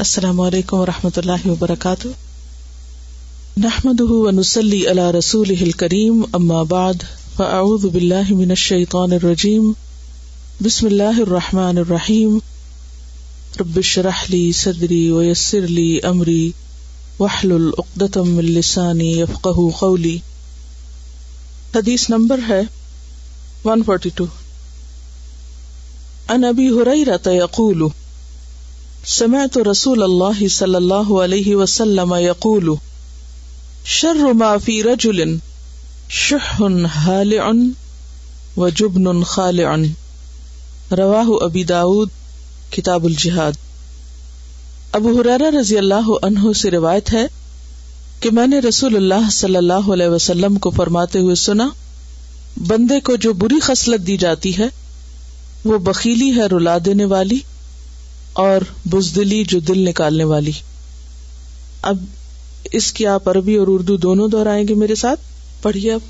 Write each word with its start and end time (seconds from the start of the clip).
السلام 0.00 0.40
علیکم 0.40 0.76
و 0.76 0.86
رحمۃ 0.86 1.10
اللہ 1.16 1.46
وبرکاتہ۔ 1.46 2.08
نحمد 3.56 4.00
ونسلی 4.00 4.86
علی 4.86 5.18
رسول 5.18 5.70
کریم 5.70 6.24
اما 6.32 6.62
بعد، 6.62 6.94
فاعوذ 7.36 7.86
باللہ 7.86 8.32
من 8.32 8.50
الشیطان 8.50 9.12
الرجیم۔ 9.12 9.72
بسم 10.64 10.86
اللہ 10.86 11.20
الرحمٰن 11.20 11.78
الرحیم۔ 11.78 12.38
ربش 13.60 13.98
رحلی 13.98 14.52
صدری 14.52 15.10
ویسر 15.10 15.60
لی 15.60 15.98
امری۔ 16.02 16.50
وحل 17.20 17.52
العقدم 17.52 18.38
السانی 18.38 19.20
یفق 19.20 19.48
قولی۔ 19.78 20.18
حدیث 21.74 22.10
نمبر 22.10 22.40
ہے 22.48 22.60
142 23.64 24.24
ان 26.28 26.44
ابی 26.44 26.68
حریرہ 26.68 27.30
یقول 27.30 27.82
سمعت 29.06 29.58
رسول 29.58 30.02
اللہ 30.02 30.48
صلی 30.48 30.74
اللہ 30.74 31.12
علیہ 31.12 31.56
وسلم 31.56 32.14
یقول، 32.18 32.68
شر 33.84 34.32
ما 34.32 34.56
فی 34.56 34.82
رجل 34.82 35.36
شح 36.08 36.62
حالع 36.84 37.50
وجبن 38.56 39.22
خالع. 39.22 39.74
رواہ 40.96 41.28
ابی 41.40 41.64
داود، 41.64 42.08
کتاب 42.70 43.04
الجہاد. 43.04 43.52
ابو 44.92 45.20
حرارہ 45.20 45.56
رضی 45.60 45.78
اللہ 45.78 46.08
عنہ 46.22 46.52
سے 46.52 46.70
روایت 46.70 47.12
ہے 47.12 47.26
کہ 48.20 48.30
میں 48.30 48.46
نے 48.46 48.58
رسول 48.58 48.96
اللہ 48.96 49.30
صلی 49.30 49.56
اللہ 49.56 49.92
علیہ 49.92 50.08
وسلم 50.08 50.56
کو 50.56 50.70
فرماتے 50.70 51.18
ہوئے 51.18 51.34
سنا، 51.34 51.68
بندے 52.66 53.00
کو 53.00 53.16
جو 53.16 53.32
بری 53.32 53.60
خصلت 53.60 54.06
دی 54.06 54.16
جاتی 54.16 54.58
ہے، 54.58 54.66
وہ 55.64 55.78
بخیلی 55.78 56.36
ہے، 56.36 56.46
رلا 56.46 56.78
دینے 56.84 57.04
والی۔ 57.04 57.38
اور 58.32 58.60
بزدلی 58.92 59.44
جو 59.44 59.60
دل 59.60 59.78
نکالنے 59.78 60.24
والی۔ 60.24 60.52
اب 61.82 62.04
اس 62.72 62.92
کی 62.92 63.06
آپ 63.06 63.28
عربی 63.28 63.56
اور 63.56 63.66
اردو 63.70 63.96
دونوں 63.96 64.28
دہرائیں 64.28 64.68
گے 64.68 64.74
میرے 64.74 64.94
ساتھ؟ 64.94 65.20
پڑھیے 65.62 65.92
اب۔ 65.92 66.00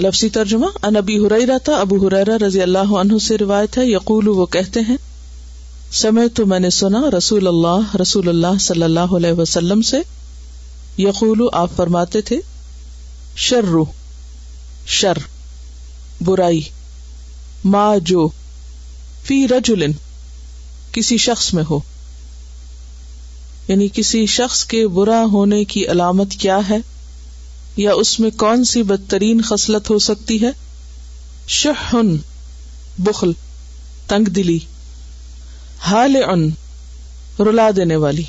لفظی 0.00 0.28
ترجمہ 0.30 0.66
ان 0.82 0.96
ابی 0.96 1.18
ہریرا 1.18 1.56
تھا، 1.64 1.76
ابو 1.76 1.96
حریرا 2.06 2.36
رضی 2.40 2.60
اللہ 2.62 2.92
عنہ 3.00 3.18
سے 3.22 3.38
روایت 3.38 3.78
ہے 3.78 3.86
یقول 3.86 4.28
وہ 4.28 4.46
کہتے 4.48 4.80
ہیں 4.88 4.96
سمے 5.92 6.26
تو 6.34 6.46
میں 6.46 6.58
نے 6.60 6.70
سنا، 6.70 7.00
رسول 7.16 7.46
اللہ 7.46 7.96
رسول 8.02 8.28
اللہ 8.28 8.58
صلی 8.60 8.82
اللہ 8.82 9.14
علیہ 9.16 9.32
وسلم 9.38 9.82
سے 9.82 10.00
یقول 10.98 11.46
آپ 11.52 11.76
فرماتے 11.76 12.20
تھے 12.22 12.40
شر 13.38 13.74
شر، 14.90 15.18
برائی 16.20 16.60
ما 17.64 17.88
جو 18.04 18.28
فی 19.24 19.46
رجولن 19.48 19.92
کسی 20.92 21.16
شخص 21.18 21.52
میں 21.54 21.64
ہو 21.70 21.78
یعنی 23.68 23.88
کسی 23.92 24.24
شخص 24.28 24.64
کے 24.64 24.86
برا 24.88 25.22
ہونے 25.32 25.62
کی 25.64 25.86
علامت 25.86 26.32
کیا 26.38 26.58
ہے؟ 26.68 26.78
یا 27.76 27.92
اس 27.92 28.20
میں 28.20 28.30
کون 28.30 28.64
سی 28.64 28.82
بدترین 28.82 29.42
خصلت 29.42 29.90
ہو 29.90 29.98
سکتی 29.98 30.42
ہے؟ 30.42 30.50
شہن 31.46 32.16
بخل، 32.98 33.32
تنگ 34.06 34.24
دلی 34.24 34.58
حال 35.78 36.16
ان 36.28 36.50
رلا 37.40 37.70
دینے 37.76 37.96
والی، 37.96 38.22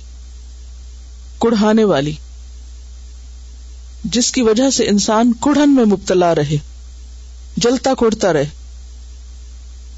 کڑھانے 1.39 1.83
والی۔ 1.83 2.13
جس 4.03 4.31
کی 4.31 4.41
وجہ 4.41 4.69
سے 4.69 4.87
انسان 4.87 5.33
کڑھن 5.39 5.75
میں 5.75 5.85
مبتلا 5.85 6.35
رہے، 6.35 6.57
جلتا 7.57 7.93
کڑتا 7.99 8.33
رہے۔ 8.33 8.49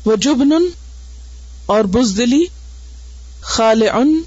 وہ 0.06 0.16
جبن 0.16 0.52
اور 1.66 1.84
بزدلی 1.84 2.46
خال 3.42 3.84
ان 3.94 4.22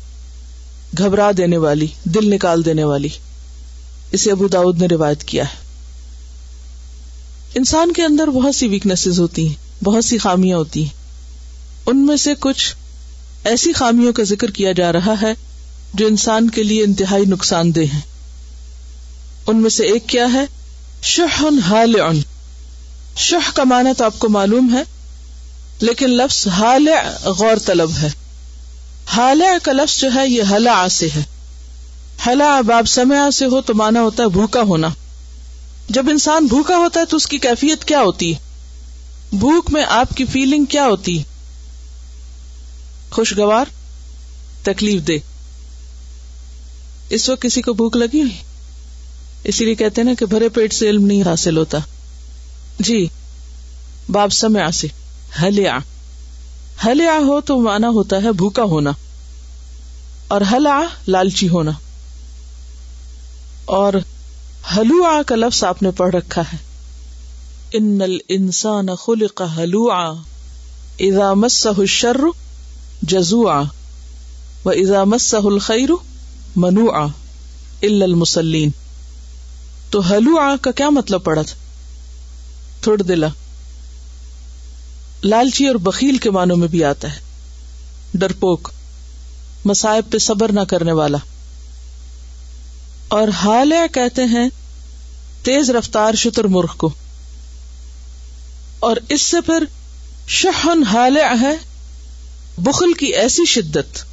گھبرا 0.98 1.30
دینے 1.36 1.56
والی، 1.56 1.86
دل 2.04 2.34
نکال 2.34 2.64
دینے 2.64 2.84
والی۔ 2.84 3.08
اسے 4.12 4.30
ابو 4.30 4.48
داود 4.48 4.80
نے 4.80 4.86
روایت 4.86 5.24
کیا 5.24 5.44
ہے۔ 5.44 5.66
انسان 7.54 7.92
کے 7.92 8.02
اندر 8.02 8.28
بہت 8.28 8.54
سی 8.54 8.68
ویکنیس 8.68 9.18
ہوتی 9.18 9.48
ہیں، 9.48 9.84
بہت 9.84 10.04
سی 10.04 10.18
خامیاں 10.18 10.58
ہوتی 10.58 10.82
ہیں۔ 10.82 11.06
ان 11.86 12.06
میں 12.06 12.16
سے 12.16 12.34
کچھ 12.40 12.74
ایسی 13.44 13.72
خامیوں 13.72 14.12
کا 14.12 14.22
ذکر 14.22 14.50
کیا 14.50 14.72
جا 14.72 14.92
رہا 14.92 15.14
ہے 15.22 15.32
جو 15.94 16.06
انسان 16.06 16.50
کے 16.50 16.62
لیے 16.62 16.84
انتہائی 16.84 17.24
نقصان 17.24 17.74
دہ 17.74 17.80
ہیں۔ 17.80 18.00
ان 19.46 19.56
میں 19.56 19.70
سے 19.70 19.84
ایک 19.84 20.06
کیا 20.06 20.32
ہے؟ 20.32 20.44
شہ 21.02 21.48
حال 21.68 22.22
شہ 23.16 23.50
کا 23.54 23.64
معنی 23.64 23.90
تو 23.98 24.04
آپ 24.04 24.18
کو 24.18 24.28
معلوم 24.28 24.74
ہے، 24.74 24.82
لیکن 25.80 26.10
لفظ 26.10 26.48
حال 26.48 26.88
غور 27.24 27.56
طلب 27.64 27.90
ہے۔ 28.02 28.08
حال 29.06 29.42
کا 29.62 29.72
لفظ 29.72 30.00
جو 30.00 30.08
ہے، 30.14 30.28
یہ 30.28 30.42
حلا 30.50 30.88
سے 30.90 31.08
ہے۔ 31.16 31.22
حلا 32.26 32.60
باب 32.60 32.88
سمیا 32.88 33.30
سے 33.30 33.46
ہو 33.46 33.60
تو 33.60 33.74
مانا 33.74 34.00
ہوتا 34.00 34.22
ہے 34.22 34.28
بھوکا 34.28 34.60
ہونا۔ 34.60 34.88
جب 35.88 36.06
انسان 36.10 36.46
بھوکا 36.46 36.76
ہوتا 36.76 37.00
ہے 37.00 37.04
تو 37.04 37.16
اس 37.16 37.26
کی 37.26 37.38
کیفیت 37.38 37.84
کیا 37.84 38.00
ہوتی؟ 38.00 38.34
بھوک 39.32 39.70
میں 39.70 39.84
آپ 39.88 40.16
کی 40.16 40.24
فیلنگ 40.24 40.64
کیا 40.64 40.86
ہوتی؟ 40.86 41.22
خوشگوار؟ 43.10 43.64
تکلیف 44.62 45.06
دے 45.06 45.18
اس 47.10 47.28
وقت 47.28 47.42
کسی 47.42 47.62
کو 47.62 47.72
بھوک 47.72 47.96
لگی 47.96 48.22
اسی 49.44 49.64
لیے 49.64 49.74
کہتے 49.74 50.02
نا 50.02 50.14
کہ 50.18 50.26
بھرے 50.26 50.48
پیٹ 50.48 50.72
سے 50.72 50.90
علم 50.90 51.06
نہیں 51.06 51.22
حاصل 51.22 51.56
ہوتا۔ 51.56 51.78
جی 52.80 53.06
باب 54.08 54.32
سمیا 54.32 54.70
سے۔ 54.70 54.86
ہلیا 55.42 55.78
ہلیا 56.86 57.18
ہو 57.26 57.40
تو 57.40 57.60
مانا 57.60 57.88
ہوتا 57.88 58.22
ہے 58.22 58.32
بھوکا 58.32 58.62
ہونا۔ 58.62 58.90
اور 60.28 60.40
ہلا 60.52 60.82
لالچی 61.08 61.48
ہونا۔ 61.48 61.70
اور 63.66 63.92
ہلو 64.76 65.22
کا 65.26 65.36
لفظ 65.36 65.64
آپ 65.64 65.82
نے 65.82 65.90
پڑھ 65.90 66.14
رکھا 66.14 66.42
ہے۔ 66.42 66.56
ان 67.72 68.00
انسان 68.28 68.86
خلق 68.98 69.42
ہلو 69.56 69.92
اذا 69.92 71.34
مسہ 71.34 71.68
الشر 71.78 72.16
جزوعا۔ 73.02 73.62
و 74.64 74.70
اذا 74.70 75.04
مسہ 75.04 75.36
الخیر 75.36 75.88
منوعا۔ 76.56 77.06
الا 77.82 78.04
المسلین 78.04 78.70
تو 79.90 80.10
ہلو 80.10 80.38
کا 80.62 80.70
کیا 80.70 80.90
مطلب 80.90 81.24
پڑا 81.24 81.42
تھا؟ 81.42 81.54
تھوڑ 82.80 83.02
دلا 83.02 83.26
لالچی 85.24 85.66
اور 85.66 85.74
بخیل 85.74 86.16
کے 86.18 86.30
معنوں 86.30 86.56
میں 86.56 86.68
بھی 86.68 86.84
آتا 86.84 87.14
ہے۔ 87.14 87.20
ڈرپوک 88.14 88.70
مسائب 89.64 90.12
پہ 90.12 90.18
صبر 90.18 90.52
نہ 90.52 90.60
کرنے 90.60 90.92
والا۔ 90.92 91.18
اور 93.08 93.28
حال 93.28 93.72
کہتے 93.92 94.24
ہیں، 94.24 94.48
تیز 95.42 95.70
رفتار 95.70 96.14
شتر 96.14 96.44
مرغ 96.44 96.76
کو۔ 96.76 96.90
اور 98.80 98.96
اس 99.08 99.22
سے 99.22 99.40
پھر 99.40 99.64
شہن 100.28 100.82
حال 100.82 101.16
ہے، 101.16 101.56
بخل 102.58 102.92
کی 102.92 103.06
ایسی 103.06 103.44
شدت، 103.44 104.04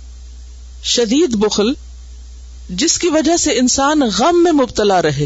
شدید 0.84 1.36
بخل، 1.36 1.74
جس 2.70 3.00
کی 3.00 3.08
وجہ 3.08 3.38
سے 3.38 3.60
انسان 3.60 4.02
غم 4.18 4.44
میں 4.44 4.52
مبتلا 4.52 5.02
رہے۔ 5.02 5.26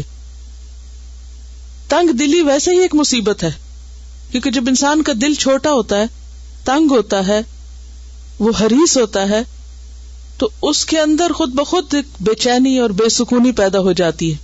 تنگ 1.88 2.12
دلی 2.12 2.42
ویسے 2.42 2.70
ہی 2.70 2.78
ایک 2.78 2.94
مصیبت 2.94 3.44
ہے، 3.44 3.50
کیونکہ 4.30 4.50
جب 4.50 4.64
انسان 4.68 5.02
کا 5.02 5.12
دل 5.20 5.34
چھوٹا 5.34 5.70
ہوتا 5.70 5.96
ہے، 5.96 6.04
تنگ 6.64 6.90
ہوتا 6.90 7.26
ہے، 7.26 7.40
وہ 8.38 8.52
حریص 8.60 8.98
ہوتا 8.98 9.28
ہے 9.28 9.42
تو 10.38 10.48
اس 10.62 10.84
کے 10.86 10.98
اندر 11.00 11.32
خود 11.32 11.52
بخود 11.52 11.94
بے 12.20 12.34
چینی 12.34 12.78
اور 12.78 12.90
بے 12.90 13.08
سکونی 13.08 13.52
پیدا 13.52 13.78
ہو 13.78 13.92
جاتی 13.92 14.32
ہے۔ 14.32 14.36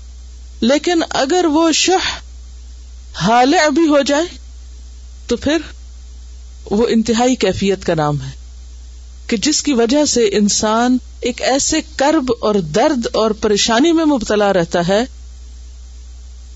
لیکن 0.60 1.02
اگر 1.10 1.44
وہ 1.44 1.72
شہ 1.72 2.08
حال 3.14 3.54
ابھی 3.54 3.88
ہو 3.88 4.00
جائے، 4.02 4.24
تو 5.26 5.36
پھر 5.36 5.58
وہ 6.70 6.86
انتہائی 6.88 7.34
کیفیت 7.34 7.84
کا 7.84 7.94
نام 7.94 8.20
ہے 8.20 8.30
کہ 9.26 9.36
جس 9.36 9.62
کی 9.62 9.72
وجہ 9.72 10.04
سے 10.04 10.24
انسان 10.32 10.96
ایک 11.20 11.42
ایسے 11.42 11.80
کرب 11.96 12.32
اور 12.40 12.54
درد 12.54 13.06
اور 13.12 13.30
پریشانی 13.30 13.92
میں 13.92 14.04
مبتلا 14.04 14.52
رہتا 14.52 14.88
ہے 14.88 15.04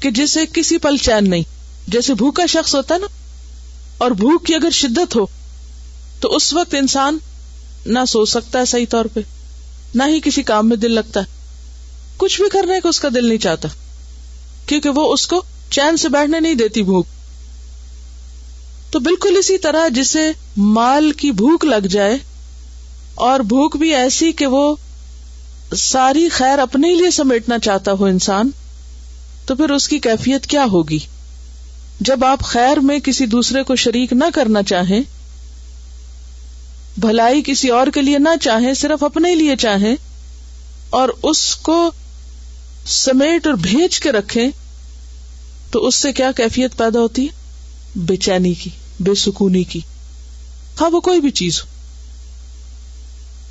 کہ 0.01 0.11
جسے 0.11 0.45
کسی 0.53 0.79
پل 0.79 0.97
چین 0.97 1.31
نہیں۔ 1.31 1.43
جیسے 1.89 2.15
بھوکا 2.15 2.47
شخص 2.47 2.75
ہوتا 2.75 2.95
ہے 2.95 3.01
نا، 3.01 3.07
اور 3.99 4.11
بھوک 4.11 4.47
کی 4.47 4.55
اگر 4.55 4.71
شدت 4.71 5.17
ہو، 5.17 5.25
تو 6.21 6.29
اس 6.29 6.53
وقت 6.53 6.75
انسان 6.75 7.19
نہ 7.89 8.05
سوچ 8.09 8.29
سکتا 8.31 8.59
ہے 8.59 8.65
صحیح 8.65 8.87
طور 8.91 9.05
پہ، 9.05 9.21
نہ 9.95 10.03
ہی 10.09 10.21
کسی 10.21 10.43
کام 10.43 10.69
میں 10.69 10.77
دل 10.77 10.93
لگتا 10.93 11.21
ہے۔ 11.21 11.37
کچھ 12.17 12.41
بھی 12.41 12.49
کرنے 12.49 12.81
کو 12.81 12.89
اس 12.89 13.01
کا 13.01 13.09
دل 13.15 13.29
نہیں 13.29 13.39
چاہتا، 13.39 13.69
کیونکہ 14.67 14.91
وہ 14.91 15.13
اس 15.13 15.27
کو 15.27 15.43
چین 15.71 15.97
سے 15.97 16.09
بیٹھنے 16.09 16.41
نہیں 16.41 16.55
دیتی 16.55 16.83
بھوک۔ 16.83 17.07
تو 18.91 18.99
بالکل 18.99 19.37
اسی 19.39 19.59
طرح 19.59 19.89
جسے 19.89 20.31
مال 20.57 21.11
کی 21.13 21.31
بھوک 21.33 21.65
لگ 21.65 21.87
جائے، 21.87 22.17
اور 23.15 23.41
بھوک 23.41 23.77
بھی 23.77 23.95
ایسی 23.95 24.33
کہ 24.33 24.47
وہ 24.47 24.75
ساری 25.77 26.29
خیر 26.29 26.59
اپنے 26.59 26.95
لیے 26.95 27.11
سمیٹنا 27.11 27.59
چاہتا 27.59 27.93
ہو 27.93 28.05
انسان، 28.05 28.51
تو 29.47 29.55
پھر 29.55 29.71
اس 29.71 29.89
کی 29.89 29.99
کیفیت 29.99 30.47
کیا 30.47 30.65
ہوگی؟ 30.73 30.99
جب 32.01 32.25
آپ 32.25 32.41
خیر 32.41 32.81
میں 32.81 32.99
کسی 32.99 33.27
دوسرے 33.27 33.63
کو 33.63 33.77
شریک 33.77 34.13
نہ 34.13 34.25
کرنا 34.35 34.63
چاہیں 34.63 35.01
بھلائی 36.99 37.43
کسی 37.47 37.69
اور 37.69 37.87
کے 37.95 38.03
لیے 38.03 38.19
نہ 38.19 38.29
چاہیں، 38.41 38.75
صرف 38.75 39.05
اپنے 39.05 39.35
لیے 39.35 39.57
چاہیں 39.57 39.97
اور 40.91 41.09
اس 41.23 41.57
کو 41.57 41.91
سمیٹ 42.87 43.47
اور 43.47 43.55
بھیج 43.55 44.01
کے 44.01 44.13
رکھیں، 44.13 44.51
تو 45.71 45.87
اس 45.87 45.95
سے 45.95 46.13
کیا 46.13 46.31
کیفیت 46.37 46.77
پیدا 46.77 47.01
ہوتی؟ 47.01 47.23
ہے 47.23 47.29
بے 47.97 48.17
چینی 48.17 48.55
کی، 48.55 48.71
بے 49.01 49.15
سکونی 49.15 49.65
کی۔ 49.65 49.81
ہاں 50.81 50.91
وہ 50.91 51.01
کوئی 51.01 51.21
بھی 51.21 51.31
چیز 51.31 51.61
ہو۔ 51.61 51.67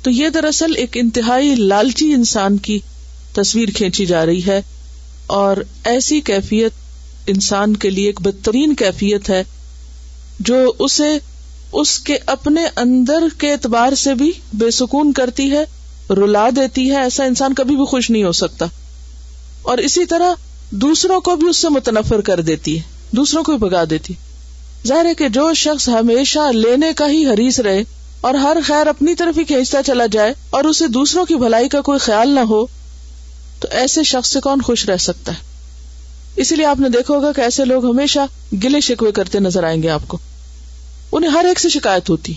تو 0.02 0.10
یہ 0.10 0.28
دراصل 0.28 0.76
ایک 0.76 0.90
انتہائی 0.94 1.54
لالچی 1.54 2.12
انسان 2.12 2.58
کی 2.58 2.78
تصویر 3.32 3.68
کھینچی 3.74 4.06
جا 4.06 4.26
رہی 4.26 4.46
ہے 4.46 4.62
اور 5.26 5.56
ایسی 5.84 6.20
کیفیت 6.20 6.72
انسان 7.26 7.76
کے 7.76 7.90
لیے 7.90 8.06
ایک 8.06 8.20
بدترین 8.20 8.74
کیفیت 8.74 9.30
ہے 9.30 9.44
جو 10.40 10.72
اسے 10.78 11.18
اس 11.72 11.98
کے 11.98 12.18
اپنے 12.26 12.60
اندر 12.76 13.22
کے 13.38 13.52
اعتبار 13.52 13.94
سے 13.94 14.14
بھی 14.14 14.32
بے 14.52 14.70
سکون 14.70 15.12
کرتی 15.12 15.50
ہے، 15.52 15.64
رلا 16.10 16.48
دیتی 16.56 16.90
ہے، 16.90 16.96
ایسا 16.96 17.24
انسان 17.24 17.54
کبھی 17.54 17.76
بھی 17.76 17.84
خوش 17.84 18.10
نہیں 18.10 18.24
ہو 18.24 18.32
سکتا۔ 18.32 18.66
اور 19.62 19.78
اسی 19.78 20.04
طرح 20.04 20.34
دوسروں 20.70 21.20
کو 21.20 21.36
بھی 21.36 21.48
اس 21.48 21.56
سے 21.56 21.68
متنفر 21.68 22.20
کر 22.20 22.40
دیتی 22.40 22.76
ہے، 22.76 22.82
دوسروں 23.10 23.42
کو 23.42 23.52
بھی 23.52 23.68
بگا 23.68 23.84
دیتی 23.90 24.14
ظاہر 24.86 25.04
ہے 25.04 25.14
کہ 25.14 25.28
جو 25.28 25.54
شخص 25.54 25.88
ہمیشہ 25.88 26.52
لینے 26.52 26.92
کا 26.96 27.10
ہی 27.10 27.26
حریص 27.26 27.60
رہے 27.60 27.82
اور 28.20 28.34
ہر 28.34 28.56
خیر 28.64 28.86
اپنی 28.86 29.14
طرف 29.14 29.38
ہی 29.38 29.44
کھینچتا 29.44 29.82
چلا 29.82 30.06
جائے 30.06 30.34
اور 30.50 30.64
اسے 30.64 30.86
دوسروں 30.86 31.24
کی 31.24 31.34
بھلائی 31.34 31.68
کا 31.68 31.80
کوئی 31.80 31.98
خیال 31.98 32.28
نہ 32.28 32.40
ہو، 32.40 32.66
تو 33.60 33.68
ایسے 33.70 34.02
شخص 34.02 34.32
سے 34.32 34.40
کون 34.40 34.60
خوش 34.60 34.88
رہ 34.88 34.96
سکتا 34.96 35.32
ہے؟ 35.32 35.38
اسی 36.36 36.56
لیے 36.56 36.66
آپ 36.66 36.80
نے 36.80 36.88
دیکھا 36.88 37.14
ہوگا 37.14 37.32
کہ 37.32 37.40
ایسے 37.40 37.64
لوگ 37.64 37.90
ہمیشہ 37.90 38.20
گلے 38.64 38.80
شکوے 38.80 39.12
کرتے 39.12 39.38
نظر 39.38 39.64
آئیں 39.64 39.82
گے 39.82 39.90
آپ 39.90 40.02
کو۔ 40.08 40.18
انہیں 41.12 41.30
ہر 41.30 41.44
ایک 41.44 41.60
سے 41.60 41.68
شکایت 41.68 42.10
ہوتی۔ 42.10 42.34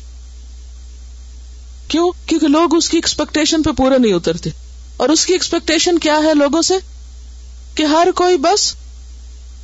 کیوں؟ 1.88 2.12
کیونکہ 2.25 2.47
لوگ 2.47 2.75
اس 2.75 2.89
کی 2.89 2.97
ایکسپیکٹیشن 2.97 3.63
پہ 3.63 3.71
پورے 3.71 3.97
نہیں 3.97 4.13
اترتے۔ 4.13 4.50
اور 4.97 5.09
اس 5.09 5.25
کی 5.25 5.33
ایکسپیکٹیشن 5.33 6.00
کیا 6.00 6.19
ہے 6.23 6.33
لوگوں 6.33 6.62
سے؟ 6.62 6.73
کہ 7.75 7.83
ہر 7.83 8.07
کوئی 8.15 8.38
بس 8.38 8.75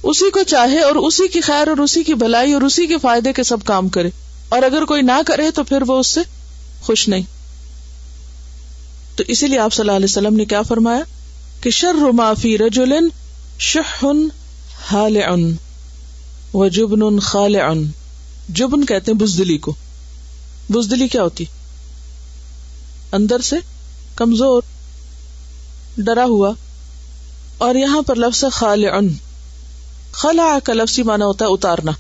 اسی 0.04 0.32
کو 0.32 0.44
چاہے 0.44 0.80
اور 0.80 0.96
اسی 0.96 1.28
کی 1.28 1.42
خیر 1.42 1.68
اور 1.68 1.78
اسی 1.78 2.04
کی 2.04 2.14
بھلائی 2.14 2.54
اور 2.54 2.62
اسی 2.62 2.88
کے 2.88 2.98
فائدے 2.98 3.34
کے 3.34 3.44
سب 3.44 3.58
کام 3.64 3.90
کرے۔ 3.90 4.10
اور 4.50 4.64
اگر 4.64 4.86
کوئی 4.86 5.02
نہ 5.02 5.22
کرے 5.26 5.52
تو 5.52 5.64
پھر 5.64 5.82
وہ 5.88 6.00
اس 6.00 6.08
سے 6.08 6.22
خوش 6.82 7.08
نہیں۔ 7.08 7.24
تو 9.16 9.24
اسی 9.28 9.48
لیے 9.48 9.60
آپ 9.60 9.74
صلی 9.74 9.84
اللہ 9.84 9.92
علیہ 9.92 10.08
وسلم 10.10 10.36
نے 10.36 10.46
کیا 10.46 10.62
فرمایا؟ 10.62 11.04
کہ 11.62 11.70
شر 11.70 11.94
معافی 11.94 12.58
رجولن 12.58 13.08
شہن 13.60 14.28
حال 14.92 15.18
ان 15.18 15.56
و 16.54 16.68
جبن 16.68 17.20
خال 17.20 17.56
ان 17.56 17.92
جبن 18.50 18.86
کہتے 18.86 19.12
ہیں 19.12 19.20
بزدلی 19.20 19.58
کو، 19.58 19.74
بزدلی 20.72 21.08
کیا 21.08 21.24
ہوتی؟ 21.24 21.46
اندر 23.12 23.42
سے 23.42 23.56
کمزور، 24.16 24.62
ڈرا 25.98 26.26
ہوا، 26.26 26.52
اور 27.58 27.76
یہاں 27.76 28.02
پر 28.02 28.16
لفظ 28.16 28.46
خال 28.52 28.86
ان 28.86 29.14
خلا 30.12 30.60
کا 30.64 30.74
لفظی 30.74 31.04
مانا 31.04 31.26
ہوتا 31.26 31.46
ہے 31.46 31.50
اتارنا۔ 31.50 31.92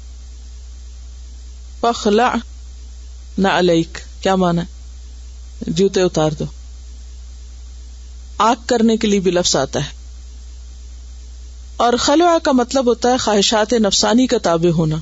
پخلا 1.80 2.34
نہ 3.38 3.48
علیک، 3.48 3.98
کیا 4.22 4.36
مانا 4.36 4.62
ہے 4.62 4.68
جوتے 5.68 6.02
اتار 6.02 6.32
دو۔ 6.32 6.46
آگ 8.38 8.56
کرنے 8.66 8.98
کے 8.98 9.08
لیے 9.08 9.20
بھی 9.20 9.32
لفظ 9.32 9.56
آتا 9.56 9.80
ہے۔ 9.80 9.90
اور 11.78 11.94
خلوا 12.00 12.38
کا 12.44 12.52
مطلب 12.52 12.88
ہوتا 12.88 13.10
ہے 13.10 13.18
خواہشات 13.18 13.74
نفسانی 13.74 14.28
کا 14.28 14.38
تابع 14.38 14.72
ہونا۔ 14.72 14.96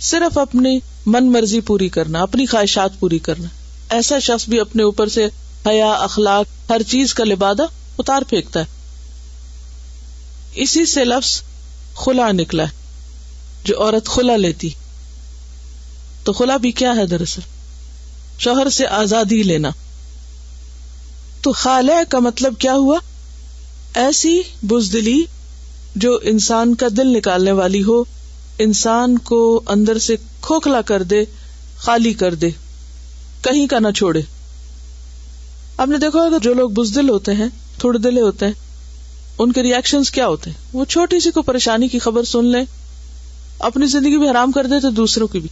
صرف 0.00 0.38
اپنی 0.38 0.80
من 1.06 1.32
مرضی 1.32 1.60
پوری 1.60 1.88
کرنا، 1.88 2.22
اپنی 2.22 2.46
خواہشات 2.46 2.90
پوری 3.00 3.18
کرنا۔ 3.18 3.48
ایسا 3.90 4.18
شخص 4.18 4.48
بھی 4.48 4.60
اپنے 4.60 4.82
اوپر 4.82 5.08
سے 5.08 5.28
حیا، 5.66 5.92
اخلاق، 5.92 6.70
ہر 6.70 6.82
چیز 6.82 7.14
کا 7.14 7.24
لبادہ 7.24 7.62
اتار 7.98 8.22
پھینکتا 8.22 8.60
ہے۔ 8.60 8.64
اسی 10.54 10.86
سے 10.86 11.04
لفظ 11.04 11.42
خلا 11.94 12.32
نکلا 12.32 12.62
ہے، 12.62 12.68
جو 13.64 13.82
عورت 13.82 14.08
خلا 14.08 14.36
لیتی۔ 14.36 14.70
تو 16.24 16.32
خلا 16.32 16.56
بھی 16.56 16.72
کیا 16.72 16.96
ہے 16.96 17.06
دراصل؟ 17.06 17.40
شوہر 18.38 18.68
سے 18.68 18.86
آزادی 18.86 19.42
لینا۔ 19.42 19.70
تو 21.42 21.52
خالہ 21.52 22.04
کا 22.08 22.18
مطلب 22.18 22.54
کیا 22.58 22.74
ہوا؟ 22.74 22.98
ایسی 23.94 24.42
بزدلی 24.62 25.24
جو 25.96 26.18
انسان 26.22 26.74
کا 26.74 26.86
دل 26.96 27.06
نکالنے 27.06 27.52
والی 27.52 27.82
ہو 27.82 28.04
انسان 28.62 29.18
کو 29.18 29.62
اندر 29.66 29.98
سے 29.98 30.16
کھوکھلا 30.40 30.80
کر 30.80 31.02
دے، 31.02 31.24
خالی 31.76 32.12
کر 32.12 32.34
دے، 32.34 32.50
کہیں 33.42 33.66
کا 33.66 33.78
نہ 33.78 33.90
چھوڑے۔ 33.96 34.22
آپ 35.76 35.88
نے 35.88 35.98
دیکھا 35.98 36.20
اگر 36.20 36.38
جو 36.42 36.54
لوگ 36.54 36.70
بزدل 36.70 37.08
ہوتے 37.08 37.34
ہیں، 37.34 37.46
تھوڑے 37.78 37.98
دلے 37.98 38.20
ہوتے 38.20 38.46
ہیں، 38.46 38.52
ان 39.38 39.52
کے 39.52 39.62
ریئیکشن 39.62 40.02
کیا 40.02 40.26
ہوتے 40.26 40.50
ہیں؟ 40.50 40.56
وہ 40.72 40.84
چھوٹی 40.84 41.20
سی 41.20 41.30
کو 41.30 41.42
پریشانی 41.42 41.88
کی 41.88 41.98
خبر 41.98 42.24
سن 42.24 42.44
لیں، 42.44 42.64
اپنی 43.58 43.86
زندگی 43.86 44.18
بھی 44.18 44.30
حرام 44.30 44.52
کر 44.52 44.66
دے 44.66 44.80
تو 44.80 44.90
دوسروں 44.90 45.28
کی 45.28 45.40
بھی۔ 45.40 45.48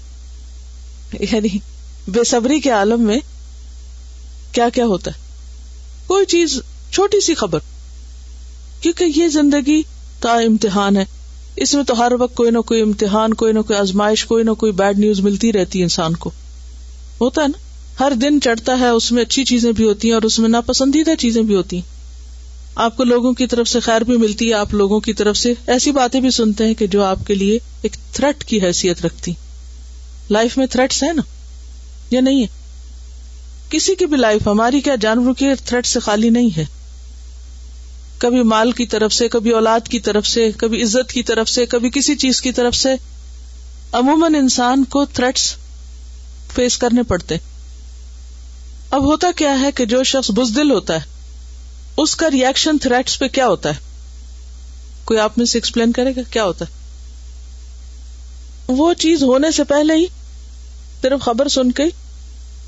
یعنی 1.33 1.59
بے 2.09 2.25
صبری 2.25 2.61
کے 2.61 2.71
عالم 2.71 3.01
میں 3.01 3.19
کیا 4.53 4.69
کیا 4.69 4.87
ہوتا 4.87 5.11
ہے؟ 5.11 5.19
کوئی 6.07 6.27
چیز 6.27 6.61
چھوٹی 6.91 7.21
سی 7.21 7.35
خبر، 7.35 7.59
کیونکہ 8.81 9.05
یہ 9.17 9.29
زندگی 9.29 9.83
کا 10.21 10.33
امتحان 10.33 10.97
ہے۔ 10.97 11.05
اس 11.61 11.75
میں 11.75 11.85
تو 11.85 11.99
ہر 11.99 12.13
وقت 12.19 12.35
کوئی 12.35 12.51
نہ 12.51 12.59
کوئی 12.59 12.81
امتحان، 12.81 13.35
کوئی 13.35 13.53
نہ 13.53 13.61
کوئی 13.61 13.79
آزمائش، 13.79 14.25
کوئی 14.25 14.45
نہ 14.45 14.51
کوئی 14.51 14.73
بیڈ 14.73 14.99
نیوز 14.99 15.21
ملتی 15.21 15.53
رہتی 15.53 15.79
ہے 15.79 15.83
انسان 15.83 16.17
کو۔ 16.17 16.31
ہوتا 17.21 17.43
ہے 17.43 17.49
نا؟ 17.49 17.59
ہر 18.01 18.13
دن 18.13 18.41
چڑھتا 18.41 18.79
ہے، 18.79 18.89
اس 18.89 19.13
میں 19.13 19.23
اچھی 19.23 19.45
چیزیں 19.45 19.73
بھی 19.73 19.85
ہوتی 19.85 20.09
ہیں 20.09 20.15
اور 20.15 20.23
اس 20.23 20.39
میں 20.39 20.49
ناپسندیدہ 20.49 21.11
چیزیں 21.19 21.43
بھی 21.43 21.55
ہوتی 21.55 21.77
ہیں۔ 21.77 21.83
آپ 22.75 22.97
کو 22.97 23.05
لوگوں 23.05 23.33
کی 23.33 23.47
طرف 23.47 23.69
سے 23.69 23.81
خیر 23.81 24.01
بھی 24.01 24.17
ملتی 24.17 24.49
ہے، 24.49 24.55
آپ 24.55 24.75
لوگوں 24.75 25.01
کی 25.01 25.13
طرف 25.13 25.37
سے 25.37 25.55
ایسی 25.67 25.91
باتیں 25.91 26.21
بھی 26.21 26.31
سنتے 26.31 26.67
ہیں 26.67 26.75
کہ 26.75 26.87
جو 26.87 27.03
آپ 27.03 27.19
کے 27.27 27.35
لیے 27.35 27.59
ایک 27.83 27.97
تھرٹ 28.13 28.45
کی 28.45 28.63
حیثیت 28.63 29.05
رکھتی۔ 29.05 29.33
لائف 30.31 30.59
میں 30.59 30.67
تھریٹس 30.67 31.03
ہے 31.03 31.13
نا؟ 31.13 31.23
یا 32.11 32.21
نہیں 32.21 32.43
ہے؟ 32.43 32.47
کسی 33.71 33.95
کی 33.95 34.07
بھی 34.07 34.17
لائف 34.17 34.47
ہماری 34.47 34.81
کیا 34.81 34.95
جانوروں 35.01 35.35
کے 35.35 35.47
تھریٹ 35.65 35.87
سے 35.87 36.01
خالی 36.01 36.29
نہیں 36.29 36.49
ہے؟ 36.57 36.65
کبھی 38.19 38.43
مال 38.43 38.73
کی 38.73 38.87
طرف 38.87 39.13
سے، 39.13 39.29
کبھی 39.29 39.51
اولاد 39.51 39.81
کی 39.89 40.01
طرف 40.01 40.27
سے، 40.27 40.51
کبھی 40.57 40.83
عزت 40.83 41.13
کی 41.13 41.23
طرف 41.23 41.49
سے، 41.49 41.67
کبھی 41.67 41.91
کسی 41.91 42.17
چیز 42.17 42.41
کی 42.41 42.53
طرف 42.53 42.75
سے، 42.75 42.89
عموماً 43.93 44.35
انسان 44.35 44.85
کو 44.85 45.05
تھریٹس 45.05 45.55
فیس 46.55 46.79
کرنے 46.79 47.03
پڑتے۔ 47.03 47.37
اب 48.91 49.05
ہوتا 49.05 49.29
کیا 49.37 49.61
ہے 49.61 49.73
کہ 49.73 49.85
جو 49.85 50.03
شخص 50.03 50.31
بزدل 50.31 50.71
ہوتا 50.71 50.95
ہے، 50.95 51.01
اس 51.97 52.17
کا 52.17 52.31
ریئیکشن 52.31 52.79
تھریٹس 52.79 53.19
پہ 53.19 53.29
کیا 53.29 53.47
ہوتا 53.47 53.69
ہے؟ 53.69 53.75
کوئی 55.05 55.21
آپ 55.21 55.39
میں 55.39 55.47
سے 55.47 55.59
ایکسپلین 55.59 55.93
کرے 55.93 56.11
گا 56.17 56.21
کیا 56.31 56.45
ہوتا 56.45 56.65
ہے؟ 56.65 56.79
وہ 58.69 58.95
چیز 58.95 59.23
ہونے 59.23 59.51
سے 59.51 59.65
پہلے 59.65 59.95
ہی 59.95 60.07
صرف 61.03 61.21
خبر 61.21 61.49
سن 61.49 61.73
کے 61.73 61.85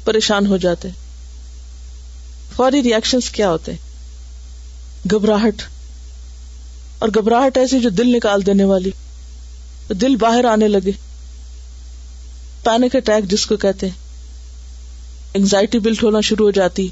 پریشان 0.04 0.46
ہو 0.46 0.56
جاتے۔ 0.56 0.88
فوری 2.56 2.82
ریئیکشن 2.82 3.18
کیا 3.32 3.50
ہوتے؟ 3.50 3.72
ہیں 3.72 3.89
گھبراہٹ 5.10 5.62
اور 6.98 7.08
گھبراہٹ 7.08 7.58
ایسی 7.58 7.80
جو 7.80 7.90
دل 7.90 8.16
نکال 8.16 8.46
دینے 8.46 8.64
والی، 8.64 8.90
دل 9.88 10.16
باہر 10.16 10.44
آنے 10.44 10.68
لگے۔ 10.68 10.90
پینک 12.62 12.96
اٹیک 12.96 13.30
جس 13.30 13.46
کو 13.46 13.56
کہتے 13.56 13.88
ہیں۔ 13.88 13.94
اینگزائٹی 15.32 15.78
بلٹ 15.78 16.02
ہونا 16.02 16.20
شروع 16.20 16.46
ہو 16.46 16.50
جاتی۔ 16.50 16.88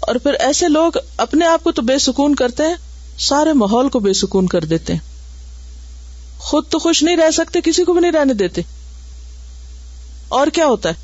اور 0.00 0.14
پھر 0.14 0.32
ایسے 0.32 0.68
لوگ 0.68 0.92
اپنے 1.16 1.46
آپ 1.46 1.64
کو 1.64 1.72
تو 1.72 1.82
بے 1.82 1.98
سکون 1.98 2.34
کرتے 2.34 2.62
ہیں، 2.62 2.74
سارے 3.18 3.52
ماحول 3.52 3.88
کو 3.88 3.98
بے 3.98 4.12
سکون 4.12 4.46
کر 4.46 4.64
دیتے 4.64 4.92
ہیں۔ 4.92 5.00
خود 6.38 6.68
تو 6.68 6.78
خوش 6.78 7.02
نہیں 7.02 7.16
رہ 7.16 7.30
سکتے، 7.30 7.60
کسی 7.60 7.84
کو 7.84 7.92
بھی 7.92 8.00
نہیں 8.00 8.12
رہنے 8.12 8.34
دیتے۔ 8.34 8.62
اور 10.28 10.46
کیا 10.46 10.66
ہوتا 10.66 10.88
ہے؟ 10.88 10.94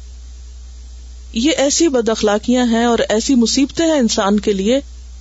یہ 1.33 1.51
ایسی 1.57 1.89
بد 1.89 2.09
اخلاقیاں 2.09 2.67
ہیں 2.67 2.85
اور 2.85 2.99
ایسی 3.09 3.35
مصیبتیں 3.35 3.87
ہیں 3.87 3.99
انسان 3.99 4.41
کے 4.41 4.53
لیے 4.53 4.81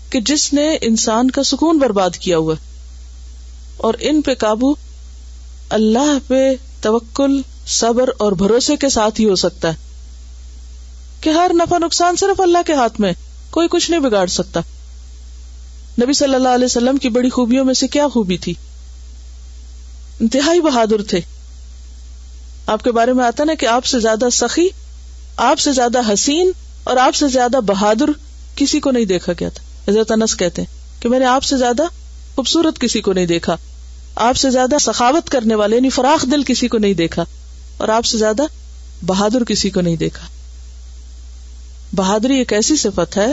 کہ 0.10 0.20
جس 0.20 0.54
نے 0.54 0.78
انسان 0.82 1.32
کا 1.32 1.44
سکون 1.44 1.78
برباد 1.78 2.10
کیا 2.10 2.38
ہوا 2.38 2.56
اور 3.78 3.94
ان 4.00 4.22
پہ 4.22 4.34
قابو 4.34 4.74
اللہ 5.70 6.18
پہ 6.28 6.56
توکل، 6.82 7.42
صبر 7.68 8.10
اور 8.18 8.32
بھروسے 8.32 8.76
کے 8.76 8.90
ساتھ 8.90 9.22
ہی 9.22 9.30
ہو 9.30 9.36
سکتا 9.36 9.68
ہے 9.68 9.76
کہ 11.22 11.30
ہر 11.30 11.52
نفع 11.54 11.78
نقصان 11.78 12.16
صرف 12.16 12.42
اللہ 12.42 12.58
کے 12.66 12.74
ہاتھ 12.74 13.02
میں، 13.02 13.14
کوئی 13.50 13.68
کچھ 13.72 13.92
نہیں 13.92 14.02
بگاڑ 14.02 14.28
سکتا۔ 14.28 14.60
نبی 16.02 16.14
صلی 16.14 16.36
اللہ 16.36 16.50
علیہ 16.50 16.66
وسلم 16.66 16.98
کی 16.98 17.10
بڑی 17.10 17.30
خوبیوں 17.30 17.66
میں 17.66 17.74
سے 17.74 17.88
کیا 17.88 18.08
خوبی 18.08 18.38
تھی؟ 18.38 18.54
انتہائی 20.20 20.62
بہادر 20.62 21.04
تھے۔ 21.04 21.22
آپ 22.68 22.84
کے 22.84 22.92
بارے 22.92 23.14
میں 23.14 23.26
آتا 23.26 23.44
نا 23.44 23.54
کہ 23.54 23.66
آپ 23.66 23.86
سے 23.86 24.00
زیادہ 24.00 24.26
سخی، 24.32 24.68
آپ 25.38 25.60
سے 25.60 25.72
زیادہ 25.72 26.14
حسین 26.14 26.52
اور 26.84 26.98
آپ 26.98 27.16
سے 27.16 27.28
زیادہ 27.28 27.58
بہادر 27.66 28.06
کسی 28.56 28.80
کو 28.80 28.92
نہیں 28.92 29.06
دیکھا 29.06 29.34
گیا 29.40 29.50
تھا۔ 29.50 29.65
حضرت 29.88 30.12
انس 30.12 30.36
کہتے 30.36 30.62
ہیں 30.62 31.02
کہ 31.02 31.10
میں 31.10 31.20
نے 31.20 31.26
آپ 31.26 31.44
سے 31.44 31.58
زیادہ 31.58 31.84
خوبصورت 32.36 32.80
کسی 32.80 33.02
کو 33.02 33.14
نہیں 33.14 33.26
دیکھا، 33.26 33.56
آپ 34.16 34.38
سے 34.38 34.50
زیادہ 34.50 34.76
سخاوت 34.82 35.30
کرنے 35.30 35.56
والے 35.56 35.76
یعنی 35.76 35.90
فراخ 35.90 36.26
دل 36.32 36.44
کسی 36.44 36.68
کو 36.68 36.78
نہیں 36.78 36.94
دیکھا، 36.94 37.26
اور 37.78 37.90
آپ 37.90 38.06
سے 38.06 38.18
زیادہ 38.18 38.44
بہادر 39.06 39.44
کسی 39.44 39.70
کو 39.70 39.82
نہیں 39.82 39.96
دیکھا۔ 39.96 40.28
بہادری 41.94 42.38
ایک 42.38 42.54
ایسی 42.54 42.76
صفت 42.76 43.18
ہے، 43.18 43.28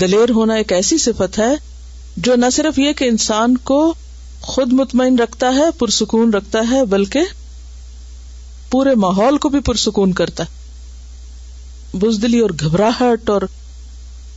دلیر 0.00 0.30
ہونا 0.30 0.54
ایک 0.54 0.72
ایسی 0.72 0.98
صفت 0.98 1.38
ہے، 1.38 1.52
جو 2.16 2.36
نہ 2.36 2.46
صرف 2.52 2.78
یہ 2.78 2.92
کہ 2.92 3.04
انسان 3.04 3.56
کو 3.56 3.94
خود 4.40 4.72
مطمئن 4.72 5.18
رکھتا 5.18 5.54
ہے، 5.54 5.70
پرسکون 5.78 6.32
رکھتا 6.34 6.58
ہے، 6.70 6.84
بلکہ 6.84 7.20
پورے 8.70 8.94
ماحول 8.94 9.38
کو 9.38 9.48
بھی 9.48 9.60
پرسکون 9.60 10.12
کرتا 10.12 10.44
ہے۔ 10.44 11.98
بزدلی 11.98 12.38
اور 12.40 12.50
گھبراہٹ 12.60 13.30
اور 13.30 13.42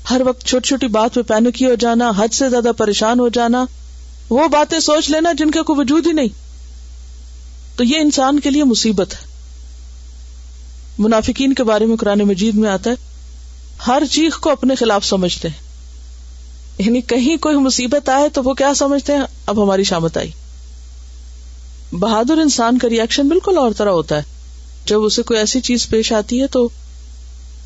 ہر 0.09 0.21
وقت 0.25 0.43
چھوٹی 0.45 0.67
چھوٹی 0.67 0.87
بات 0.87 1.13
پہ 1.13 1.21
پینکی 1.21 1.65
ہو 1.65 1.75
جانا، 1.75 2.11
حد 2.17 2.33
سے 2.33 2.49
زیادہ 2.49 2.71
پریشان 2.77 3.19
ہو 3.19 3.29
جانا، 3.29 3.65
وہ 4.29 4.47
باتیں 4.47 4.79
سوچ 4.79 5.09
لینا 5.09 5.31
جن 5.33 5.51
کا 5.51 5.61
کوئی 5.61 5.79
وجود 5.79 6.07
ہی 6.07 6.11
نہیں۔ 6.11 6.27
تو 7.75 7.83
یہ 7.83 7.97
انسان 7.97 8.39
کے 8.39 8.49
لیے 8.49 8.63
مصیبت 8.63 9.13
ہے۔ 9.13 9.35
منافقین 10.97 11.53
کے 11.53 11.63
بارے 11.63 11.85
میں 11.85 11.97
قرآن 11.97 12.19
مجید 12.19 12.55
میں 12.55 12.69
آتا 12.69 12.89
ہے، 12.89 12.95
ہر 13.87 14.03
چیز 14.11 14.37
کو 14.37 14.51
اپنے 14.51 14.75
خلاف 14.75 15.05
سمجھتے 15.05 15.47
ہیں۔ 15.47 15.65
یعنی 16.77 17.01
کہیں 17.01 17.37
کوئی 17.37 17.57
مصیبت 17.57 18.09
آئے 18.09 18.29
تو 18.29 18.43
وہ 18.43 18.53
کیا 18.53 18.73
سمجھتے 18.73 19.13
ہیں؟ 19.13 19.21
اب 19.45 19.63
ہماری 19.63 19.83
شامت 19.83 20.17
آئی۔ 20.17 20.31
بہادر 21.91 22.37
انسان 22.37 22.77
کا 22.77 22.89
ریئیکشن 22.89 23.27
بالکل 23.27 23.57
اور 23.57 23.71
طرح 23.77 23.89
ہوتا 23.89 24.17
ہے۔ 24.17 24.23
جب 24.85 25.01
اسے 25.01 25.23
کوئی 25.23 25.39
ایسی 25.39 25.61
چیز 25.61 25.89
پیش 25.89 26.13
آتی 26.13 26.41
ہے 26.41 26.47
تو 26.47 26.69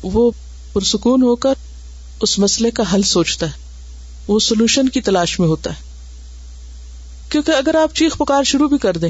وہ 0.03 0.31
پرسکون 0.74 1.22
ہو 1.22 1.36
کر 1.36 1.53
اس 2.21 2.39
مسئلے 2.39 2.71
کا 2.71 2.83
حل 2.93 3.01
سوچتا 3.01 3.45
ہے۔ 3.45 3.51
وہ 4.27 4.39
سولوشن 4.39 4.89
کی 4.89 5.01
تلاش 5.01 5.39
میں 5.39 5.47
ہوتا 5.47 5.69
ہے۔ 5.69 5.89
کیونکہ 7.29 7.51
اگر 7.51 7.75
آپ 7.75 7.95
چیخ 7.95 8.17
پکار 8.17 8.43
شروع 8.43 8.67
بھی 8.67 8.77
کر 8.77 8.97
دیں 8.97 9.09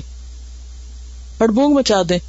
ہڑبونگ 1.40 1.74
مچا 1.74 2.02
دیں، 2.10 2.20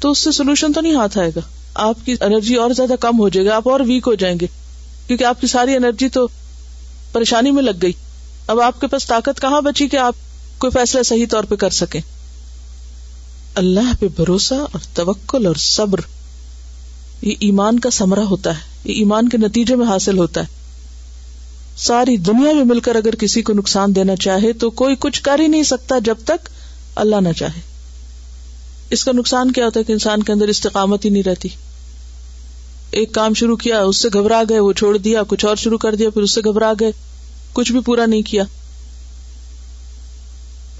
تو 0.00 0.10
اس 0.10 0.18
سے 0.18 0.32
سولوشن 0.32 0.72
تو 0.72 0.80
نہیں 0.80 0.94
ہاتھ 0.94 1.18
آئے 1.18 1.30
گا۔ 1.36 1.40
آپ 1.74 1.96
کی 2.04 2.12
انرجی 2.20 2.54
اور 2.54 2.70
زیادہ 2.70 2.92
کم 3.00 3.18
ہو 3.18 3.28
جائے 3.28 3.46
گا، 3.46 3.56
آپ 3.56 3.68
اور 3.68 3.80
ویک 3.80 4.02
ہو 4.06 4.14
جائیں 4.14 4.40
گے۔ 4.40 4.46
کیونکہ 5.06 5.24
آپ 5.24 5.40
کی 5.40 5.46
ساری 5.46 5.76
انرجی 5.76 6.08
تو 6.08 6.28
پریشانی 7.12 7.50
میں 7.50 7.62
لگ 7.62 7.70
گئی۔ 7.82 7.92
اب 8.46 8.60
آپ 8.60 8.80
کے 8.80 8.86
پاس 8.86 9.06
طاقت 9.06 9.40
کہاں 9.40 9.60
بچی 9.60 9.88
کہ 9.88 9.96
آپ 9.96 10.14
کوئی 10.58 10.70
فیصلہ 10.70 11.02
صحیح 11.02 11.26
طور 11.30 11.44
پہ 11.44 11.54
کر 11.54 11.70
سکیں؟ 11.70 12.00
اللہ 13.54 13.92
پہ 14.00 14.08
بھروسہ 14.08 14.54
اور 14.54 14.78
توکل 14.94 15.46
اور 15.46 15.54
صبر، 15.54 16.00
یہ 17.22 17.34
ایمان 17.40 17.78
کا 17.78 17.90
سمرا 17.90 18.24
ہوتا 18.24 18.50
ہے۔ 18.50 18.69
یہ 18.84 18.94
ایمان 18.94 19.28
کے 19.28 19.38
نتیجے 19.38 19.76
میں 19.76 19.86
حاصل 19.86 20.18
ہوتا 20.18 20.40
ہے۔ 20.40 20.46
ساری 21.76 22.16
دنیا 22.16 22.52
میں 22.52 22.64
مل 22.64 22.80
کر 22.80 22.96
اگر 22.96 23.14
کسی 23.14 23.42
کو 23.42 23.52
نقصان 23.52 23.94
دینا 23.94 24.16
چاہے 24.16 24.52
تو 24.52 24.70
کوئی 24.70 24.96
کچھ 24.98 25.22
کر 25.22 25.40
ہی 25.40 25.46
نہیں 25.46 25.62
سکتا 25.62 25.98
جب 26.04 26.16
تک 26.24 26.48
اللہ 26.96 27.16
نہ 27.16 27.32
چاہے۔ 27.36 27.60
اس 28.90 29.04
کا 29.04 29.12
نقصان 29.12 29.52
کیا 29.52 29.64
ہوتا 29.64 29.80
ہے 29.80 29.84
کہ 29.84 29.92
انسان 29.92 30.22
کے 30.22 30.32
اندر 30.32 30.48
استقامت 30.48 31.04
ہی 31.04 31.10
نہیں 31.10 31.22
رہتی۔ 31.22 31.48
ایک 32.90 33.12
کام 33.12 33.34
شروع 33.34 33.56
کیا، 33.56 33.82
اس 33.82 33.96
سے 33.96 34.08
گھبرا 34.12 34.42
گئے، 34.48 34.58
وہ 34.58 34.72
چھوڑ 34.72 34.96
دیا، 34.96 35.22
کچھ 35.28 35.44
اور 35.44 35.56
شروع 35.56 35.78
کر 35.78 35.94
دیا، 35.94 36.10
پھر 36.10 36.22
اس 36.22 36.30
سے 36.30 36.40
گھبرا 36.40 36.72
گئے۔ 36.80 36.92
کچھ 37.52 37.72
بھی 37.72 37.80
پورا 37.80 38.06
نہیں 38.06 38.22
کیا۔ 38.22 38.44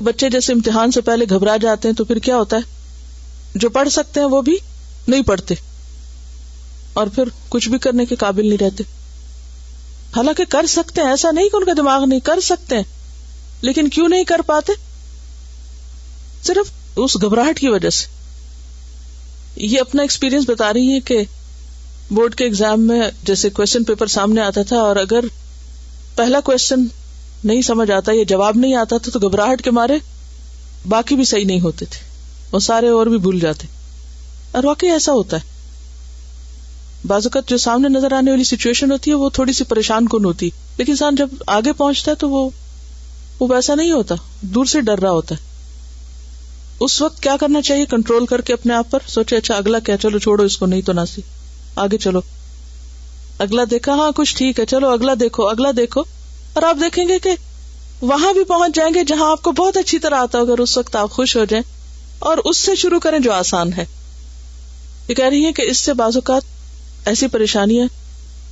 بچے 0.05 0.31
جیسے 0.31 0.53
امتحان 0.53 0.91
سے 0.91 1.01
پہلے 1.01 1.25
گھبرا 1.31 1.57
جاتے 1.57 1.89
ہیں 1.89 1.95
تو 1.95 2.05
پھر 2.05 2.19
کیا 2.19 2.37
ہوتا 2.37 2.57
ہے؟ 2.57 2.63
جو 3.55 3.71
پڑھ 3.71 3.89
سکتے 3.89 4.21
ہیں 4.21 4.27
وہ 4.27 4.43
بھی 4.43 4.57
نہیں 5.09 5.23
پڑھتے۔ 5.23 5.55
اور 6.93 7.07
پھر 7.07 7.23
کچھ 7.49 7.69
بھی 7.69 7.79
کرنے 7.79 8.07
کے 8.07 8.17
قابل 8.17 8.49
نہیں 8.49 8.63
رہتے۔ 8.63 8.85
حالانکہ 10.17 10.45
کر 10.49 10.67
سکتے 10.67 11.01
ہیں، 11.01 11.09
ایسا 11.09 11.31
نہیں 11.31 11.49
کہ 11.49 11.57
ان 11.57 11.65
کا 11.65 11.73
دماغ 11.77 12.05
نہیں، 12.05 12.21
کر 12.21 12.41
سکتے 12.41 12.77
ہیں۔ 12.77 12.83
لیکن 13.61 13.89
کیوں 13.89 14.09
نہیں 14.09 14.25
کر 14.25 14.41
پاتے؟ 14.47 14.73
صرف 16.43 16.71
اس 16.97 17.23
گھبراہٹ 17.23 17.59
کی 17.59 17.69
وجہ 17.69 17.91
سے۔ 17.91 18.07
یہ 19.57 19.81
اپنا 19.81 20.03
ایکسپیرئنس 20.03 20.45
بتا 20.49 20.73
رہی 20.73 20.95
ہے 20.95 21.01
کہ 21.01 21.25
بورڈ 22.11 22.35
کے 22.35 22.45
ایگزام 22.45 22.81
میں 22.81 23.01
جیسے 23.25 23.51
کوشچن 23.51 23.85
پیپر 23.85 24.07
سامنے 24.07 24.41
آتا 24.41 24.63
تھا 24.63 24.77
اور 24.77 24.97
اگر 24.97 25.21
پہلا 26.15 26.41
کوشچن 26.41 26.85
نہیں 27.45 27.63
سمجھ 27.63 27.91
آتا، 27.91 28.13
یا 28.15 28.23
جواب 28.23 28.57
نہیں 28.57 28.75
آتا 28.75 28.97
تھا، 28.97 29.19
تو 29.19 29.29
گھبراہٹ 29.29 29.63
کے 29.63 29.71
مارے 29.71 29.95
باقی 30.89 31.15
بھی 31.15 31.25
صحیح 31.25 31.45
نہیں 31.45 31.61
ہوتے 31.61 31.87
تھے۔ 31.87 32.09
وہ 32.53 32.59
سارے 32.59 32.89
اور 32.89 33.07
بھی 33.07 33.19
بھول 33.19 33.41
جاتے۔ 33.41 33.67
اور 34.53 34.65
واقعی 34.65 34.89
ایسا 34.89 35.13
ہوتا 35.13 35.37
ہے۔ 35.37 35.60
اوقات 37.09 37.49
جو 37.49 37.59
سامنے 37.59 37.89
نظر 37.89 38.13
آنے 38.13 38.31
والی 38.31 38.45
سچویشن 38.45 38.93
ہوتی 38.93 39.11
ہے، 39.11 39.17
وہ 39.17 39.29
تھوڑی 39.29 39.53
سی 39.53 39.65
پریشان 39.65 40.09
کن 40.09 40.25
ہوتی۔ 40.25 40.51
لیکن 40.77 40.93
انسان 40.93 41.15
جب 41.15 41.29
آگے 41.47 41.73
پہنچتا 41.73 42.11
ہے 42.11 42.17
تو 42.17 42.31
وہ 42.31 42.51
وہ 43.41 43.47
ویسا 43.51 43.75
نہیں 43.75 43.93
ہوتا۔ 43.93 44.15
دور 44.41 44.65
سے 44.65 44.81
ڈر 44.81 44.99
رہا 44.99 45.11
ہوتا 45.11 45.35
ہے۔ 45.35 45.41
اس 46.81 47.03
وقت 47.03 47.23
کیا 47.23 47.37
کرنا 47.41 47.63
چاہیے؟ 47.63 47.87
کنٹرول 47.87 48.27
کر 48.27 48.41
کے 48.41 48.53
اپنے 48.53 48.75
آپ 48.75 48.91
پر 48.91 48.99
سوچے 49.07 49.37
اچھا 49.37 49.55
اگلا 49.55 49.79
کیا؟ 49.79 49.97
چلو 49.97 50.19
چھوڑو، 50.19 50.43
اس 50.43 50.57
کو 50.57 50.67
نہیں 50.67 50.83
تو 50.83 50.93
ناسی 50.93 51.23
آگے 51.77 51.99
چلو۔ 51.99 52.21
اگلا 53.39 53.63
دیکھا 53.71 53.95
ہاں 53.95 54.11
کچھ 54.17 54.37
ٹھیک 54.37 54.61
ہے۔ 54.61 54.67
چلو، 54.67 54.89
اگلا 54.89 55.13
دیکھو 55.21 55.49
اگلا 55.49 55.69
دیکھو۔ 55.77 56.03
اور 56.53 56.63
آپ 56.63 56.77
دیکھیں 56.81 57.09
گے 57.09 57.19
کہ 57.19 57.31
وہاں 58.01 58.33
بھی 58.33 58.45
پہنچ 58.45 58.75
جائیں 58.75 58.95
گے 58.95 59.05
جہاں 59.05 59.31
آپ 59.31 59.43
کو 59.43 59.53
بہت 59.53 59.77
اچھی 59.77 59.99
طرح 59.99 60.15
آتا 60.15 60.39
اگر 60.39 60.59
اس 60.59 60.79
وقت 60.79 60.97
آپ 60.97 61.11
خوش 61.11 61.37
ہو 61.37 61.45
جائیں۔ 61.45 61.65
اور 62.19 62.39
اس 62.45 62.57
سے 62.57 62.75
شروع 62.75 63.01
کریں 63.01 63.19
جو 63.19 63.33
آسان 63.33 63.73
ہے۔ 63.73 63.85
یہ 65.09 65.15
کہہ 65.15 65.25
رہی 65.25 65.47
ہے 65.47 65.53
کہ 65.53 65.63
اس 65.63 65.79
سے 65.79 65.95
بعض 65.95 66.17
اوقات 66.17 66.43
ایسی 67.07 67.27
پریشانیاں 67.29 67.87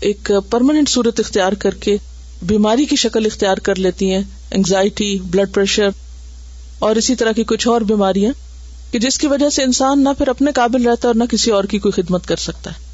ایک 0.01 0.31
پرماننٹ 0.51 0.89
صورت 0.89 1.21
اختیار 1.21 1.53
کر 1.53 1.75
کے 1.75 1.97
بیماری 2.43 2.85
کی 2.85 2.97
شکل 2.97 3.27
اختیار 3.27 3.57
کر 3.57 3.75
لیتی 3.75 4.13
ہیں 4.15 4.23
انگزائٹی 4.51 5.19
بلڈ 5.19 5.55
پریشر 5.55 5.89
اور 6.79 6.97
اسی 6.97 7.15
طرح 7.15 7.33
کی 7.33 7.45
کچھ 7.45 7.69
اور 7.69 7.81
بیماریاں 7.81 8.33
کہ 8.93 8.99
جس 8.99 9.19
کی 9.19 9.27
وجہ 9.27 9.49
سے 9.51 9.63
انسان 9.63 10.05
نہ 10.05 10.09
پھر 10.19 10.29
اپنے 10.29 10.53
قابل 10.53 10.87
رہتا 10.87 11.03
ہے 11.03 11.07
اور 11.07 11.15
نہ 11.15 11.25
کسی 11.25 11.51
اور 11.51 11.65
کی 11.65 11.79
کوئی 11.79 11.93
خدمت 11.93 12.27
کر 12.27 12.37
سکتا 12.37 12.71
ہے۔ 12.71 12.87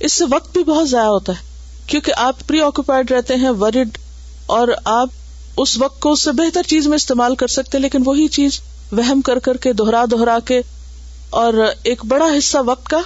اس 0.00 0.12
سے 0.12 0.24
وقت 0.30 0.52
بھی 0.52 0.64
بہت 0.64 0.88
ضائع 0.90 1.08
ہوتا 1.08 1.32
ہے، 1.32 1.44
کیونکہ 1.86 2.12
آپ 2.16 2.46
پری 2.46 2.60
آکوپائڈ 2.60 3.10
رہتے 3.10 3.34
ہیں 3.34 3.50
ورڈ 3.50 3.98
اور 4.46 4.68
آپ 4.84 5.08
اس 5.56 5.76
وقت 5.78 6.00
کو 6.00 6.12
اس 6.12 6.22
سے 6.22 6.32
بہتر 6.32 6.62
چیز 6.62 6.86
میں 6.86 6.96
استعمال 6.96 7.34
کر 7.34 7.46
سکتے 7.48 7.78
لیکن 7.78 8.02
وہی 8.04 8.26
چیز 8.28 8.60
وہم 8.92 9.20
کر 9.20 9.38
کر 9.38 9.56
کے 9.56 9.72
دوہرا 9.72 10.04
دوہرا 10.10 10.38
کے، 10.44 10.60
اور 11.30 11.54
ایک 11.82 12.04
بڑا 12.04 12.26
حصہ 12.38 12.58
وقت 12.66 12.88
کا 12.88 13.00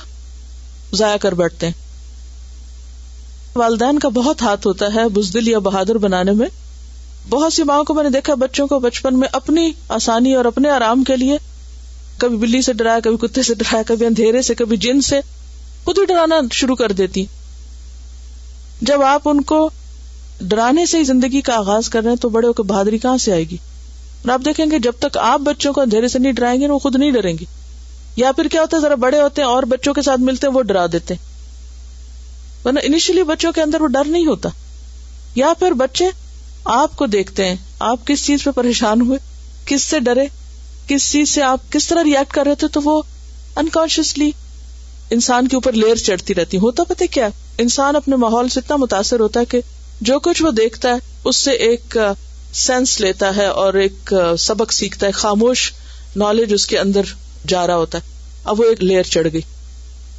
ضائع 0.95 1.17
کر 1.17 1.35
بیٹھتے 1.35 1.67
ہیں۔ 1.67 1.73
والدین 3.55 3.99
کا 3.99 4.09
بہت 4.09 4.43
ہاتھ 4.43 4.67
ہوتا 4.67 4.87
ہے 4.95 5.09
بزدل 5.09 5.49
یا 5.49 5.59
بہادر 5.59 5.99
بنانے 5.99 6.33
میں۔ 6.33 6.47
بہت 7.29 7.53
سی 7.53 7.63
ماں 7.63 7.83
کو 7.83 7.95
میں 7.95 8.05
نے 8.05 8.11
دیکھا، 8.11 8.35
بچوں 8.35 8.67
کو 8.67 8.79
بچپن 8.79 9.19
میں 9.19 9.29
اپنی 9.33 9.73
آسانی 9.89 10.35
اور 10.35 10.45
اپنے 10.45 10.71
آرام 10.71 11.05
کے 11.05 11.17
لیے۔ 11.17 11.39
کبھی 12.19 12.37
بلی 12.37 12.63
سے 12.63 12.73
ڈرایا، 12.73 12.99
کبھی 13.05 13.29
کتے 13.29 13.43
سے 13.43 13.55
ڈرایا، 13.55 13.83
کبھی 13.87 14.07
اندھیرے 14.07 14.43
سے، 14.43 14.55
کبھی 14.55 14.77
جن 14.77 15.01
سے۔ 15.01 15.21
خود 15.85 15.99
ہی 15.99 16.05
ڈرانا 16.05 16.41
شروع 16.53 16.77
کر 16.77 16.93
دیتی۔ 16.93 17.25
جب 18.83 19.03
آپ 19.03 19.23
ان 19.25 19.43
کو 19.43 19.71
ڈرانے 20.41 20.87
سے 20.87 20.99
ہی 20.99 21.03
زندگی 21.03 21.41
کا 21.41 21.55
آغاز 21.57 21.89
کر 21.89 22.03
رہے 22.03 22.11
ہیں 22.11 22.17
تو 22.17 22.29
بڑے 22.29 22.47
ہو 22.49 22.53
کے 22.53 22.63
بہادری 22.63 22.99
کہاں 22.99 23.17
سے 23.17 23.33
آئے 23.33 23.45
گی؟ 23.45 23.57
اور 24.23 24.33
آپ 24.33 24.41
دیکھیں 24.45 24.67
گے 24.71 24.79
جب 24.79 24.93
تک 24.99 25.19
آپ 25.19 25.41
بچوں 25.41 25.73
کو 25.73 25.81
اندھیرے 25.81 26.09
سے 26.09 26.19
نہیں 26.19 26.33
ڈرائیں 26.33 26.61
گے، 26.61 26.69
وہ 26.69 26.79
خود 26.79 26.97
نہیں 26.97 27.11
ڈریں 27.11 27.39
گے۔ 27.41 27.60
یا 28.17 28.33
پھر 28.33 28.49
کیا 28.49 28.61
ہوتا 28.61 28.77
ہے؟ 28.77 28.83
ذرا 28.83 28.95
بڑے 28.95 29.21
ہوتے 29.21 29.43
ہیں 29.43 29.49
اور 29.49 29.63
بچوں 29.63 29.95
کے 29.95 30.03
ساتھ 30.03 30.21
ملتے 30.21 30.47
ہیں، 30.47 30.55
وہ 30.55 30.63
ڈرا 30.63 30.87
دیتے 30.93 31.15
ورنہ 32.65 32.79
انیشلی 32.83 33.23
بچوں 33.23 33.53
کے 33.53 33.63
اندر 33.63 33.81
وہ 33.81 33.87
ڈر 33.87 34.05
نہیں 34.05 34.27
ہوتا۔ 34.27 34.49
یا 35.35 35.53
پھر 35.59 35.73
بچے 35.73 36.05
آپ 36.65 36.97
کو 36.97 37.07
دیکھتے 37.07 37.49
ہیں، 37.49 37.57
آپ 37.79 38.07
کس 38.07 38.27
چیز 38.27 38.45
پہ 38.45 38.51
پریشان 38.51 39.01
ہوئے؟ 39.01 39.19
کس 39.65 39.83
سے 39.83 40.01
ڈرے؟ 40.01 40.27
کس 40.89 41.13
چیز 41.13 41.31
سے 41.31 41.43
آپ 41.43 41.61
کس 41.73 41.87
طرح 41.87 42.05
ریئیکٹ 42.05 42.33
کر 42.33 42.47
رہے 42.47 42.55
تھے؟ 42.55 42.69
تو 42.69 42.81
وہ 42.85 43.03
انکانشیسلی 43.57 44.31
انسان 45.11 45.49
کے 45.49 45.57
اوپر 45.57 45.73
لیئر 45.73 45.97
چڑھتی 45.97 46.35
رہتی 46.35 46.57
ہوتا 46.57 46.85
پتہ 46.85 47.05
کیا؟ 47.11 47.29
انسان 47.59 47.97
اپنے 47.97 48.17
ماحول 48.17 48.49
سے 48.49 48.61
اتنا 48.61 48.77
متاثر 48.77 49.21
ہوتا 49.21 49.41
ہے 49.41 49.45
کہ 49.45 49.61
جو 50.01 50.19
کچھ 50.19 50.43
وہ 50.43 50.51
دیکھتا 50.51 50.89
ہے، 50.89 50.95
اس 51.25 51.37
سے 51.37 51.51
ایک 51.51 51.97
سینس 52.53 53.01
لیتا 53.01 53.37
ہے 53.37 53.47
اور 53.47 53.75
ایک 53.75 54.15
سبق 54.39 54.73
سیکھتا 54.73 55.07
ہے، 55.07 55.13
خاموش 55.13 55.73
نالج 56.17 56.55
اس 56.55 56.67
کے 56.67 56.79
اندر 56.79 57.03
جا 57.49 57.67
رہا 57.67 57.77
ہوتا 57.77 57.99
ہے۔ 57.99 58.03
اب 58.45 58.61
وہ 58.61 58.65
ایک 58.65 58.85
لیئر 58.85 59.03
چڑھ 59.03 59.29
گئی۔ 59.33 59.41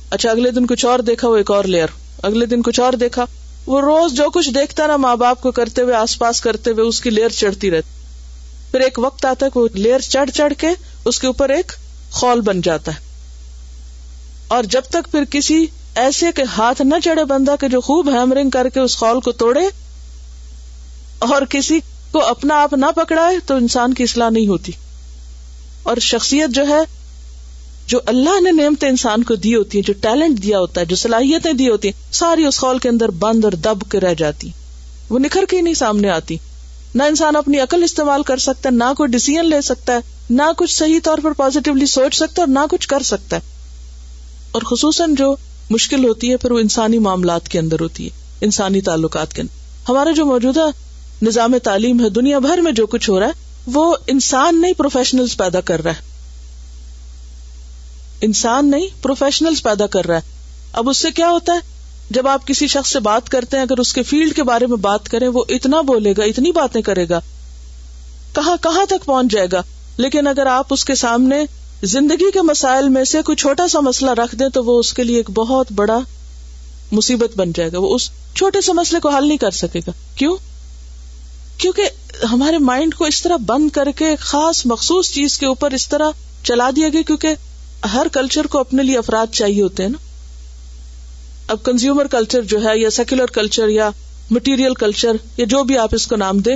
اچھا 0.09 0.31
اگلے 0.31 0.51
دن 0.51 0.67
کچھ 0.67 0.85
اور 0.85 0.99
دیکھا، 0.99 1.27
وہ 1.27 1.37
ایک 1.37 1.51
اور 1.51 1.63
لیئر 1.63 1.87
اگلے 2.23 2.45
دن 2.45 2.61
کچھ 2.61 2.79
اور 2.79 2.93
دیکھا۔ 2.93 3.25
وہ 3.65 3.81
روز 3.81 4.13
جو 4.13 4.29
کچھ 4.29 4.49
دیکھتا 4.49 4.87
نا 4.87 4.97
ماں 4.97 5.15
باپ 5.15 5.41
کو 5.41 5.51
کرتے 5.51 5.81
ہوئے 5.81 5.93
آس 5.93 6.19
پاس 6.19 6.41
کرتے 6.41 6.69
ہوئے، 6.69 6.83
اس 6.83 7.01
کی 7.01 7.09
لیئر 7.09 7.29
چڑھتی 7.29 7.71
رہتی۔ 7.71 7.89
پھر 8.71 8.79
ایک 8.79 8.99
وقت 8.99 9.25
آتا 9.25 9.45
ہے 9.45 9.51
کہ 9.53 9.59
وہ 9.59 9.67
لیئر 9.73 9.99
چڑھ 9.99 10.31
چڑھ 10.31 10.53
کے 10.57 10.67
اس 11.05 11.19
کے 11.19 11.27
اوپر 11.27 11.49
ایک 11.49 11.71
خول 12.11 12.41
بن 12.41 12.61
جاتا 12.61 12.91
ہے۔ 12.91 12.99
اور 14.47 14.63
جب 14.63 14.81
تک 14.81 15.11
پھر 15.11 15.23
کسی 15.25 15.65
ایسے 15.95 16.25
کے 16.35 16.43
ہاتھ 16.57 16.81
نہ 16.81 16.95
چڑھے 17.03 17.23
بندہ 17.23 17.55
کہ 17.59 17.67
جو 17.67 17.81
خوب 17.81 18.09
ہیمرنگ 18.09 18.49
کر 18.49 18.69
کے 18.69 18.79
اس 18.79 18.97
خول 18.97 19.19
کو 19.19 19.31
توڑے، 19.31 19.63
اور 21.19 21.41
کسی 21.49 21.79
کو 22.11 22.19
اپنا 22.25 22.61
آپ 22.61 22.73
نہ 22.73 22.85
پکڑائے، 22.95 23.37
تو 23.45 23.55
انسان 23.55 23.93
کی 23.93 24.03
اصلاح 24.03 24.29
نہیں 24.29 24.47
ہوتی۔ 24.47 24.71
اور 25.83 25.97
شخصیت 25.97 26.49
جو 26.49 26.67
ہے 26.67 27.00
جو 27.87 27.99
اللہ 28.05 28.41
نے 28.41 28.51
نعمتیں 28.51 28.89
انسان 28.89 29.23
کو 29.23 29.35
دی 29.35 29.55
ہوتی 29.55 29.77
ہیں، 29.77 29.85
جو 29.85 29.93
ٹیلنٹ 30.01 30.43
دیا 30.43 30.59
ہوتا 30.59 30.81
ہے، 30.81 30.85
جو 30.85 30.95
صلاحیتیں 30.95 31.53
دی 31.53 31.69
ہوتی 31.69 31.87
ہیں، 31.87 32.13
ساری 32.13 32.45
اس 32.45 32.59
خول 32.59 32.79
کے 32.79 32.89
اندر 32.89 33.11
بند 33.11 33.45
اور 33.45 33.51
دب 33.51 33.91
کے 33.91 33.99
رہ 33.99 34.13
جاتی 34.13 34.49
وہ 35.09 35.19
نکھر 35.19 35.45
کے 35.49 35.57
ہی 35.57 35.61
نہیں 35.61 35.73
سامنے 35.73 36.09
آتی۔ 36.09 36.37
نہ 36.95 37.03
انسان 37.03 37.35
اپنی 37.35 37.59
عقل 37.59 37.83
استعمال 37.83 38.23
کر 38.23 38.37
سکتا 38.37 38.69
ہے، 38.69 38.75
نہ 38.75 38.93
کوئی 38.97 39.09
ڈسیزن 39.09 39.49
لے 39.49 39.61
سکتا 39.61 39.93
ہے، 39.93 39.99
نہ 40.29 40.41
کچھ 40.57 40.75
صحیح 40.75 40.99
طور 41.03 41.17
پر 41.23 41.31
پازیٹیولی 41.31 41.85
سوچ 41.85 42.15
سکتا 42.15 42.41
ہے 42.41 42.41
اور 42.41 42.47
نہ 42.47 42.59
کچھ 42.71 42.87
کر 42.87 43.03
سکتا 43.03 43.35
ہے۔ 43.35 43.41
اور 44.51 44.61
خصوصاً 44.61 45.15
جو 45.15 45.35
مشکل 45.69 46.05
ہوتی 46.05 46.31
ہے، 46.31 46.37
پھر 46.37 46.51
وہ 46.51 46.59
انسانی 46.59 46.97
معاملات 46.97 47.49
کے 47.49 47.59
اندر 47.59 47.79
ہوتی 47.79 48.05
ہے، 48.05 48.09
انسانی 48.41 48.81
تعلقات 48.81 49.33
کے 49.33 49.41
اندر۔ 49.41 49.85
ہمارا 49.89 50.11
جو 50.11 50.25
موجودہ 50.25 50.67
نظام 51.21 51.57
تعلیم 51.57 52.03
ہے، 52.03 52.09
دنیا 52.09 52.39
بھر 52.39 52.57
میں 52.57 52.71
جو 52.71 52.85
کچھ 52.85 53.09
ہو 53.09 53.19
رہا 53.19 53.27
ہے، 53.27 53.31
وہ 53.67 53.95
انسان 54.07 54.61
نہیں 54.61 54.73
پروفیشنل 54.73 55.25
پیدا 55.37 55.61
کر 55.61 55.83
رہا 55.83 55.91
ہے۔ 55.91 56.10
انسان 58.21 58.71
نہیں 58.71 58.87
پروفیشنل 59.01 59.55
پیدا 59.63 59.87
کر 59.87 60.05
رہا 60.05 60.15
ہے۔ 60.15 60.21
اب 60.73 60.89
اس 60.89 60.97
سے 60.97 61.11
کیا 61.11 61.29
ہوتا 61.29 61.53
ہے؟ 61.53 61.59
جب 62.09 62.27
آپ 62.27 62.47
کسی 62.47 62.67
شخص 62.67 62.91
سے 62.91 62.99
بات 62.99 63.29
کرتے 63.29 63.57
ہیں، 63.57 63.63
اگر 63.63 63.77
اس 63.77 63.93
کے 63.93 64.03
فیلڈ 64.03 64.35
کے 64.35 64.43
بارے 64.43 64.67
میں 64.67 64.77
بات 64.77 65.09
کریں، 65.09 65.27
وہ 65.27 65.43
اتنا 65.49 65.81
بولے 65.81 66.13
گا، 66.17 66.23
اتنی 66.23 66.51
باتیں 66.51 66.81
کرے 66.81 67.09
گا۔ 67.09 67.19
کہاں 68.33 68.57
کہاں 68.63 68.85
تک 68.85 69.05
پہنچ 69.05 69.31
جائے 69.31 69.47
گا؟ 69.51 69.61
لیکن 69.97 70.27
اگر 70.27 70.45
آپ 70.45 70.67
اس 70.69 70.85
کے 70.85 70.95
سامنے 70.95 71.45
زندگی 71.83 72.31
کے 72.31 72.41
مسائل 72.41 72.89
میں 72.89 73.03
سے 73.03 73.21
کوئی 73.21 73.35
چھوٹا 73.35 73.67
سا 73.67 73.79
مسئلہ 73.79 74.11
رکھ 74.11 74.35
دیں، 74.35 74.49
تو 74.49 74.63
وہ 74.63 74.79
اس 74.79 74.93
کے 74.93 75.03
لیے 75.03 75.17
ایک 75.17 75.29
بہت 75.29 75.67
بڑا 75.71 75.99
مصیبت 76.91 77.37
بن 77.37 77.51
جائے 77.51 77.71
گا۔ 77.71 77.79
وہ 77.79 77.95
اس 77.95 78.09
چھوٹے 78.35 78.61
سے 78.61 78.73
مسئلے 78.73 78.99
کو 78.99 79.09
حل 79.09 79.27
نہیں 79.27 79.37
کر 79.37 79.51
سکے 79.51 79.79
گا۔ 79.79 79.91
کیوں؟ 80.15 80.37
کیونکہ 81.57 81.89
ہمارے 82.31 82.57
مائنڈ 82.57 82.95
کو 82.95 83.05
اس 83.05 83.23
طرح 83.23 83.35
بند 83.35 83.69
کر 83.69 83.91
کے 83.95 84.15
خاص 84.15 84.65
مخصوص 84.65 85.11
چیز 85.11 85.37
کے 85.37 85.45
اوپر 85.45 85.71
اس 85.71 85.89
طرح 85.89 86.09
چلا 86.43 86.69
دیا 86.75 86.89
گیا، 86.89 87.01
کیونکہ 87.01 87.35
ہر 87.93 88.07
کلچر 88.11 88.47
کو 88.47 88.59
اپنے 88.59 88.83
لیے 88.83 88.97
افراد 88.97 89.33
چاہیے 89.33 89.61
ہوتے 89.61 89.83
ہیں 89.83 89.89
نا۔ 89.89 89.97
اب 91.47 91.63
کنزیومر 91.63 92.07
کلچر 92.07 92.41
جو 92.41 92.63
ہے 92.63 92.79
یا 92.79 92.89
سیکولر 92.89 93.25
کلچر 93.25 93.67
یا 93.67 93.89
مٹیریل 94.31 94.73
کلچر 94.73 95.11
یا 95.37 95.45
جو 95.45 95.63
بھی 95.63 95.77
آپ 95.77 95.89
اس 95.91 96.07
کو 96.07 96.15
نام 96.15 96.39
دے 96.39 96.51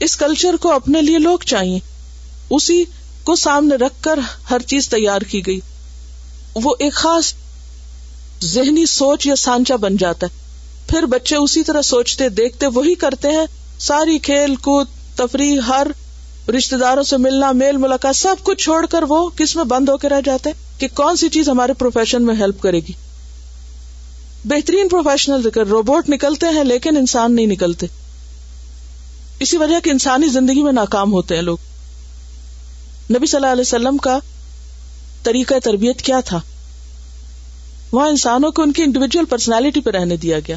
اس 0.00 0.16
کلچر 0.16 0.56
کو 0.56 0.72
اپنے 0.72 1.02
لیے 1.02 1.18
لوگ 1.18 1.38
چاہیے۔ 1.38 1.78
اسی 2.50 2.84
کو 3.24 3.36
سامنے 3.36 3.74
رکھ 3.74 4.02
کر 4.02 4.18
ہر 4.50 4.58
چیز 4.58 4.88
تیار 4.88 5.20
کی 5.20 5.46
گئی۔ 5.46 5.60
وہ 6.54 6.74
ایک 6.78 6.92
خاص 6.92 7.34
ذہنی 8.42 8.86
سوچ 8.86 9.26
یا 9.26 9.36
سانچا 9.36 9.76
بن 9.76 9.96
جاتا 9.96 10.26
ہے۔ 10.26 10.38
پھر 10.88 11.02
بچے 11.02 11.36
اسی 11.36 11.62
طرح 11.62 11.82
سوچتے، 11.82 12.28
دیکھتے، 12.28 12.66
وہی 12.66 12.94
کرتے 12.94 13.28
ہیں۔ 13.28 13.46
ساری 13.78 14.18
کھیل 14.18 14.56
کود، 14.56 14.86
تفریح، 15.16 15.60
ہر 15.60 15.86
رشتے 16.56 16.76
داروں 16.76 17.02
سے 17.02 17.16
ملنا، 17.16 17.52
میل 17.52 17.76
ملاقات، 17.76 18.16
سب 18.16 18.36
کچھ 18.42 18.64
چھوڑ 18.64 18.86
کر 18.86 19.02
وہ 19.02 19.30
کس 19.36 19.56
میں 19.56 19.64
بند 19.64 19.88
ہو 19.88 19.96
کے 19.96 20.08
رہ 20.08 20.20
جاتے 20.24 20.50
ہیں 20.50 20.80
کہ 20.80 20.88
کون 20.94 21.16
سی 21.16 21.28
چیز 21.28 21.48
ہمارے 21.48 21.72
پروفیشن 21.72 22.22
میں 22.22 22.34
ہیلپ 22.34 22.60
کرے 22.60 22.80
گی؟ 22.80 22.92
بہترین 24.44 24.88
پروفیشنل 24.88 25.48
روبوٹ 25.58 26.08
نکلتے 26.08 26.46
ہیں 26.46 26.64
لیکن 26.64 26.96
انسان 26.96 27.34
نہیں 27.34 27.46
نکلتے۔ 27.46 27.86
اسی 29.40 29.56
وجہ 29.56 29.80
کہ 29.80 29.90
انسانی 29.90 30.28
زندگی 30.28 30.62
میں 30.62 30.72
ناکام 30.72 31.12
ہوتے 31.12 31.34
ہیں 31.34 31.42
لوگ۔ 31.42 31.56
نبی 33.10 33.26
صلی 33.26 33.36
اللہ 33.36 33.52
علیہ 33.52 33.60
وسلم 33.60 33.96
کا 33.96 34.18
طریقہ 35.22 35.54
تربیت 35.64 36.02
کیا 36.02 36.20
تھا؟ 36.20 36.40
وہاں 37.92 38.08
انسانوں 38.08 38.50
کو 38.50 38.62
ان 38.62 38.72
کی 38.72 38.82
انڈیویجل 38.82 39.24
پرسنالٹی 39.24 39.80
پہ 39.80 39.90
رہنے 39.90 40.16
دیا 40.16 40.38
گیا۔ 40.38 40.56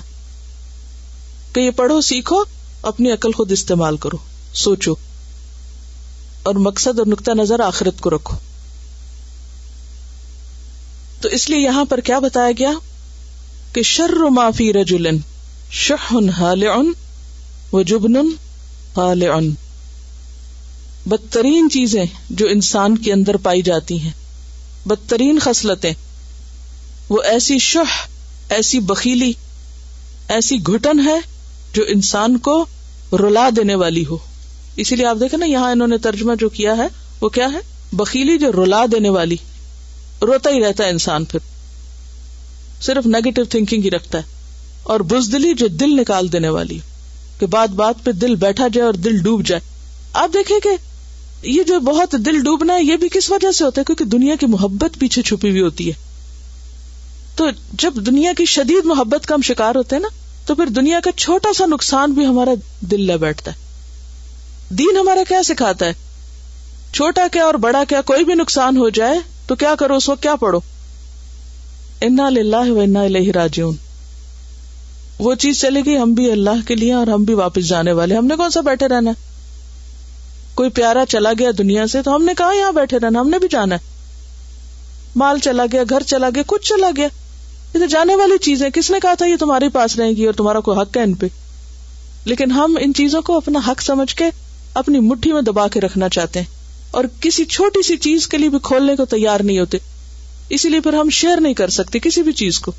کہ 1.53 1.59
یہ 1.59 1.71
پڑھو، 1.71 2.01
سیکھو، 2.01 2.43
اپنی 2.81 3.11
عقل 3.11 3.31
خود 3.31 3.51
استعمال 3.51 3.97
کرو، 3.97 4.17
سوچو۔ 4.53 4.95
اور 6.43 6.55
مقصد 6.55 6.99
اور 6.99 7.07
نقطۂ 7.07 7.31
نظر 7.31 7.59
آخرت 7.59 8.01
کو 8.01 8.09
رکھو۔ 8.09 8.37
تو 11.21 11.29
اس 11.29 11.49
لیے 11.49 11.59
یہاں 11.59 11.85
پر 11.85 11.99
کیا 11.99 12.19
بتایا 12.19 12.51
گیا؟ 12.57 12.71
کہ 13.73 13.81
شر 13.81 14.29
معافی 14.29 14.73
رجولن 14.73 15.17
شہ 15.71 16.29
حال 16.37 16.63
و 17.73 17.81
جبن 17.81 18.15
حال 18.97 19.23
بدترین 21.05 21.69
چیزیں 21.69 22.05
جو 22.29 22.47
انسان 22.47 22.97
کے 22.97 23.13
اندر 23.13 23.37
پائی 23.37 23.61
جاتی 23.61 23.99
ہیں، 23.99 24.11
بدترین 24.85 25.39
خصلتیں۔ 25.39 25.93
وہ 27.09 27.21
ایسی 27.21 27.59
شہ 27.59 28.07
ایسی 28.49 28.79
بخیلی، 28.79 29.33
ایسی 30.27 30.57
گھٹن 30.67 30.99
ہے 30.99 31.19
جو 31.73 31.83
انسان 31.87 32.37
کو 32.37 32.65
رلا 33.13 33.49
دینے 33.55 33.75
والی 33.75 34.05
ہو۔ 34.05 34.17
اسی 34.81 34.95
لیے 34.95 35.05
آپ 35.05 35.17
دیکھیں 35.19 35.39
نا، 35.39 35.45
یہاں 35.45 35.71
انہوں 35.71 35.87
نے 35.87 35.97
ترجمہ 35.97 36.35
جو 36.39 36.49
کیا 36.49 36.77
ہے، 36.77 36.87
وہ 37.21 37.29
کیا 37.29 37.47
ہے؟ 37.53 37.59
بکیلی 37.93 38.37
جو 38.37 38.51
رلا 38.51 38.85
دینے 38.91 39.09
والی۔ 39.09 39.37
روتا 40.21 40.49
ہی 40.49 40.63
رہتا 40.63 40.83
ہے 40.83 40.89
انسان 40.89 41.25
پھر۔ 41.25 41.39
صرف 42.81 43.05
نیگیٹو 43.05 43.43
تھنکنگ 43.43 43.81
ہی 43.83 43.91
رکھتا 43.91 44.17
ہے۔ 44.17 44.23
اور 44.83 44.99
بزدلی 44.99 45.53
جو 45.53 45.67
دل 45.67 45.89
نکال 46.01 46.31
دینے 46.31 46.49
والی۔ 46.49 46.79
کہ 47.39 47.45
بات 47.45 47.69
بات 47.69 47.95
پہ 48.03 48.11
دل 48.11 48.35
بیٹھا 48.35 48.67
جائے 48.67 48.85
اور 48.85 48.93
دل 48.93 49.17
ڈوب 49.17 49.45
جائے۔ 49.45 49.61
آپ 50.13 50.29
دیکھیں 50.33 50.59
کہ 50.59 50.69
یہ 51.43 51.63
جو 51.63 51.79
بہت 51.79 52.15
دل 52.25 52.39
ڈوبنا 52.39 52.73
ہے، 52.73 52.83
یہ 52.83 52.95
بھی 52.95 53.09
کس 53.09 53.31
وجہ 53.31 53.51
سے 53.51 53.63
ہوتا 53.63 53.81
ہے؟ 53.81 53.85
کیونکہ 53.85 54.05
دنیا 54.05 54.35
کی 54.35 54.45
محبت 54.45 54.99
پیچھے 54.99 55.21
چھپی 55.21 55.49
ہوئی 55.49 55.61
ہوتی 55.61 55.87
ہے۔ 55.87 55.93
تو 57.35 57.47
جب 57.73 57.93
دنیا 57.95 58.31
کی 58.37 58.45
شدید 58.45 58.85
محبت 58.85 59.25
کا 59.25 59.35
ہم 59.35 59.41
شکار 59.41 59.75
ہوتے 59.75 59.95
ہیں 59.95 60.03
نا، 60.03 60.07
تو 60.45 60.55
پھر 60.55 60.65
دنیا 60.65 60.99
کا 60.99 61.11
چھوٹا 61.11 61.53
سا 61.53 61.65
نقصان 61.65 62.11
بھی 62.11 62.25
ہمارا 62.25 62.51
دل 62.81 63.01
لے 63.01 63.17
بیٹھتا 63.17 63.51
ہے۔ 63.51 63.70
دین 64.77 64.97
ہمارا 64.97 65.19
کیا 65.27 65.43
سکھاتا 65.43 65.85
ہے؟ 65.85 65.93
چھوٹا 66.93 67.27
کیا 67.31 67.45
اور 67.45 67.53
بڑا 67.53 67.83
کیا 67.89 68.01
کوئی 68.01 68.23
بھی 68.23 68.33
نقصان 68.33 68.77
ہو 68.77 68.89
جائے 68.89 69.19
تو 69.47 69.55
کیا 69.55 69.75
کرو 69.75 69.95
اس 69.95 70.09
وقت؟ 70.09 70.23
کیا 70.23 70.35
پڑھو؟ 70.35 70.59
انا 72.01 72.23
و 72.69 72.79
انا 72.79 73.01
راجیون 73.35 73.75
وہ 75.19 75.35
چیز 75.35 75.61
چلے 75.61 75.81
گی 75.85 75.97
ہم 75.97 76.13
بھی 76.13 76.31
اللہ 76.31 76.67
کے 76.67 76.75
لیے 76.75 76.93
اور 76.93 77.07
ہم 77.07 77.23
بھی 77.23 77.33
واپس 77.33 77.67
جانے 77.67 77.91
والے۔ 77.91 78.15
ہم 78.15 78.25
نے 78.25 78.35
کون 78.35 78.49
سا 78.49 78.61
بیٹھے 78.61 78.87
رہنا؟ 78.87 79.11
ہے 79.11 79.15
کوئی 80.55 80.69
پیارا 80.69 81.05
چلا 81.09 81.29
گیا 81.39 81.49
دنیا 81.57 81.87
سے 81.87 82.01
تو 82.01 82.15
ہم 82.15 82.23
نے 82.23 82.33
کہا 82.37 82.53
یہاں 82.53 82.71
بیٹھے 82.71 82.99
رہنا؟ 82.99 83.19
ہم 83.19 83.29
نے 83.29 83.39
بھی 83.39 83.47
جانا 83.51 83.75
ہے۔ 83.75 83.79
مال 85.15 85.39
چلا 85.39 85.65
گیا، 85.71 85.83
گھر 85.89 86.03
چلا 86.03 86.29
گیا، 86.35 86.43
کچھ 86.47 86.69
چلا 86.69 86.89
گیا۔ 86.97 87.07
یہ 87.73 87.79
تو 87.79 87.85
جانے 87.85 88.15
والی 88.15 88.37
چیزیں 88.37 88.69
کس 88.69 88.91
نے 88.91 88.99
کہا 89.01 89.13
تھا 89.13 89.25
یہ 89.25 89.35
تمہارے 89.35 89.69
پاس 89.69 89.95
رہے 89.95 90.09
گی 90.09 90.25
اور 90.25 90.33
تمہارا 90.33 90.59
کوئی 90.59 90.79
حق 90.79 90.97
ہے 90.97 91.03
ان 91.03 91.13
پہ؟ 91.13 91.27
لیکن 92.25 92.51
ہم 92.51 92.77
ان 92.81 92.93
چیزوں 92.93 93.21
کو 93.21 93.37
اپنا 93.37 93.59
حق 93.67 93.81
سمجھ 93.81 94.15
کے 94.15 94.25
اپنی 94.73 94.99
مٹھی 94.99 95.33
میں 95.33 95.41
دبا 95.41 95.67
کے 95.67 95.81
رکھنا 95.81 96.09
چاہتے 96.09 96.39
ہیں 96.39 96.47
اور 96.91 97.03
کسی 97.21 97.45
چھوٹی 97.45 97.83
سی 97.83 97.97
چیز 97.97 98.27
کے 98.27 98.37
لیے 98.37 98.49
بھی 98.49 98.57
کھولنے 98.63 98.95
کو 98.95 99.05
تیار 99.05 99.39
نہیں 99.39 99.59
ہوتے۔ 99.59 99.77
اسی 100.49 100.69
لیے 100.69 100.79
پھر 100.79 100.93
ہم 100.93 101.09
شیئر 101.09 101.41
نہیں 101.41 101.53
کر 101.53 101.69
سکتے 101.69 101.99
کسی 101.99 102.21
بھی 102.21 102.31
چیز 102.31 102.59
کو۔ 102.59 102.71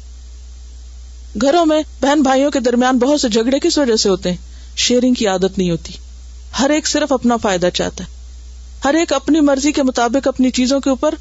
گھروں 1.42 1.66
میں 1.66 1.83
بہن 2.00 2.22
بھائیوں 2.22 2.50
کے 2.50 2.61
درمیان 2.61 2.98
بہت 2.98 3.20
سے 3.20 3.28
جھگڑے 3.28 3.59
کس 3.59 3.78
وجہ 3.78 3.96
سے 3.96 4.09
ہوتے 4.09 4.31
ہیں؟ 4.31 4.37
شیئرنگ 4.76 5.14
کی 5.14 5.26
عادت 5.26 5.59
نہیں 5.59 5.70
ہوتی۔ 5.70 5.92
ہر 6.59 6.70
ایک 6.70 6.87
صرف 6.87 7.12
اپنا 7.12 7.37
فائدہ 7.37 7.68
چاہتا 7.74 8.05
ہے۔ 8.05 8.09
ہر 8.85 8.94
ایک 8.94 9.12
اپنی 9.12 9.40
مرضی 9.40 9.72
کے 9.72 9.83
مطابق 9.83 10.28
اپنی 10.28 10.50
چیزوں 10.50 10.81
کے 10.81 10.90
اوپر 10.90 11.14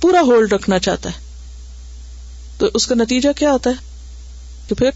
پورا 0.00 0.20
ہولڈ 0.20 0.52
رکھنا 0.52 0.78
چاہتا 0.78 1.10
ہے۔ 1.10 1.26
تو 2.58 2.66
اس 2.74 2.86
کا 2.86 2.94
نتیجہ 2.94 3.28
کیا 3.38 3.52
آتا 3.52 3.70
ہے؟ 3.70 3.74
کہ 4.68 4.74
پھر 4.74 4.90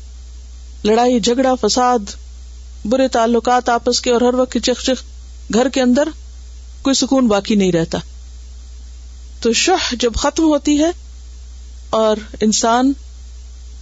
لڑائی، 0.85 1.21
جھگڑا، 1.21 1.55
فساد، 1.55 1.99
برے 2.85 3.09
تعلقات 3.09 3.69
آپس 3.69 4.01
کے 4.01 4.11
اور 4.11 4.21
ہر 4.21 4.35
وقت 4.35 4.53
کی 4.53 4.61
چک 4.61 4.83
چک 4.83 5.10
گھر 5.55 5.69
کے 5.69 5.83
اندر 5.83 6.09
کوئی 6.83 6.95
سکون 6.95 7.27
باقی 7.27 7.55
نہیں 7.55 7.73
رہتا۔ 7.73 7.99
تو 9.43 9.53
شہ 9.53 9.95
جب 9.95 10.15
ختم 10.15 10.45
ہوتی 10.45 10.79
ہے 10.79 10.91
اور 11.91 12.17
انسان 12.41 12.93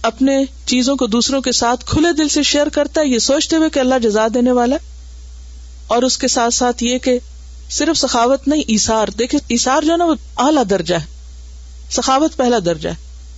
اپنے 0.01 0.37
چیزوں 0.65 0.95
کو 0.95 1.07
دوسروں 1.07 1.41
کے 1.41 1.51
ساتھ 1.51 1.85
کھلے 1.85 2.13
دل 2.13 2.29
سے 2.29 2.43
شیئر 2.43 2.67
کرتا 2.67 3.01
ہے، 3.01 3.07
یہ 3.07 3.19
سوچتے 3.19 3.55
ہوئے 3.55 3.69
کہ 3.69 3.79
اللہ 3.79 3.95
جزا 4.03 4.27
دینے 4.33 4.51
والا 4.51 4.75
اور 5.87 6.03
اس 6.03 6.17
کے 6.17 6.27
ساتھ 6.27 6.53
ساتھ 6.53 6.83
یہ 6.83 6.97
کہ 6.97 7.19
صرف 7.69 7.97
سخاوت 7.97 8.47
نہیں 8.47 8.61
ایسار 8.67 9.07
دیکھے 9.07 9.37
ایسار 9.47 9.81
جو 9.81 9.91
ہے 9.91 9.97
نا، 9.97 10.05
وہ 10.05 10.15
اعلیٰ 10.37 10.63
درجہ 10.69 10.95
ہے۔ 10.95 11.05
سخاوت 11.91 12.37
پہلا 12.37 12.57
درجہ 12.65 12.89
ہے۔ 12.89 12.95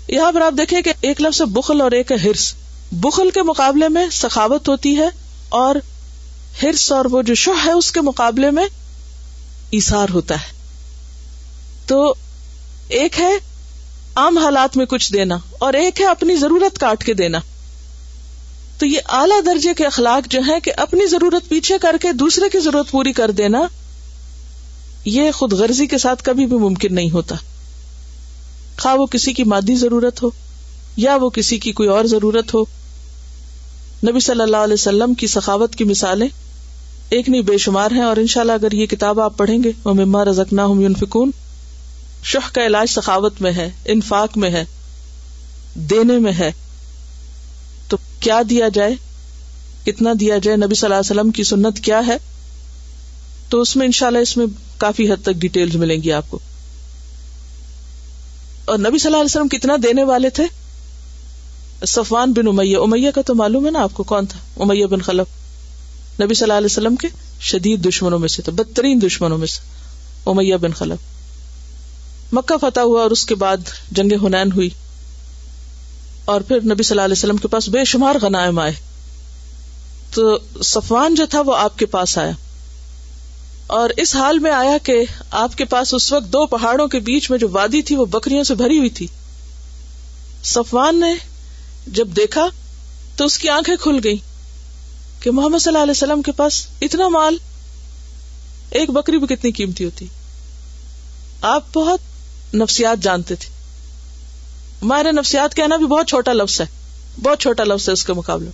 یہاں 0.08 0.32
پر 0.32 0.42
آپ 0.42 0.54
دیکھیں 0.58 0.82
کہ 0.82 0.94
ایک 1.02 1.22
لفظ 1.22 1.42
بخل 1.42 1.82
اور 1.82 1.92
ایک 1.92 2.12
ہے 2.12 2.18
ہرس۔ 2.18 2.54
بخل 2.92 3.30
کے 3.34 3.44
مقابلے 3.44 3.88
میں 3.88 4.08
سخاوت 4.12 4.70
ہوتی 4.70 4.98
ہے 4.98 5.08
اور 5.50 5.76
ہرس 6.64 6.92
اور 6.92 7.06
وہ 7.06 7.22
جو 7.22 7.36
شہ 7.36 7.66
ہے 7.66 7.72
اس 7.72 7.92
کے 7.92 8.02
مقابلے 8.02 8.52
میں 8.52 8.66
ایسار 9.72 10.08
ہوتا 10.14 10.36
ہے۔ 10.36 10.54
تو 11.88 12.14
ایک 12.88 13.20
ہے 13.20 13.38
عام 14.16 14.38
حالات 14.38 14.78
میں 14.78 14.86
کچھ 14.86 15.14
دینا 15.14 15.38
اور 15.60 15.74
ایک 15.74 16.02
ہے 16.02 16.06
اپنی 16.06 16.36
ضرورت 16.36 16.80
کاٹ 16.80 17.04
کے 17.04 17.14
دینا۔ 17.14 17.40
تو 18.78 18.86
یہ 18.86 19.00
اعلی 19.10 19.42
درجے 19.46 19.74
کے 19.74 19.86
اخلاق 19.86 20.32
جو 20.32 20.40
ہے 20.48 20.60
کہ 20.60 20.72
اپنی 20.78 21.08
ضرورت 21.08 21.50
پیچھے 21.50 21.78
کر 21.78 21.96
کے 22.02 22.14
دوسرے 22.14 22.50
کی 22.50 22.60
ضرورت 22.60 22.92
پوری 22.92 23.14
کر 23.14 23.32
دینا، 23.32 23.60
یہ 25.06 25.32
خود 25.32 25.54
غرضی 25.54 25.88
کے 25.88 25.98
ساتھ 25.98 26.24
کبھی 26.24 26.46
بھی 26.46 26.58
ممکن 26.58 26.96
نہیں 26.96 27.12
ہوتا۔ 27.12 27.36
خواہ 28.80 28.96
وہ 28.96 29.06
کسی 29.06 29.34
کی 29.34 29.44
مادی 29.44 29.76
ضرورت 29.76 30.24
ہو 30.24 30.30
یا 30.98 31.16
وہ 31.16 31.30
کسی 31.30 31.60
کی 31.60 31.72
کوئی 31.72 31.90
اور 31.90 32.06
ضرورت 32.06 32.54
ہو۔ 32.54 32.64
نبی 34.10 34.20
صلی 34.20 34.42
اللہ 34.42 34.58
علیہ 34.58 34.74
وسلم 34.74 35.14
کی 35.14 35.28
سخاوت 35.28 35.76
کی 35.76 35.84
مثالیں 35.84 36.28
ایک 37.10 37.30
نہیں 37.30 37.42
بے 37.42 37.58
شمار 37.58 37.92
ہیں 37.92 38.02
اور 38.02 38.18
ان 38.18 38.28
شاء 38.28 38.42
اللہ 38.42 38.52
اگر 38.52 38.72
یہ 38.72 38.86
کتاب 38.86 39.20
آپ 39.20 39.38
پڑھیں 39.38 39.64
گے 39.64 39.72
وہ 39.84 39.94
مما 39.94 40.26
رزکنا 40.26 40.68
فکون 41.00 41.32
شہ 42.24 42.54
کا 42.54 42.66
علاج 42.66 42.88
سخاوت 42.90 43.42
میں 43.42 43.52
ہے، 43.52 43.70
انفاق 43.86 44.38
میں 44.38 44.50
ہے، 44.50 44.66
دینے 45.76 46.18
میں 46.18 46.32
ہے۔ 46.32 46.52
تو 47.88 47.98
کیا 48.20 48.42
دیا 48.50 48.68
جائے؟ 48.74 48.96
کتنا 49.86 50.14
دیا 50.20 50.38
جائے؟ 50.38 50.58
نبی 50.58 50.76
صلی 50.76 50.94
اللہ 50.94 51.00
علیہ 51.00 51.20
وسلم 51.20 51.32
کی 51.32 51.44
سنت 51.44 51.80
کیا 51.80 52.08
ہے؟ 52.08 52.18
تو 53.50 53.62
اس 53.62 53.76
میں 53.76 53.86
ان 53.86 53.92
شاء 53.92 54.08
اللہ 54.08 54.20
اس 54.20 54.38
میں 54.38 54.46
کافی 54.78 55.12
حد 55.12 55.22
تک 55.22 55.34
ڈیٹیل 55.34 55.78
ملیں 55.78 56.04
گی 56.04 56.12
آپ 56.12 56.26
کو۔ 56.30 56.40
اور 58.66 58.78
نبی 58.78 58.98
صلی 58.98 59.06
اللہ 59.06 59.18
علیہ 59.18 59.26
وسلم 59.26 59.48
کتنا 59.48 59.76
دینے 59.84 60.04
والے 60.04 60.30
تھے؟ 60.30 60.61
صفوان 61.88 62.34
بن 62.34 62.48
امیہ 62.48 62.78
امیہ 62.78 63.12
کا 63.12 63.22
تو 63.22 63.36
معلوم 63.36 63.66
ہے 63.66 63.72
نا 63.72 63.80
آپ 63.80 63.94
کو 63.94 64.04
کون 64.04 64.26
تھا؟ 64.26 64.64
امیہ 64.64 64.86
بن 64.86 65.02
خلف۔ 65.02 65.28
نبی 66.22 66.34
صلی 66.34 66.44
اللہ 66.44 66.54
علیہ 66.54 66.66
وسلم 66.66 66.96
کے 66.96 67.08
شدید 67.40 67.88
دشمنوں 67.88 68.20
میں 68.20 68.28
سے 68.28 68.42
تھا 68.42 68.52
بدترین 68.52 69.02
دشمنوں 69.02 69.38
میں 69.38 69.48
سے۔ 69.48 69.60
امیہ 70.26 70.56
بن 70.56 70.74
خلف۔ 70.74 71.00
مکہ 72.34 72.58
فتح 72.58 72.80
ہوا 72.80 73.02
اور 73.02 73.12
اس 73.12 73.26
کے 73.26 73.36
بعد 73.36 73.58
جنگ 73.92 74.26
ہنین 74.26 74.52
ہوئی۔ 74.52 74.70
اور 76.26 76.42
پھر 76.42 76.56
نبی 76.56 76.84
صلی 76.84 76.94
اللہ 76.94 77.02
علیہ 77.02 77.18
وسلم 77.18 77.38
کے 77.38 77.48
پاس 77.48 77.70
بے 77.70 77.84
شمار 77.84 78.16
غنائم 78.22 78.60
آئے۔ 78.60 78.72
تو 80.14 80.38
صفوان 80.64 81.16
جو 81.16 81.26
تھا 81.26 81.42
وہ 81.42 81.58
آپ 81.58 81.80
کے 81.80 81.86
پاس 81.86 82.18
آیا۔ 82.18 82.32
اور 83.68 83.90
اس 83.98 84.16
حال 84.16 84.40
میں 84.40 84.52
آیا 84.52 84.78
کہ 84.84 84.94
آپ 85.32 85.58
کے 85.58 85.66
پاس 85.66 85.94
اس 85.94 86.14
وقت 86.14 86.26
دو 86.26 86.46
پہاڑوں 86.46 86.88
کے 86.88 87.00
بیچ 87.00 87.32
میں 87.32 87.40
جو 87.40 87.48
وادی 87.52 87.82
تھی 87.82 87.96
وہ 87.96 88.06
بکریوں 88.06 88.44
سے 88.44 88.56
بھری 88.56 88.78
ہوئی 88.78 88.90
تھی۔ 88.90 89.08
صفوان 90.44 91.00
نے 91.00 91.31
جب 91.88 92.08
دیکھا 92.08 92.48
تو 93.16 93.26
اس 93.26 93.38
کی 93.38 93.50
آنکھیں 93.50 93.76
کھل 93.76 94.00
گئی 94.04 94.18
کہ 95.20 95.32
محمد 95.32 95.60
صلی 95.60 95.70
اللہ 95.70 95.84
علیہ 95.84 95.92
وسلم 95.92 96.22
کے 96.22 96.32
پاس 96.32 96.68
اتنا 96.82 97.08
مال، 97.08 97.38
ایک 98.70 98.90
بکری 98.90 99.18
بھی 99.18 99.36
کتنی 99.36 99.52
قیمتی 99.52 99.86
ہوتی۔ 99.86 100.08
آپ 101.42 101.64
بہت 101.74 102.00
نفسیات 102.56 103.04
جانتے 103.04 103.36
تھے۔ 103.36 103.50
ہمارے 104.82 105.12
نفسیات 105.12 105.56
کہنا 105.56 105.76
بھی 105.76 105.86
بہت 105.86 106.08
چھوٹا 106.08 106.34
لفظ 106.34 106.62
ہے، 106.62 106.66
بہت 107.24 107.40
چھوٹا 107.40 107.64
لفظ 107.64 107.90
ہے 107.90 107.94
اس 107.94 108.06
کے 108.06 108.14
مقابلے۔ 108.14 108.52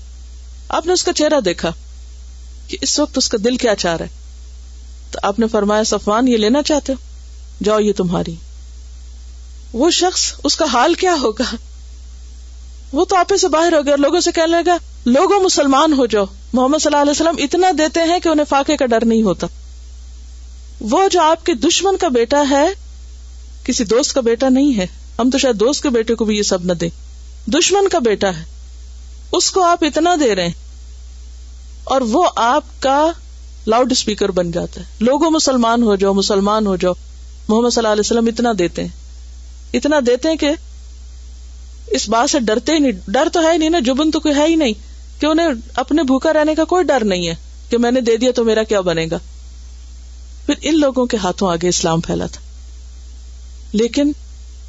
آپ 0.69 0.85
نے 0.85 0.93
اس 0.93 1.03
کا 1.03 1.13
چہرہ 1.13 1.39
دیکھا 1.39 1.73
کہ 2.67 2.77
اس 2.81 2.99
وقت 2.99 3.17
اس 3.17 3.29
کا 3.29 3.37
دل 3.43 3.57
کیا 3.57 3.75
چاہ 3.75 3.95
رہا 3.95 4.05
ہے۔ 4.05 4.09
تو 5.11 5.19
آپ 5.23 5.39
نے 5.39 5.47
فرمایا، 5.47 5.83
صفوان، 5.83 6.27
یہ 6.27 6.37
لینا 6.37 6.63
چاہتے 6.63 6.93
ہو؟ 6.93 6.97
جاؤ، 7.63 7.79
یہ 7.79 7.93
تمہاری۔ 7.93 8.35
وہ 9.73 9.91
شخص، 9.91 10.33
اس 10.43 10.55
کا 10.55 10.65
حال 10.73 10.93
کیا 10.93 11.15
ہوگا؟ 11.21 11.55
وہ 12.93 13.05
تو 13.05 13.15
آپ 13.15 13.33
سے 13.41 13.47
باہر 13.47 13.73
ہو 13.73 13.85
گیا 13.85 13.93
اور 13.93 13.97
لوگوں 13.97 14.19
سے 14.19 14.31
کہنے 14.31 14.47
لگا، 14.47 14.77
لوگوں 15.05 15.39
مسلمان 15.39 15.93
ہو 15.93 16.05
جاؤ۔ 16.05 16.25
محمد 16.53 16.77
صلی 16.77 16.97
اللہ 16.97 17.01
علیہ 17.01 17.11
وسلم 17.11 17.43
اتنا 17.43 17.67
دیتے 17.77 17.99
ہیں 17.99 18.19
کہ 18.19 18.29
انہیں 18.29 18.45
فاقے 18.49 18.77
کا 18.77 18.85
ڈر 18.85 19.05
نہیں 19.05 19.23
ہوتا۔ 19.23 19.47
وہ 20.81 21.07
جو 21.07 21.21
آپ 21.21 21.45
کے 21.45 21.53
دشمن 21.53 21.97
کا 21.97 22.07
بیٹا 22.07 22.43
ہے، 22.49 22.67
کسی 23.63 23.83
دوست 23.83 24.13
کا 24.13 24.21
بیٹا 24.21 24.49
نہیں 24.49 24.77
ہے۔ 24.77 24.87
ہم 25.19 25.29
تو 25.29 25.37
شاید 25.37 25.55
دوست 25.55 25.83
کے 25.83 25.89
بیٹے 25.89 26.15
کو 26.15 26.25
بھی 26.25 26.37
یہ 26.37 26.43
سب 26.43 26.65
نہ 26.65 26.73
دیں۔ 26.73 26.89
دشمن 27.49 27.87
کا 27.87 27.99
بیٹا 27.99 28.27
ہے۔ 28.27 28.45
اس 29.31 29.51
کو 29.51 29.63
آپ 29.63 29.83
اتنا 29.83 30.15
دے 30.19 30.35
رہے 30.35 30.47
ہیں۔ 30.47 30.53
اور 31.83 32.01
وہ 32.01 32.29
آپ 32.35 32.63
کا 32.79 33.11
لاؤڈ 33.67 33.91
اسپیکر 33.91 34.31
بن 34.31 34.51
جاتا 34.51 34.81
ہے۔ 34.81 34.85
لوگوں 34.99 35.31
مسلمان 35.31 35.83
ہو 35.83 35.95
جاؤ، 35.95 36.13
مسلمان 36.13 36.67
ہو 36.67 36.75
جاؤ۔ 36.75 36.93
محمد 37.47 37.69
صلی 37.69 37.79
اللہ 37.79 37.91
علیہ 37.91 37.99
وسلم 37.99 38.25
اتنا 38.25 38.49
دیتے 38.59 38.81
ہیں۔ 38.81 38.89
اتنا 39.73 39.99
دیتے 40.07 40.29
ہیں 40.29 40.35
کہ 40.35 40.51
اس 41.87 42.09
بات 42.09 42.29
سے 42.29 42.39
ڈرتے 42.39 42.71
ہی 42.71 42.79
نہیں۔ 42.79 42.91
ڈر 43.07 43.27
تو 43.33 43.47
ہے 43.47 43.57
نہیں 43.57 43.69
نا، 43.69 43.79
جبن 43.79 44.11
تو 44.11 44.19
کوئی 44.19 44.35
ہے 44.35 44.45
ہی 44.47 44.55
نہیں۔ 44.55 44.73
کہ 45.19 45.25
انہیں 45.25 45.47
اپنے 45.73 46.03
بھوکا 46.03 46.33
رہنے 46.33 46.55
کا 46.55 46.63
کوئی 46.63 46.83
ڈر 46.83 47.03
نہیں 47.03 47.27
ہے 47.27 47.35
کہ 47.69 47.77
میں 47.77 47.91
نے 47.91 48.01
دے 48.01 48.17
دیا 48.17 48.31
تو 48.31 48.43
میرا 48.43 48.63
کیا 48.63 48.81
بنے 48.81 49.07
گا۔ 49.11 49.17
پھر 50.45 50.53
ان 50.61 50.79
لوگوں 50.79 51.05
کے 51.05 51.17
ہاتھوں 51.17 51.51
آگے 51.51 51.67
اسلام 51.67 52.01
پھیلا 52.01 52.25
تھا۔ 52.25 52.41
لیکن 53.71 54.11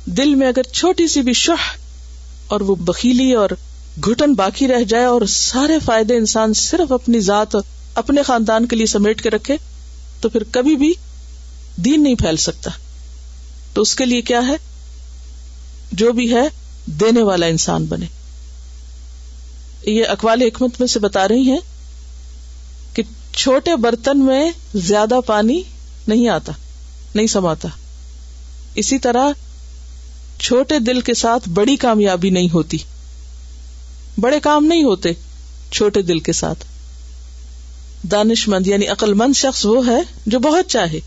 دل 0.05 0.35
میں 0.35 0.49
اگر 0.49 0.63
چھوٹی 0.63 1.09
سی 1.09 1.23
بھی 1.23 1.33
شہ 1.33 1.79
اور 2.47 2.61
وہ 2.61 2.75
بکیلی 2.75 3.33
اور 3.33 3.49
گھٹن 4.05 4.35
باقی 4.35 4.69
رہ 4.69 4.83
جائے 4.83 5.05
اور 5.05 5.23
سارے 5.29 5.79
فائدے 5.79 6.17
انسان 6.17 6.55
صرف 6.55 6.93
اپنی 6.93 7.21
ذات 7.21 7.55
اور 7.55 7.63
اپنے 7.95 8.23
خاندان 8.23 8.67
کے 8.67 8.77
لیے 8.77 8.87
سمیٹ 8.87 9.23
کے 9.23 9.31
رکھے، 9.31 9.57
تو 10.21 10.29
پھر 10.29 10.43
کبھی 10.51 10.77
بھی 10.77 10.93
دین 11.77 12.03
نہیں 12.03 12.15
پھیل 12.15 12.37
سکتا۔ 12.37 12.71
تو 13.73 13.83
اس 13.83 13.95
کے 13.95 14.05
لیے 14.05 14.23
کیا 14.23 14.41
ہے؟ 14.49 14.57
جو 15.93 16.13
بھی 16.13 16.35
ہے 16.35 16.68
دینے 16.89 17.23
والا 17.23 17.47
انسان 17.47 17.85
بنے۔ 17.85 18.07
یہ 19.91 20.05
اقوال 20.09 20.43
حکمت 20.43 20.71
میں 20.79 20.89
سے 20.89 20.99
بتا 20.99 21.29
رہی 21.29 21.51
ہیں 21.51 21.59
کہ 22.95 23.03
چھوٹے 23.33 23.77
برتن 23.77 24.19
میں 24.25 24.51
زیادہ 24.75 25.21
پانی 25.27 25.63
نہیں 26.09 26.29
آتا، 26.29 26.53
نہیں 27.15 27.27
سماتا۔ 27.27 27.69
اسی 28.75 28.99
طرح 28.99 29.29
چھوٹے 30.41 30.79
دل 30.79 31.01
کے 31.01 31.15
ساتھ 31.15 31.49
بڑی 31.49 31.77
کامیابی 31.77 32.31
نہیں 32.31 32.49
ہوتی۔ 32.55 32.79
بڑے 34.19 34.41
کام 34.41 34.65
نہیں 34.65 34.85
ہوتے 34.85 35.11
چھوٹے 35.71 36.03
دل 36.03 36.19
کے 36.19 36.33
ساتھ۔ 36.33 36.65
دانش 38.03 38.49
مند 38.49 38.67
یعنی 38.67 38.87
عقل 38.87 39.15
مند 39.15 39.37
شخص 39.37 39.67
وہ 39.67 39.87
ہے 39.87 40.01
جو 40.27 40.39
بہت 40.39 40.65
چاہے۔ 40.69 41.01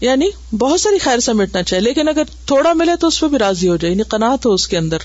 یعنی 0.00 0.56
بہت 0.58 0.80
ساری 0.80 0.98
خیر 0.98 1.18
سمیٹنا 1.18 1.62
چاہے 1.62 1.80
لیکن 1.80 2.08
اگر 2.08 2.22
تھوڑا 2.46 2.72
ملے 2.72 2.92
تو 3.00 3.06
اس 3.06 3.20
پہ 3.20 3.26
بھی 3.26 3.38
راضی 3.38 3.68
ہو 3.68 3.76
جائے 3.76 3.92
یعنی 3.92 4.02
قناط 4.02 4.46
ہو 4.46 4.52
اس 4.52 4.68
کے 4.68 4.78
اندر۔ 4.78 4.98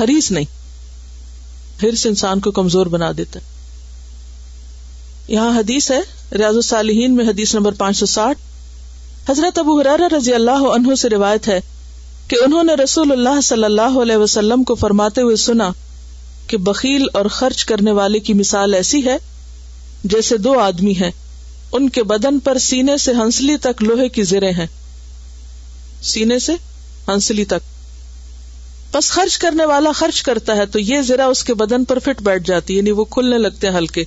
ہریس 0.00 0.30
نہیں۔ 0.30 0.44
ہرس 1.82 2.06
انسان 2.06 2.40
کو 2.40 2.50
کمزور 2.50 2.86
بنا 2.86 3.12
دیتا 3.16 3.40
یہاں 5.28 5.58
حدیث 5.58 5.90
ہے، 5.90 6.00
ریاض 6.38 6.54
الصالحین 6.54 7.16
میں 7.16 7.28
حدیث 7.28 7.54
نمبر 7.54 7.72
پانچ 7.72 7.96
سو 7.96 8.06
ساٹھ۔ 8.06 8.38
حضرت 9.30 9.58
ابو 9.58 9.80
حرار 9.80 10.12
رضی 10.12 10.34
اللہ 10.34 10.50
عنہ 10.50 10.94
سے 10.94 11.08
روایت 11.08 11.48
ہے 11.48 11.60
کہ 12.28 12.36
انہوں 12.44 12.64
نے 12.64 12.74
رسول 12.74 13.12
اللہ 13.12 13.40
صلی 13.40 13.64
اللہ 13.64 13.98
علیہ 14.02 14.16
وسلم 14.16 14.64
کو 14.64 14.74
فرماتے 14.74 15.20
ہوئے 15.20 15.36
سنا 15.36 15.70
کہ 16.46 16.56
بکیل 16.56 17.06
اور 17.12 17.24
خرچ 17.24 17.64
کرنے 17.64 17.92
والے 17.92 18.18
کی 18.18 18.32
مثال 18.32 18.74
ایسی 18.74 19.04
ہے 19.04 19.16
جیسے 20.04 20.36
دو 20.36 20.58
آدمی 20.58 20.92
ہیں۔ 20.92 21.10
ان 21.72 21.88
کے 21.88 22.02
بدن 22.02 22.40
پر 22.40 22.58
سینے 22.58 22.96
سے 22.96 23.12
ہنسلی 23.12 23.56
تک 23.56 23.82
لوہے 23.82 24.08
کی 24.08 24.22
زرے 24.22 24.50
ہیں۔ 24.50 24.66
سینے 26.02 26.38
سے 26.38 26.52
ہنسلی 27.08 27.44
تک۔ 27.44 27.72
بس 28.94 29.10
خرچ 29.10 29.38
کرنے 29.38 29.64
والا 29.64 29.92
خرچ 29.92 30.22
کرتا 30.22 30.56
ہے 30.56 30.66
تو 30.66 30.78
یہ 30.78 31.02
زرا 31.02 31.26
اس 31.26 31.44
کے 31.44 31.54
بدن 31.54 31.84
پر 31.84 31.98
فٹ 31.98 32.22
بیٹھ 32.22 32.46
جاتی 32.46 32.72
ہے 32.74 32.78
یعنی 32.78 32.90
وہ 32.90 33.04
کھلنے 33.04 33.38
لگتے 33.38 33.68
ہیں 33.68 33.78
ہلکے۔ 33.78 34.04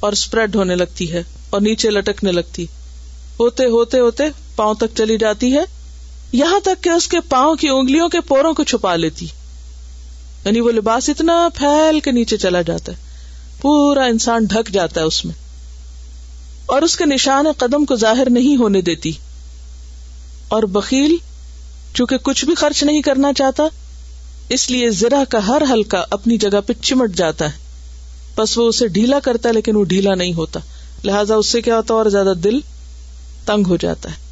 اور 0.00 0.12
اسپریڈ 0.12 0.56
ہونے 0.56 0.74
لگتی 0.74 1.12
ہے 1.12 1.22
اور 1.50 1.60
نیچے 1.60 1.90
لٹکنے 1.90 2.32
لگتی۔ 2.32 2.66
ہوتے 3.40 3.64
ہوتے 3.64 3.98
ہوتے 3.98 4.24
پاؤں 4.56 4.74
تک 4.74 4.96
چلی 4.96 5.18
جاتی 5.18 5.56
ہے۔ 5.56 5.62
یہاں 6.32 6.60
تک 6.60 6.84
کہ 6.84 6.88
اس 6.88 7.08
کے 7.08 7.20
پاؤں 7.20 7.54
کی 7.54 7.68
انگلیوں 7.68 8.08
کے 8.08 8.20
پوروں 8.20 8.54
کو 8.54 8.64
چھپا 8.64 8.96
لیتی۔ 8.96 9.26
یعنی 10.44 10.60
وہ 10.60 10.72
لباس 10.72 11.08
اتنا 11.08 11.48
پھیل 11.54 12.00
کے 12.00 12.10
نیچے 12.10 12.36
چلا 12.36 12.62
جاتا 12.62 12.92
ہے۔ 12.92 12.96
پورا 13.60 14.04
انسان 14.04 14.44
ڈھک 14.44 14.72
جاتا 14.72 15.00
ہے 15.00 15.06
اس 15.06 15.24
میں۔ 15.24 15.45
اور 16.66 16.82
اس 16.82 16.96
کے 16.96 17.04
نشان 17.04 17.46
قدم 17.58 17.84
کو 17.84 17.96
ظاہر 17.96 18.30
نہیں 18.30 18.56
ہونے 18.56 18.80
دیتی۔ 18.80 19.12
اور 20.48 20.62
بکیل 20.62 21.16
چونکہ 21.94 22.16
کچھ 22.16 22.44
بھی 22.44 22.54
خرچ 22.54 22.84
نہیں 22.84 23.02
کرنا 23.02 23.32
چاہتا، 23.32 23.62
اس 24.48 24.70
لیے 24.70 24.90
زرا 24.90 25.24
کا 25.28 25.46
ہر 25.48 25.62
ہلکا 25.70 26.04
اپنی 26.10 26.38
جگہ 26.38 26.60
پہ 26.66 26.72
چمٹ 26.82 27.14
جاتا 27.14 27.44
ہے۔ 27.44 27.58
بس 28.36 28.58
وہ 28.58 28.68
اسے 28.68 28.88
ڈھیلا 28.88 29.18
کرتا 29.18 29.48
ہے، 29.48 29.54
لیکن 29.54 29.76
وہ 29.76 29.84
ڈھیلا 29.84 30.14
نہیں 30.14 30.32
ہوتا۔ 30.32 30.60
لہٰذا 31.04 31.34
اس 31.34 31.46
سے 31.46 31.60
کیا 31.60 31.76
ہوتا 31.76 31.94
اور 31.94 32.06
زیادہ 32.06 32.32
دل 32.44 32.60
تنگ 33.44 33.66
ہو 33.66 33.76
جاتا 33.76 34.10
ہے۔ 34.10 34.26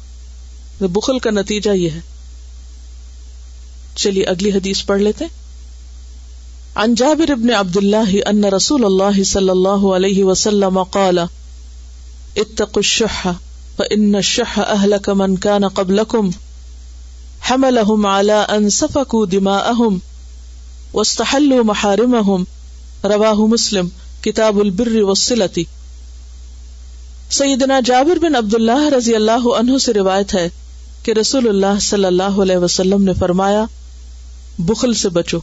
بخل 0.87 1.19
کا 1.19 1.31
نتیجہ 1.31 1.69
یہ 1.69 1.89
ہے۔ 1.89 1.99
چلیے، 3.95 4.23
اگلی 4.23 4.51
حدیث 4.51 4.85
پڑھ 4.85 5.01
لیتے 5.01 5.25
عن 6.75 6.95
جابر 6.95 7.31
ابن 7.31 7.49
عبد 7.49 7.77
الله 7.77 8.17
ان 8.25 8.43
رسول 8.43 8.85
الله 8.85 9.23
صلى 9.23 9.49
الله 9.49 9.95
عليه 9.95 10.27
وسلم 10.27 10.83
قال 10.83 11.19
اتقوا 12.35 12.77
الشح 12.77 13.27
فان 13.77 14.15
الشح 14.15 14.59
اهلك 14.59 15.09
من 15.09 15.35
كان 15.35 15.67
قبلكم 15.67 16.29
حملهم 17.49 18.05
على 18.05 18.33
ان 18.47 18.69
سفكوا 18.69 19.25
دماءهم 19.25 19.97
واستحلوا 20.93 21.63
محارمهم 21.63 22.43
رواه 23.03 23.47
مسلم 23.47 23.87
کتاب 24.21 24.59
البر 24.59 25.01
والصلة. 25.01 25.61
سیدنا 27.31 27.79
جابر 27.79 28.19
بن 28.19 28.35
عبد 28.35 28.53
اللہ 28.53 28.89
رضی 28.97 29.15
اللہ 29.15 29.47
عنہ 29.57 29.77
سے 29.77 29.93
روایت 29.93 30.35
ہے 30.35 30.49
کہ 31.03 31.11
رسول 31.11 31.47
اللہ 31.47 31.79
صلی 31.81 32.05
اللہ 32.05 32.41
علیہ 32.41 32.57
وسلم 32.57 33.03
نے 33.03 33.13
فرمایا، 33.13 33.65
بخل 34.59 34.93
سے 34.93 35.09
بچو۔ 35.09 35.39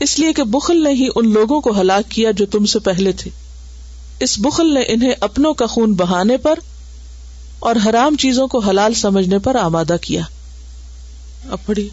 اس 0.00 0.18
لیے 0.18 0.32
کہ 0.32 0.42
بخل 0.42 0.84
نے 0.84 0.90
ہی 0.90 1.08
ان 1.14 1.32
لوگوں 1.32 1.60
کو 1.60 1.80
ہلاک 1.80 2.10
کیا 2.10 2.30
جو 2.30 2.46
تم 2.46 2.66
سے 2.66 2.78
پہلے 2.78 3.12
تھے۔ 3.12 3.45
اس 4.20 4.38
بخل 4.38 4.74
نے 4.74 4.80
انہیں 4.80 5.12
اپنوں 5.20 5.54
کا 5.54 5.66
خون 5.66 5.94
بہانے 5.94 6.36
پر 6.36 6.58
اور 7.58 7.76
حرام 7.86 8.16
چیزوں 8.16 8.46
کو 8.46 8.58
حلال 8.58 8.94
سمجھنے 8.94 9.38
پر 9.38 9.54
آمادہ 9.54 9.96
کیا۔ 10.00 10.22
اب 11.50 11.58
پڑھیے۔ 11.66 11.88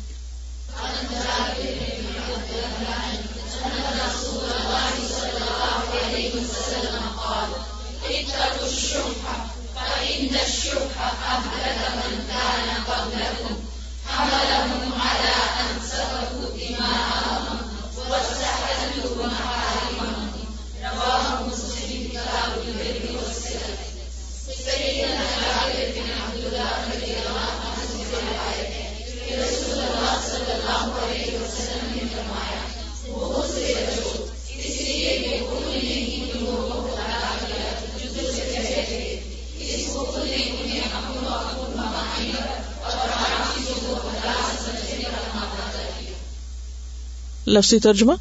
لفظی 47.48 47.80
ترجمہ 47.80 48.14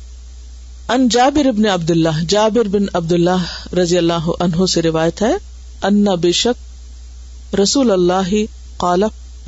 ان 0.89 1.09
جابر 1.09 1.47
ابن 1.47 1.67
عبد 1.67 1.91
اللہ 1.91 2.23
جابر 2.29 2.69
بن 2.69 2.87
عبد 2.95 3.13
اللہ 3.13 3.45
رضی 3.75 3.97
اللہ 3.99 4.29
عنہ 4.41 4.67
سے 4.67 4.83
روایت 4.83 5.23
ہے، 5.23 5.33
ان 5.83 6.05
بے 6.21 6.33
شک 6.33 7.55
رسول 7.55 7.91
اللہ 7.91 8.33
قال، 8.77 9.03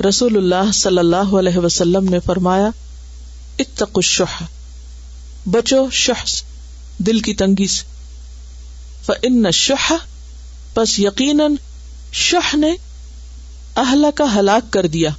رسول 0.05 0.37
اللہ 0.37 0.71
صلی 0.71 0.97
اللہ 0.97 1.35
علیہ 1.39 1.57
وسلم 1.57 2.09
نے 2.09 2.19
فرمایا 2.25 2.69
اتق 3.59 3.93
الشح، 3.95 4.41
بچو 5.47 5.83
شح 5.91 6.23
دل 6.99 7.19
کی 7.19 7.33
تنگی 7.33 7.67
سے 7.67 7.83
فان 9.05 9.45
الشح، 9.45 9.91
پس 10.73 10.99
یقیناً 10.99 11.55
شح 12.13 12.55
نے 12.55 12.71
اہل 13.75 14.05
کا 14.15 14.35
ہلاک 14.35 14.73
کر 14.73 14.87
دیا۔ 14.87 15.09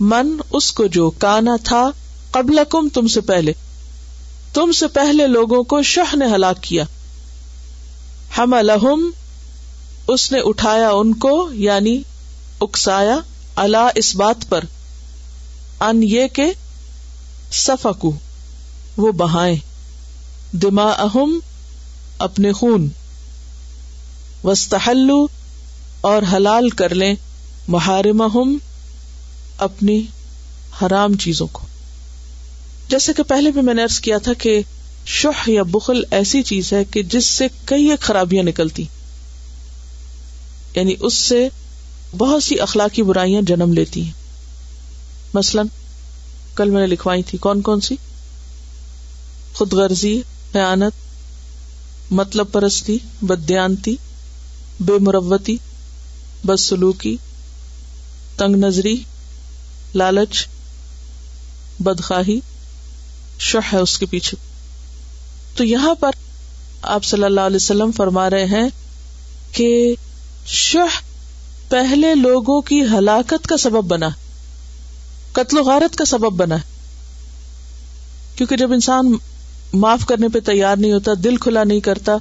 من 0.00 0.36
اس 0.50 0.72
کو 0.72 0.86
جو 0.86 1.10
کانا 1.10 1.56
تھا 1.64 1.90
قبل 2.30 2.58
کم 2.68 2.88
تم 2.88 3.06
سے 3.06 3.20
پہلے۔ 3.20 3.52
تم 4.54 4.72
سے 4.72 4.86
پہلے 4.86 5.26
لوگوں 5.26 5.62
کو 5.62 5.82
شہ 5.82 6.16
نے 6.16 6.24
ہلاک 6.26 6.62
کیا۔ 6.62 6.84
ہم 8.38 8.54
الحم 8.54 9.10
اس 10.08 10.32
نے 10.32 10.38
اٹھایا 10.44 10.90
ان 10.90 11.14
کو 11.14 11.48
یعنی 11.52 12.02
اکسایا 12.60 13.16
اللہ 13.56 13.88
اس 13.94 14.16
بات 14.16 14.48
پر۔ 14.48 14.64
ان 15.80 16.02
یہ 16.02 16.28
کہ 16.28 16.52
سفکو 17.52 18.12
وہ 18.96 19.12
بہائیں۔ 19.12 19.56
دما 20.52 20.84
اہم 20.84 21.38
اپنے 22.18 22.52
خون۔ 22.52 22.88
وسطلو 24.44 25.26
اور 26.02 26.22
حلال 26.32 26.70
کر 26.70 26.94
لیں 26.94 27.14
محارم 27.68 28.58
اپنی 29.58 30.02
حرام 30.82 31.14
چیزوں 31.14 31.46
کو۔ 31.52 31.66
جیسے 32.88 33.12
کہ 33.12 33.22
پہلے 33.22 33.50
بھی 33.50 33.60
میں 33.60 33.74
نے 33.74 33.82
ارض 33.82 34.00
کیا 34.00 34.18
تھا 34.18 34.32
کہ 34.32 34.62
شہ 35.06 35.50
یا 35.50 35.62
بخل 35.62 36.02
ایسی 36.10 36.42
چیز 36.42 36.72
ہے 36.72 36.84
کہ 36.84 37.02
جس 37.02 37.26
سے 37.26 37.48
کئی 37.64 37.90
ایک 37.90 38.00
خرابیاں 38.00 38.44
نکلتی۔ 38.44 38.84
یعنی 40.74 40.94
اس 41.00 41.14
سے 41.14 41.48
بہت 42.18 42.42
سی 42.42 42.60
اخلاقی 42.60 43.02
برائیاں 43.02 43.42
جنم 43.42 43.72
لیتی 43.72 44.02
ہیں۔ 44.02 44.12
مثلاً، 45.34 45.66
کل 46.54 46.70
میں 46.70 46.80
نے 46.80 46.86
لکھوائی 46.86 47.22
تھی، 47.22 47.38
کون 47.38 47.60
کون 47.60 47.80
سی؟ 47.80 47.96
خود 49.54 49.72
غرضی 49.72 50.22
حیانت 50.54 50.92
مطلب 52.10 52.52
پرستی 52.52 52.98
بدیانتی 53.22 53.96
بے 54.80 54.92
مروتی 55.00 55.56
بد 56.44 56.60
سلوکی، 56.60 57.16
تنگ 58.36 58.56
نظری، 58.56 59.02
لالچ، 59.94 60.46
بدخواہی 61.80 62.40
شہ 63.38 63.58
ہے 63.72 63.78
اس 63.78 63.98
کے 63.98 64.06
پیچھے۔ 64.06 64.36
تو 65.56 65.64
یہاں 65.64 65.94
پر 65.94 66.10
آپ 66.82 67.04
صلی 67.04 67.24
اللہ 67.24 67.40
علیہ 67.40 67.56
وسلم 67.56 67.90
فرما 67.92 68.30
رہے 68.30 68.44
ہیں 68.44 68.68
کہ 69.52 69.94
شہ 70.46 71.00
پہلے 71.68 72.14
لوگوں 72.14 72.60
کی 72.60 72.82
ہلاکت 72.82 73.46
کا 73.46 73.56
سبب 73.56 73.84
بنا، 73.84 74.08
قتل 75.32 75.58
و 75.58 75.62
غارت 75.62 75.96
کا 75.96 76.04
سبب 76.04 76.32
بنا۔ 76.32 76.56
کیونکہ 78.36 78.56
جب 78.56 78.72
انسان 78.72 79.16
معاف 79.72 80.06
کرنے 80.06 80.28
پہ 80.28 80.40
تیار 80.40 80.76
نہیں 80.76 80.92
ہوتا، 80.92 81.10
دل 81.24 81.36
کھلا 81.36 81.64
نہیں 81.64 81.80
کرتا، 81.80 82.12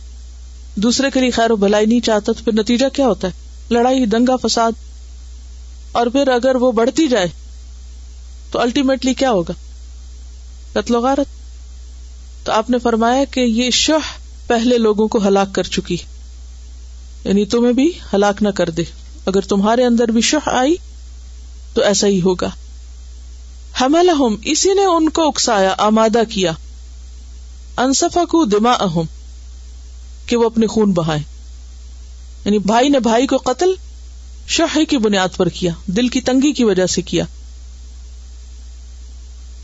دوسرے 0.76 1.12
کے 1.14 1.22
لیے 1.22 1.32
خیر 1.32 1.52
و 1.52 1.56
بھلائی 1.56 1.86
نہیں 1.86 2.00
چاہتا، 2.00 2.32
تو 2.32 2.44
پھر 2.44 2.54
نتیجہ 2.54 2.86
کیا 2.94 3.08
ہوتا 3.08 3.28
ہے؟ 3.28 3.41
لڑائی 3.72 4.06
دنگا 4.06 4.36
فساد 4.36 4.72
اور 5.92 6.08
پھر 6.08 6.28
اگر 6.28 6.56
وہ 6.56 6.72
بڑھتی 6.72 7.08
جائے 7.08 7.28
تو 8.52 8.60
الٹیمیٹلی 8.60 9.14
کیا 9.14 9.32
ہوگا؟ 9.32 9.54
قتل 10.74 10.96
و 10.96 11.02
غارت۔ 11.02 11.28
تو 12.46 12.52
آپ 12.52 12.70
نے 12.70 12.80
فرمایا 12.80 13.24
کہ 13.24 13.40
یہ 13.40 13.70
شہ 13.70 14.18
پہلے 14.48 14.78
لوگوں 14.78 15.08
کو 15.08 15.28
ہلاک 15.28 15.56
کر 15.56 15.64
چکی۔ 15.64 15.98
یعنی 17.24 17.46
تمہیں 17.46 17.74
بھی 17.74 17.92
ہلاک 18.14 18.44
نہ 18.44 18.50
کر 18.50 18.70
دے۔ 18.70 18.84
اگر 19.26 19.42
تمہارے 19.42 19.86
اندر 19.86 20.08
بھی 20.08 20.22
شہ 20.22 20.50
آئی 20.50 20.76
تو 21.74 21.82
ایسا 21.82 22.08
ہی 22.08 22.22
ہوگا۔ 22.22 22.50
حمل 23.82 24.10
اسی 24.44 24.74
نے 24.74 24.86
ان 24.86 25.10
کو 25.10 25.28
اکسایا، 25.28 25.76
آمادہ 25.78 26.22
کیا۔ 26.30 26.52
انصفا 27.78 28.26
کو 28.26 28.46
دما 28.46 28.72
اہم 28.72 29.04
کہ 30.26 30.36
وہ 30.36 30.46
اپنے 30.46 30.68
خون 30.68 30.92
بہائے 30.92 31.20
یعنی 32.46 32.58
بھائی 32.58 32.90
نے 32.90 33.00
بھائی 33.00 33.28
کو 33.28 33.38
قتل 33.38 33.74
شہ 34.48 34.78
کی 34.90 34.98
بنیاد 34.98 35.28
پر 35.38 35.50
کیا، 35.50 35.72
دل 35.86 36.08
کی 36.08 36.22
تنگی 36.22 36.54
کی 36.54 36.64
وجہ 36.64 36.86
سے 36.86 37.02
کیا۔ 37.02 37.26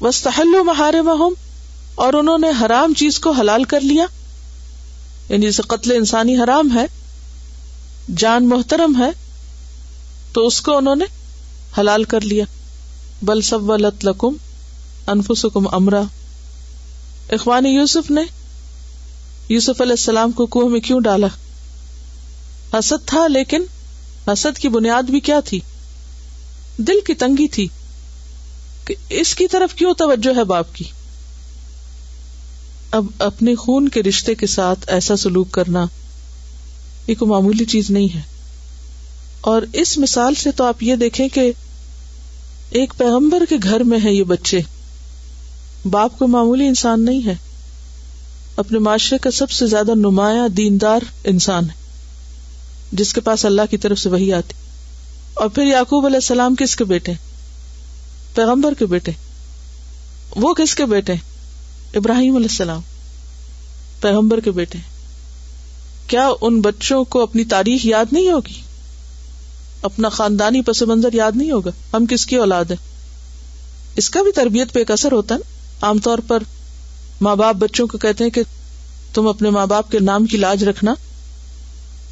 وسطل 0.01 0.63
محارم 0.63 1.09
اور 1.95 2.13
انہوں 2.13 2.37
نے 2.37 2.47
حرام 2.61 2.93
چیز 2.93 3.19
کو 3.19 3.31
حلال 3.31 3.63
کر 3.63 3.79
لیا۔ 3.81 4.05
یعنی 5.29 5.45
جیسے 5.45 5.61
قتل 5.61 5.91
انسانی 5.91 6.37
حرام 6.37 6.77
ہے، 6.77 6.85
جان 8.17 8.49
محترم 8.49 9.03
ہے، 9.03 9.09
تو 10.33 10.47
اس 10.47 10.61
کو 10.61 10.77
انہوں 10.77 10.95
نے 10.95 11.05
حلال 11.77 12.03
کر 12.03 12.21
لیا۔ 12.21 12.45
بل 13.21 13.41
سب 13.41 13.75
لکم 14.03 14.35
انفسکم 15.07 15.67
امرا۔ 15.71 16.01
اخوان 17.29 17.65
یوسف 17.65 18.11
نے 18.11 18.21
یوسف 19.49 19.81
علیہ 19.81 19.93
السلام 19.93 20.31
کو 20.31 20.45
کنو 20.45 20.69
میں 20.69 20.79
کیوں 20.79 20.99
ڈالا؟ 20.99 21.27
حسد 22.73 23.07
تھا 23.07 23.27
لیکن 23.27 23.63
حسد 24.27 24.57
کی 24.57 24.69
بنیاد 24.69 25.03
بھی 25.03 25.19
کیا 25.19 25.39
تھی؟ 25.39 25.59
دل 26.77 26.99
کی 27.07 27.13
تنگی 27.13 27.47
تھی 27.47 27.67
کہ 28.85 28.95
اس 29.09 29.35
کی 29.35 29.47
طرف 29.47 29.73
کیوں 29.73 29.93
توجہ 29.93 30.37
ہے 30.39 30.43
باپ 30.43 30.75
کی؟ 30.75 30.83
اب 32.91 33.05
اپنے 33.19 33.55
خون 33.55 33.89
کے 33.89 34.03
رشتے 34.03 34.35
کے 34.35 34.47
ساتھ 34.47 34.79
ایسا 34.87 35.15
سلوک 35.15 35.51
کرنا 35.51 35.85
یہ 37.07 37.15
کوئی 37.15 37.31
معمولی 37.31 37.65
چیز 37.65 37.91
نہیں 37.91 38.15
ہے۔ 38.15 38.21
اور 39.41 39.61
اس 39.73 39.97
مثال 39.97 40.35
سے 40.35 40.51
تو 40.51 40.63
آپ 40.63 40.83
یہ 40.83 40.95
دیکھیں 40.95 41.29
کہ 41.29 41.51
ایک 42.69 42.93
پیغمبر 42.97 43.43
کے 43.49 43.55
گھر 43.63 43.79
میں 43.79 43.99
ہے 44.03 44.13
یہ 44.13 44.23
بچے۔ 44.23 44.61
باپ 45.85 46.19
کو 46.19 46.27
معمولی 46.27 46.67
انسان 46.67 47.05
نہیں 47.05 47.25
ہے۔ 47.25 47.35
اپنے 48.55 48.79
معاشرے 48.79 49.17
کا 49.17 49.31
سب 49.31 49.51
سے 49.51 49.67
زیادہ 49.67 49.91
نمایاں 49.95 50.49
دیندار 50.49 50.99
انسان 51.23 51.63
ہے۔ 51.63 51.86
جس 52.91 53.13
کے 53.13 53.21
پاس 53.21 53.45
اللہ 53.45 53.61
کی 53.69 53.77
طرف 53.77 53.99
سے 53.99 54.09
وہی 54.09 54.33
آتی۔ 54.33 54.53
اور 55.33 55.49
پھر 55.49 55.63
یعقوب 55.63 56.05
علیہ 56.05 56.15
السلام 56.15 56.55
کس 56.55 56.75
کے 56.75 56.83
بیٹے 56.83 57.11
پیغمبر 58.35 58.73
کے 58.73 58.85
بیٹے۔ 58.85 59.11
وہ 60.35 60.53
کس 60.53 60.75
کے 60.75 60.85
بیٹے 60.85 61.13
ابراہیم 61.95 62.35
علیہ 62.35 62.47
السلام۔ 62.51 62.81
پیغمبر 64.01 64.39
کے 64.39 64.51
بیٹے 64.51 64.77
کیا 66.07 66.29
ان 66.41 66.61
بچوں 66.61 67.03
کو 67.03 67.21
اپنی 67.21 67.43
تاریخ 67.43 67.85
یاد 67.85 68.05
نہیں 68.11 68.31
ہوگی؟ 68.31 68.61
اپنا 69.81 70.09
خاندانی 70.09 70.61
پس 70.61 70.81
منظر 70.81 71.13
یاد 71.13 71.31
نہیں 71.35 71.51
ہوگا؟ 71.51 71.71
ہم 71.93 72.05
کس 72.05 72.25
کی 72.25 72.35
اولاد 72.35 72.65
ہیں؟ 72.65 72.87
اس 73.95 74.09
کا 74.09 74.23
بھی 74.23 74.31
تربیت 74.31 74.73
پہ 74.73 74.79
ایک 74.79 74.91
اثر 74.91 75.11
ہوتا 75.11 75.35
ہے 75.35 75.39
عام 75.81 75.99
طور 75.99 76.17
پر 76.27 76.43
ماں 77.21 77.35
باپ 77.35 77.55
بچوں 77.55 77.87
کو 77.87 77.97
کہتے 77.97 78.23
ہیں 78.23 78.31
کہ 78.31 78.43
تم 79.13 79.27
اپنے 79.27 79.49
ماں 79.49 79.65
باپ 79.65 79.91
کے 79.91 79.99
نام 79.99 80.25
کی 80.25 80.37
لاج 80.37 80.63
رکھنا۔ 80.63 80.93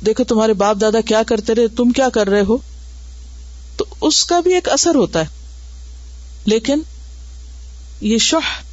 دیکھو 0.05 0.23
تمہارے 0.23 0.53
باپ 0.53 0.77
دادا 0.81 1.01
کیا 1.01 1.23
کرتے 1.23 1.55
رہے، 1.55 1.67
تم 1.67 1.89
کیا 1.89 2.09
کر 2.09 2.29
رہے 2.29 2.41
ہو؟ 2.41 2.57
تو 3.77 3.85
اس 4.01 4.25
کا 4.25 4.39
بھی 4.39 4.53
ایک 4.53 4.69
اثر 4.69 4.95
ہوتا 4.95 5.19
ہے۔ 5.19 5.25
لیکن 6.45 6.81
یہ 8.01 8.17
شہ 8.17 8.63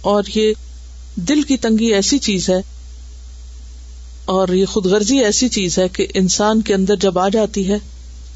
اور 0.00 0.22
یہ 0.34 0.52
دل 1.16 1.42
کی 1.42 1.56
تنگی 1.56 1.94
ایسی 1.94 2.18
چیز 2.18 2.50
ہے 2.50 2.62
اور 4.24 4.48
یہ 4.48 4.66
خود 4.66 4.86
غرضی 4.86 5.18
ایسی 5.18 5.48
چیز 5.48 5.78
ہے 5.78 5.88
کہ 5.88 6.06
انسان 6.14 6.62
کے 6.62 6.74
اندر 6.74 6.96
جب 6.96 7.18
آ 7.18 7.28
جاتی 7.28 7.68
ہے 7.68 7.76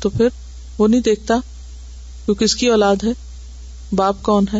تو 0.00 0.08
پھر 0.08 0.28
وہ 0.78 0.88
نہیں 0.88 1.00
دیکھتا 1.00 1.34
وہ 2.28 2.34
کس 2.34 2.56
کی 2.56 2.66
اولاد 2.66 2.96
ہے، 3.04 3.10
باپ 3.92 4.22
کون 4.22 4.44
ہے۔ 4.52 4.58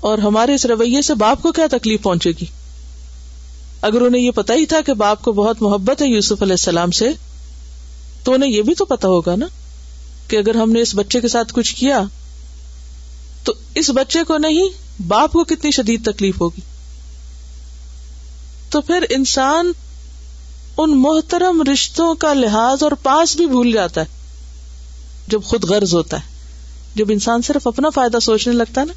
اور 0.00 0.18
ہمارے 0.18 0.54
اس 0.54 0.66
رویے 0.66 1.02
سے 1.02 1.14
باپ 1.14 1.42
کو 1.42 1.52
کیا 1.52 1.66
تکلیف 1.70 2.02
پہنچے 2.02 2.30
گی؟ 2.30 2.46
اگر 3.82 4.00
انہیں 4.00 4.22
یہ 4.22 4.30
پتا 4.30 4.54
ہی 4.54 4.66
تھا 4.66 4.80
کہ 4.80 4.94
باپ 4.94 5.22
کو 5.22 5.32
بہت 5.32 5.62
محبت 5.62 6.02
ہے 6.02 6.06
یوسف 6.06 6.42
علیہ 6.42 6.52
السلام 6.52 6.90
سے، 6.90 7.08
تو 8.24 8.32
انہیں 8.32 8.50
یہ 8.50 8.62
بھی 8.62 8.74
تو 8.74 8.84
پتا 8.84 9.08
ہوگا 9.08 9.36
نا 9.36 9.46
کہ 10.28 10.36
اگر 10.36 10.54
ہم 10.54 10.72
نے 10.72 10.80
اس 10.80 10.94
بچے 10.94 11.20
کے 11.20 11.28
ساتھ 11.28 11.52
کچھ 11.52 11.76
کیا، 11.76 12.02
تو 13.44 13.52
اس 13.74 13.90
بچے 13.90 14.24
کو 14.24 14.38
نہیں، 14.38 14.68
باپ 15.06 15.32
کو 15.32 15.44
کتنی 15.44 15.70
شدید 15.70 16.12
تکلیف 16.12 16.40
ہوگی۔ 16.40 16.60
تو 18.70 18.80
پھر 18.80 19.04
انسان 19.10 19.72
ان 20.76 21.02
محترم 21.02 21.62
رشتوں 21.72 22.14
کا 22.14 22.34
لحاظ 22.34 22.82
اور 22.82 22.92
پاس 22.92 23.36
بھی 23.36 23.46
بھول 23.46 23.72
جاتا 23.72 24.00
ہے۔ 24.00 24.06
جب 25.28 25.42
خود 25.44 25.64
غرض 25.64 25.94
ہوتا 25.94 26.16
ہے، 26.16 26.30
جب 26.94 27.04
انسان 27.08 27.42
صرف 27.42 27.66
اپنا 27.66 27.90
فائدہ 27.90 28.18
سوچنے 28.18 28.54
لگتا 28.54 28.80
ہے 28.80 28.86
نا، 28.86 28.92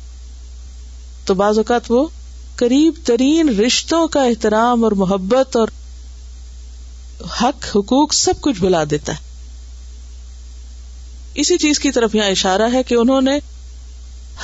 تو 1.26 1.34
بعض 1.34 1.58
اوقات 1.58 1.82
وہ 1.90 2.08
قریب 2.56 2.94
ترین 3.06 3.60
رشتوں 3.60 4.08
کا 4.08 4.24
احترام 4.24 4.84
اور 4.84 4.92
محبت 4.92 5.56
اور 5.56 5.68
حق 7.42 7.78
حقوق 7.78 8.14
سب 8.14 8.34
کچھ 8.42 8.62
بلا 8.62 8.84
دیتا 8.90 9.14
ہے۔ 9.14 9.18
اسی 11.36 11.58
چیز 11.58 11.80
کی 11.80 11.92
طرف 11.92 12.16
یہاں 12.16 12.28
اشارہ 12.28 12.74
ہے 12.74 12.84
کہ 12.84 12.96
انہوں 12.96 13.22
نے 13.22 13.40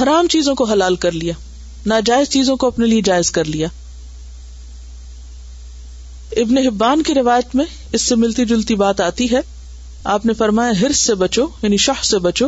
حرام 0.03 0.27
چیزوں 0.27 0.55
کو 0.55 0.63
حلال 0.63 0.95
کر 0.95 1.11
لیا، 1.11 1.33
ناجائز 1.85 2.29
چیزوں 2.29 2.55
کو 2.55 2.67
اپنے 2.67 2.85
لیے 2.85 3.01
جائز 3.01 3.31
کر 3.31 3.45
لیا۔ 3.45 3.67
ابن 6.31 6.57
حبان 6.57 7.03
کی 7.03 7.13
روایت 7.13 7.55
میں 7.55 7.65
اس 7.91 8.01
سے 8.01 8.15
ملتی 8.15 8.45
جلتی 8.45 8.75
بات 8.75 9.01
آتی 9.01 9.31
ہے۔ 9.31 9.39
آپ 10.03 10.25
نے 10.25 10.33
فرمایا 10.33 10.71
ہرس 10.81 10.97
سے 10.97 11.15
بچو 11.15 11.47
یعنی 11.63 11.77
شاہ 11.77 12.03
سے 12.03 12.17
بچو، 12.17 12.47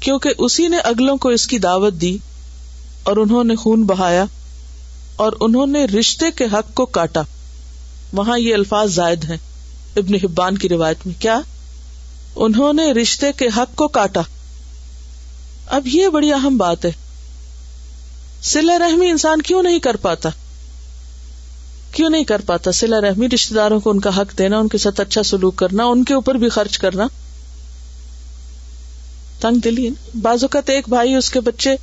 کیونکہ 0.00 0.30
اسی 0.38 0.68
نے 0.68 0.78
اگلوں 0.78 1.16
کو 1.16 1.28
اس 1.28 1.46
کی 1.46 1.58
دعوت 1.58 1.94
دی۔ 1.94 2.18
اور 3.06 3.16
انہوں 3.16 3.44
نے 3.44 3.56
خون 3.56 3.84
بہایا 3.84 4.24
اور 5.16 5.32
انہوں 5.40 5.66
نے 5.66 5.84
رشتے 5.84 6.30
کے 6.30 6.44
حق 6.44 6.74
کو 6.74 6.86
کاٹا۔ 6.86 7.22
وہاں 8.12 8.38
یہ 8.38 8.54
الفاظ 8.54 8.94
زائد 8.94 9.24
ہیں۔ 9.24 9.36
ابن 9.96 10.14
حبان 10.14 10.58
کی 10.58 10.68
روایت 10.68 10.96
میں 11.06 11.22
کیا؟ 11.22 11.40
انہوں 12.36 12.72
نے 12.72 12.92
رشتے 12.92 13.32
کے 13.32 13.46
حق 13.56 13.76
کو 13.76 13.88
کاٹا۔ 13.88 14.20
اب 15.66 15.86
یہ 15.86 16.08
بڑی 16.08 16.32
اہم 16.32 16.56
بات 16.56 16.84
ہے۔ 16.84 16.92
سلا 18.42 18.78
رحمی 18.78 19.10
انسان 19.10 19.42
کیوں 19.42 19.62
نہیں 19.62 19.78
کر 19.78 19.96
پاتا؟ 19.96 20.28
کیوں 21.92 22.10
نہیں 22.10 22.24
کر 22.24 22.40
پاتا 22.46 22.72
سلا 22.72 23.00
رحمی 23.00 23.26
رشتے 23.34 23.54
داروں 23.54 23.80
کو 23.80 23.90
ان 23.90 24.00
کا 24.00 24.16
حق 24.16 24.38
دینا، 24.38 24.58
ان 24.58 24.68
کے 24.68 24.78
ساتھ 24.78 25.00
اچھا 25.00 25.22
سلوک 25.22 25.56
کرنا، 25.56 25.84
ان 25.84 26.04
کے 26.04 26.14
اوپر 26.14 26.34
بھی 26.34 26.48
خرچ 26.48 26.78
کرنا؟ 26.78 27.06
تنگ 29.40 29.56
دلی 29.56 29.90
بعض 30.22 30.44
اوقات 30.44 30.70
ایک 30.70 30.88
بھائی 30.88 31.14
اس 31.14 31.30
کے 31.30 31.40
بچے 31.40 31.76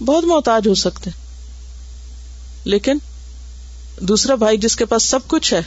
بہت 0.00 0.24
محتاج 0.24 0.68
ہو 0.68 0.74
سکتے 0.74 1.10
لیکن 2.64 2.98
دوسرا 4.00 4.34
بھائی 4.34 4.58
جس 4.58 4.76
کے 4.76 4.84
پاس 4.84 5.02
سب 5.02 5.18
کچھ 5.26 5.54
ہے، 5.54 5.62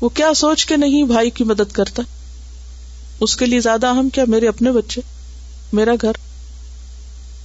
وہ 0.00 0.08
کیا 0.08 0.34
سوچ 0.34 0.66
کے 0.66 0.76
نہیں 0.76 1.02
بھائی 1.02 1.30
کی 1.30 1.44
مدد 1.44 1.72
کرتا؟ 1.72 2.02
اس 3.20 3.36
کے 3.36 3.46
لیے 3.46 3.60
زیادہ 3.60 3.86
اہم 3.86 4.08
کیا 4.08 4.24
میرے 4.28 4.48
اپنے 4.48 4.72
بچے؟ 4.72 5.00
میرا 5.72 5.92
گھر۔ 6.02 6.12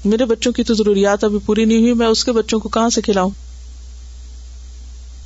میرے 0.06 0.26
بچوں 0.26 0.54
کی 0.54 0.64
تو 0.64 0.74
ضروریات 0.74 1.24
ابھی 1.24 1.40
پوری 1.46 1.66
نہیں 1.66 1.82
ہوئی، 1.82 1.94
میں 1.94 2.08
اس 2.08 2.26
کے 2.26 2.32
بچوں 2.32 2.60
کو 2.60 2.70
کہاں 2.70 2.90
سے 2.90 3.02
کھلاؤں؟ 3.02 3.30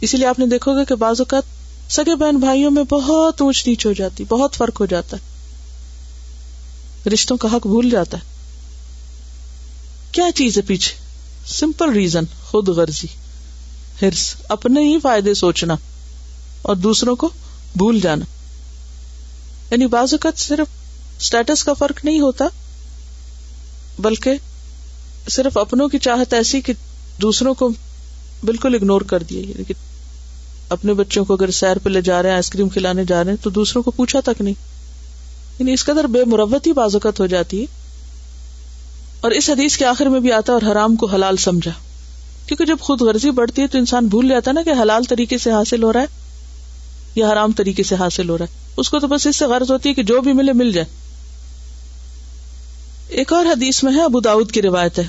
اسی 0.02 0.18
لیے 0.18 0.28
آپ 0.28 0.40
نے 0.40 0.46
دیکھو 0.46 0.80
گے 0.80 0.86
کہ 0.86 0.96
بعض 0.96 1.22
اوقات 1.22 1.44
سگے 1.92 2.16
بہن 2.16 2.38
بھائیوں 2.38 2.72
میں 2.72 2.84
بہت 2.84 3.42
اونچ 3.42 3.68
نیچ 3.68 3.86
ہو 3.86 3.94
جاتی، 3.94 4.24
بہت 4.30 4.54
فرق 4.54 4.82
ہو 4.82 4.86
جاتا 4.86 5.18
ہے۔ 5.18 5.34
رشتوں 7.10 7.38
کا 7.38 7.48
حق 7.48 7.68
بھول 7.68 7.90
جاتا 7.90 8.18
ہے۔ 8.18 8.33
کیا 10.14 10.32
چیز 10.36 10.58
ہے 10.58 10.62
پیچھے؟ 10.62 10.98
سمپل 11.48 11.90
ریزن 11.90 12.24
خود 12.46 12.68
غرضی۔ 12.68 13.08
ہرس، 14.02 14.36
اپنے 14.50 14.82
ہی 14.82 15.00
فائدے 15.00 15.34
سوچنا 15.34 15.76
اور 16.62 16.76
دوسروں 16.76 17.16
کو 17.16 17.30
بھول 17.78 18.00
جانا۔ 18.00 18.26
یعنی 19.72 19.88
بعض 19.88 20.14
اوقات 20.14 20.40
صرف 20.40 20.68
اسٹیٹس 21.20 21.64
کا 21.64 21.74
فرق 21.74 22.06
نہیں 22.06 22.20
ہوتا، 22.20 22.46
بلکہ 24.00 24.32
صرف 25.30 25.58
اپنوں 25.58 25.88
کی 25.88 26.00
چاہت 26.00 26.34
ایسی 26.34 26.62
کہ 26.62 26.74
دوسروں 27.22 27.54
کو 27.54 27.70
بالکل 28.44 28.76
اگنور 28.76 29.02
کر 29.02 29.24
دیا 29.24 29.40
یعنی 29.40 29.74
اپنے 30.70 30.94
بچوں 30.94 31.26
کو 31.26 31.34
اگر 31.34 31.52
سیر 31.52 31.78
پہ 31.78 31.90
لے 31.90 32.02
جا 32.02 32.22
رہے 32.22 32.30
ہیں 32.30 32.36
آئس 32.36 32.50
کریم 32.50 32.70
کھلانے 32.70 33.06
جا 33.06 33.24
رہے 33.24 33.32
ہیں، 33.32 33.44
تو 33.44 33.50
دوسروں 33.50 33.84
کو 33.84 33.92
پوچھا 33.92 34.20
تک 34.20 34.42
نہیں۔ 34.42 34.54
یعنی 35.60 35.74
اس 35.74 35.86
قدر 35.86 36.04
بے 36.04 36.26
مروت 36.26 36.68
ہی 36.68 36.74
بازوقت 36.74 37.20
ہو 37.20 37.26
جاتی 37.26 37.62
ہے۔ 37.62 37.83
اور 39.24 39.32
اس 39.32 39.50
حدیث 39.50 39.78
کے 39.78 39.86
آخر 39.86 40.06
میں 40.06 40.20
بھی 40.20 40.32
آتا 40.32 40.54
ہے 40.54 40.58
اور 40.58 40.72
حرام 40.72 40.96
کو 40.96 41.06
حلال 41.06 41.38
سمجھا۔ 41.38 41.72
کیونکہ 42.48 42.66
جب 42.66 42.78
خود 42.80 43.02
غرضی 43.02 43.32
بڑھتی 43.32 43.62
ہے 43.62 43.68
تو 43.68 43.78
انسان 43.78 44.08
بھول 44.08 44.30
جاتا 44.30 44.52
ہے 44.52 44.54
نا 44.54 44.62
کہ 44.62 44.82
حلال 44.82 45.04
طریقے 45.04 45.38
سے 45.38 45.52
حاصل 45.52 45.84
ہو 45.84 45.94
رہا 45.94 46.02
ہے 46.02 46.06
یا 47.16 47.32
حرام 47.32 47.52
طریقے 47.52 47.84
سے 47.84 47.96
حاصل 47.96 48.30
ہو 48.30 48.38
رہا 48.38 48.46
ہے۔ 48.46 48.74
اس 48.78 48.90
کو 48.90 49.00
تو 49.00 49.08
بس 49.08 49.28
اس 49.28 49.36
سے 49.36 49.46
غرض 49.46 49.72
ہوتی 49.72 49.90
ہے 49.90 49.94
کہ 49.94 50.04
جو 50.04 50.22
بھی 50.22 50.34
ملے 50.34 50.54
مل 50.54 50.72
جائے۔ 50.72 50.88
ایک 53.08 53.34
اور 53.34 53.46
حدیث 53.46 53.84
میں 53.84 53.94
ہے، 53.94 54.04
ابو 54.04 54.20
داود 54.20 54.52
کی 54.52 54.62
روایت 54.62 55.00
ہے۔ 55.00 55.08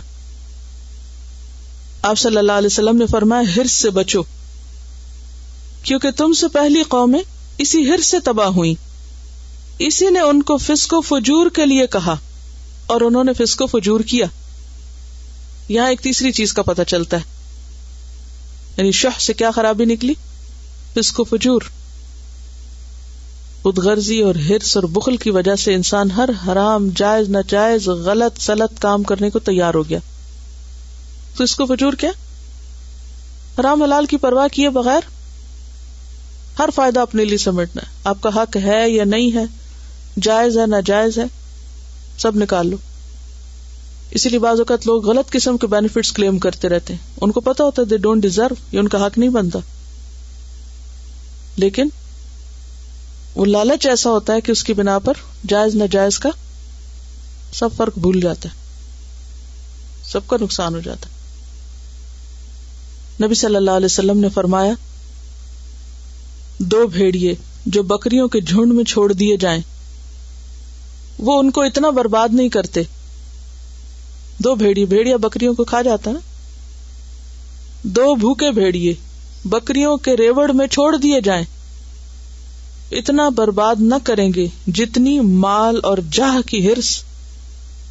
آپ 2.03 2.19
صلی 2.19 2.37
اللہ 2.37 2.53
علیہ 2.53 2.67
وسلم 2.67 2.97
نے 2.97 3.07
فرمایا، 3.07 3.57
ہرس 3.57 3.73
سے 3.73 3.91
بچو۔ 3.91 4.23
کیونکہ 5.83 6.11
تم 6.11 6.33
سے 6.33 6.49
پہلی 6.49 6.83
قومیں 6.83 7.23
اسی 7.59 7.91
ہرس 7.91 8.07
سے 8.07 8.21
تباہ 8.21 8.47
ہوئی 8.47 8.75
اسی 9.79 10.11
نے 10.11 10.21
ان 10.21 10.43
کو 10.43 10.57
فسکو 10.57 11.01
فجور 11.01 11.51
کے 11.51 11.67
لیے 11.67 11.87
کہا۔ 11.87 12.17
اور 12.87 13.01
انہوں 13.01 13.25
نے 13.25 13.33
فسکو 13.33 13.67
فجور 13.67 14.01
کیا۔ 14.01 14.27
یہاں 15.69 15.89
ایک 15.89 16.01
تیسری 16.01 16.33
چیز 16.33 16.53
کا 16.53 16.63
پتہ 16.63 16.83
چلتا 16.83 17.17
ہے۔ 17.17 17.23
یعنی 18.77 18.93
شہ 18.93 19.21
سے 19.21 19.33
کیا 19.33 19.51
خرابی 19.51 19.85
نکلی؟ 19.85 20.15
فسکو 20.95 21.25
فجور۔ 21.25 21.61
غرضی 23.77 24.21
اور 24.21 24.35
ہرس 24.35 24.77
اور 24.77 24.85
بخل 24.85 25.17
کی 25.17 25.31
وجہ 25.31 25.57
سے 25.57 25.75
انسان 25.75 26.11
ہر 26.11 26.29
حرام، 26.47 26.89
جائز، 26.97 27.29
ناجائز، 27.29 27.89
غلط، 27.89 28.41
سلط 28.41 28.81
کام 28.81 29.03
کرنے 29.03 29.31
کو 29.31 29.39
تیار 29.39 29.75
ہو 29.75 29.89
گیا۔ 29.89 29.99
تو 31.37 31.45
اس 31.45 31.57
کو 31.57 31.67
فجور 31.67 31.93
کیا؟ 31.93 32.11
حرام 33.61 33.83
حلال 33.83 34.07
کی 34.07 34.17
پرواہ 34.17 34.49
کیے 34.49 34.71
بغیر۔ 34.71 35.01
ہر 36.59 36.69
فائدہ 36.75 37.01
اپنے 37.01 37.25
لیے 37.25 37.39
سمیٹنا 37.39 37.83
ہے 37.87 38.01
آپ 38.05 38.17
کا 38.21 38.31
حق 38.35 38.57
ہے 38.57 38.91
یا 38.91 39.05
نہیں 39.05 39.37
ہے؟ 39.37 39.45
جائز 40.23 40.59
ہے، 40.59 40.67
ناجائز 40.67 41.19
ہے؟ 41.19 41.25
سب 42.19 42.37
نکال 42.37 42.69
لو۔ 42.69 42.77
اسی 44.11 44.29
لیے 44.29 44.39
بعض 44.39 44.59
اوقات 44.59 44.87
لوگ 44.87 45.09
غلط 45.09 45.31
قسم 45.31 45.57
کے 45.57 45.67
بینیفٹس 45.67 46.13
کلیم 46.13 46.39
کرتے 46.39 46.69
رہتے 46.69 46.95
ہیں۔ 46.95 47.01
ان 47.21 47.33
کو 47.33 47.41
پتا 47.41 47.65
ہوتا 47.65 47.83
ہے 47.83 47.87
دے 47.87 47.97
ڈونٹ 47.97 48.23
ڈیزرو 48.23 48.55
یہ 48.73 48.79
ان 48.79 48.89
کا 48.89 49.07
حق 49.07 49.19
نہیں 49.19 49.31
بنتا۔ 49.31 49.59
لیکن 51.57 51.89
وہ 53.35 53.45
لالچ 53.45 53.87
ایسا 53.87 54.11
ہوتا 54.11 54.33
ہے 54.33 54.41
کہ 54.41 54.53
اس 54.53 54.65
کی 54.65 54.75
بنا 54.75 54.99
پر 54.99 55.13
جائز، 55.49 55.75
ناجائز 55.75 56.19
کا 56.19 56.29
سب 57.53 57.69
فرق 57.77 57.99
بھول 57.99 58.21
جاتا 58.21 58.49
ہے۔ 58.49 58.55
سب 60.13 60.21
کا 60.27 60.37
نقصان 60.41 60.75
ہو 60.75 60.81
جاتا 60.81 61.09
ہے۔ 61.09 61.15
نبی 63.27 63.35
صلی 63.35 63.57
اللہ 63.57 63.71
علیہ 63.71 63.87
وسلم 63.87 64.19
نے 64.19 64.29
فرمایا، 64.29 64.73
دو 66.59 66.87
بھیڑیے 66.87 67.35
جو 67.67 67.83
بکریوں 67.83 68.29
کے 68.29 68.41
جھنڈ 68.41 68.73
میں 68.73 68.85
چھوڑ 68.85 69.13
دیے 69.13 69.37
جائیں 69.37 69.61
وہ 71.25 71.39
ان 71.39 71.51
کو 71.51 71.63
اتنا 71.63 71.91
برباد 71.91 72.29
نہیں 72.33 72.49
کرتے۔ 72.49 72.83
دو 74.39 74.55
بھیڑیے 74.55 74.85
بھیڑیا 74.85 75.17
بکریوں 75.17 75.55
کو 75.55 75.65
کھا 75.65 75.83
جاتا 75.83 76.13
نا۔ 76.13 76.19
دو 77.83 78.15
بھوکے 78.15 78.51
بھیڑیے 78.51 78.95
بکریوں 79.45 79.97
کے 79.97 80.17
ریوڑ 80.17 80.53
میں 80.53 80.67
چھوڑ 80.67 80.97
دیے 80.97 81.21
جائیں۔ 81.21 81.45
اتنا 82.91 83.29
برباد 83.29 83.75
نہ 83.79 83.95
کریں 84.05 84.33
گے 84.35 84.47
جتنی 84.67 85.21
مال 85.21 85.81
اور 85.83 85.99
جاہ 86.13 86.49
کی 86.49 86.69
ہرس 86.69 87.05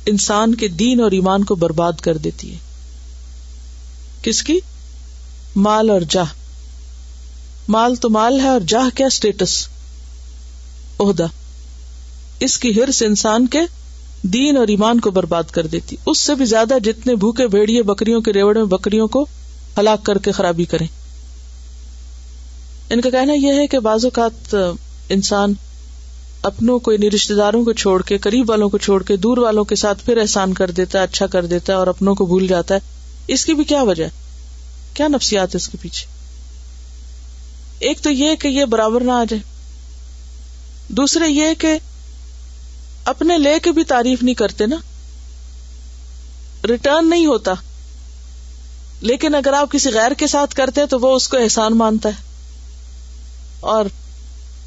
انسان 0.06 0.56
کے 0.56 0.68
دین 0.68 1.02
اور 1.02 1.12
ایمان 1.12 1.44
کو 1.44 1.56
برباد 1.56 1.94
کر 1.94 2.18
دیتی 2.18 2.54
ہے۔ 2.54 2.58
کس 4.22 4.44
کی؟ 4.44 4.60
مال 5.56 5.90
اور 5.90 6.02
جاہ۔ 6.10 6.34
مال 7.68 7.96
تو 7.96 8.10
مال 8.10 8.40
ہے 8.40 8.48
اور 8.48 8.60
جاہ 8.60 8.98
کیا 8.98 9.08
اسٹیٹس 9.08 9.68
عہدہ۔ 11.00 11.28
اس 12.40 12.58
کی 12.58 12.82
ہرس 12.82 13.04
انسان 13.04 13.48
کے 13.48 13.60
دین 14.22 14.58
اور 14.58 14.68
ایمان 14.68 15.00
کو 15.00 15.12
برباد 15.12 15.44
کر 15.44 15.68
دیتی۔ 15.68 15.96
اس 16.06 16.18
سے 16.18 16.36
بھی 16.36 16.46
زیادہ 16.46 16.74
جتنے 16.84 17.16
بھوکے 17.16 17.48
بھیڑیے 17.48 17.84
بکریوں 17.84 18.22
کے 18.22 18.34
ریوڑ 18.34 18.56
میں 18.56 18.66
بکریوں 18.66 19.08
کو 19.08 19.26
ہلاک 19.78 20.06
کر 20.06 20.18
کے 20.18 20.32
خرابی 20.32 20.66
کریں۔ 20.66 20.88
ان 22.90 23.02
کا 23.02 23.10
کہنا 23.10 23.34
یہ 23.34 23.54
ہے 23.54 23.68
کہ 23.68 23.80
بعض 23.80 24.06
اوقات 24.06 24.56
انسان 25.10 25.54
اپنوں 26.42 26.80
کو 26.80 26.92
یعنی 26.92 27.12
رشتے 27.12 27.34
داروں 27.34 27.66
کو 27.66 27.74
چھوڑ 27.74 28.02
کے، 28.02 28.18
قریب 28.18 28.50
والوں 28.50 28.70
کو 28.70 28.78
چھوڑ 28.78 29.04
کے، 29.04 29.16
دور 29.16 29.38
والوں 29.38 29.64
کے 29.64 29.76
ساتھ 29.76 30.06
پھر 30.06 30.18
احسان 30.18 30.54
کر 30.54 30.72
دیتا 30.72 31.00
ہے 31.00 31.04
اچھا 31.04 31.28
کر 31.28 31.46
دیتا 31.46 31.74
ہے 31.74 31.78
اور 31.78 31.88
اپنوں 31.88 32.16
کو 32.16 32.26
بھول 32.26 32.48
جاتا 32.48 32.76
ہے۔ 32.76 32.80
اس 33.28 33.46
کی 33.46 33.54
بھی 33.54 33.64
کیا 33.64 33.82
وجہ 33.84 34.08
کیا 34.94 35.08
نفسیات 35.08 35.48
ہے 35.48 35.58
اس 35.58 35.70
کے 35.70 35.78
پیچھے؟ 35.82 36.08
ایک 37.80 38.00
تو 38.00 38.10
یہ 38.10 38.36
کہ 38.36 38.48
یہ 38.48 38.66
برابر 38.66 39.02
نہ 39.02 39.12
آ 39.12 39.24
جائے۔ 39.30 39.42
دوسرے 40.88 41.30
یہ 41.30 41.46
کہ 41.58 41.78
اپنے 43.06 43.38
لے 43.38 43.60
کے 43.60 43.72
بھی 43.72 43.84
تعریف 43.84 44.24
نہیں 44.24 44.36
کرتے 44.36 44.66
نا۔ 44.66 44.76
ریٹرن 46.68 47.10
نہیں 47.10 47.26
ہوتا۔ 47.26 47.54
لیکن 49.01 49.36
اگر 49.36 49.54
آپ 49.54 49.72
کسی 49.72 49.89
غیر 49.93 50.12
کے 50.12 50.28
ساتھ 50.28 50.56
کرتے 50.56 50.82
ہیں 50.82 50.88
تو 50.88 50.99
وہ 50.99 51.16
اس 51.16 51.28
کو 51.28 51.38
احسان 51.38 51.78
مانتا 51.78 52.10
ہے۔ 52.10 52.14
اور 53.60 53.86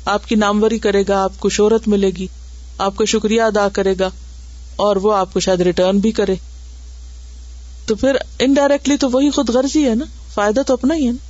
آپ 0.05 0.29
کی 0.29 0.35
ناموری 0.35 0.79
کرے 0.79 1.05
گا، 1.09 1.23
آپ 1.23 1.33
کو 1.39 1.49
شہرت 1.49 1.89
ملے 1.89 2.11
گی، 2.11 2.27
آپ 2.79 2.97
کو 2.97 3.05
شکریہ 3.05 3.43
ادا 3.43 3.69
کرے 3.69 3.95
گا، 4.01 4.11
اور 4.77 4.97
وہ 4.97 5.15
آپ 5.17 5.33
کو 5.33 5.41
شاید 5.41 5.61
ریٹرن 5.61 5.99
بھی 5.99 6.11
کرے۔ 6.11 6.35
تو 7.87 7.95
پھر 7.95 8.17
انڈائریکٹلی 8.39 8.97
تو 8.97 9.11
وہی 9.11 9.31
خود 9.31 9.51
غرضی 9.51 9.89
ہے 9.89 9.95
نا۔ 9.95 10.05
فائدہ 10.35 10.61
تو 10.67 10.73
اپنا 10.73 10.95
ہی 10.95 11.07
ہے 11.07 11.13
نا۔ 11.13 11.27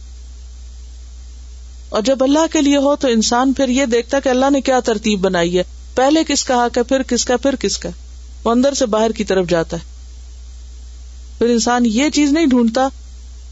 اور 1.88 2.02
جب 2.02 2.22
اللہ 2.22 2.46
کے 2.52 2.60
لیے 2.60 2.76
ہو 2.76 2.96
تو 2.96 3.08
انسان 3.08 3.52
پھر 3.52 3.68
یہ 3.68 3.86
دیکھتا 3.86 4.20
کہ 4.20 4.28
اللہ 4.28 4.50
نے 4.50 4.60
کیا 4.60 4.80
ترتیب 4.80 5.20
بنائی 5.20 5.58
ہے۔ 5.58 5.62
پہلے 5.96 6.24
کس 6.28 6.44
کا 6.44 6.54
حق 6.54 6.78
ہے، 6.78 6.82
پھر 6.82 7.02
کس 7.02 7.24
کا، 7.24 7.36
پھر 7.36 7.56
کس 7.56 7.78
کا؟ 7.78 7.88
وہ 8.44 8.50
اندر 8.50 8.74
سے 8.74 8.86
باہر 8.86 9.10
کی 9.10 9.24
طرف 9.24 9.48
جاتا 9.48 9.76
ہے۔ 9.76 9.82
پھر 11.38 11.46
انسان 11.46 11.86
یہ 11.86 12.08
چیز 12.08 12.32
نہیں 12.32 12.46
ڈھونڈتا 12.46 12.88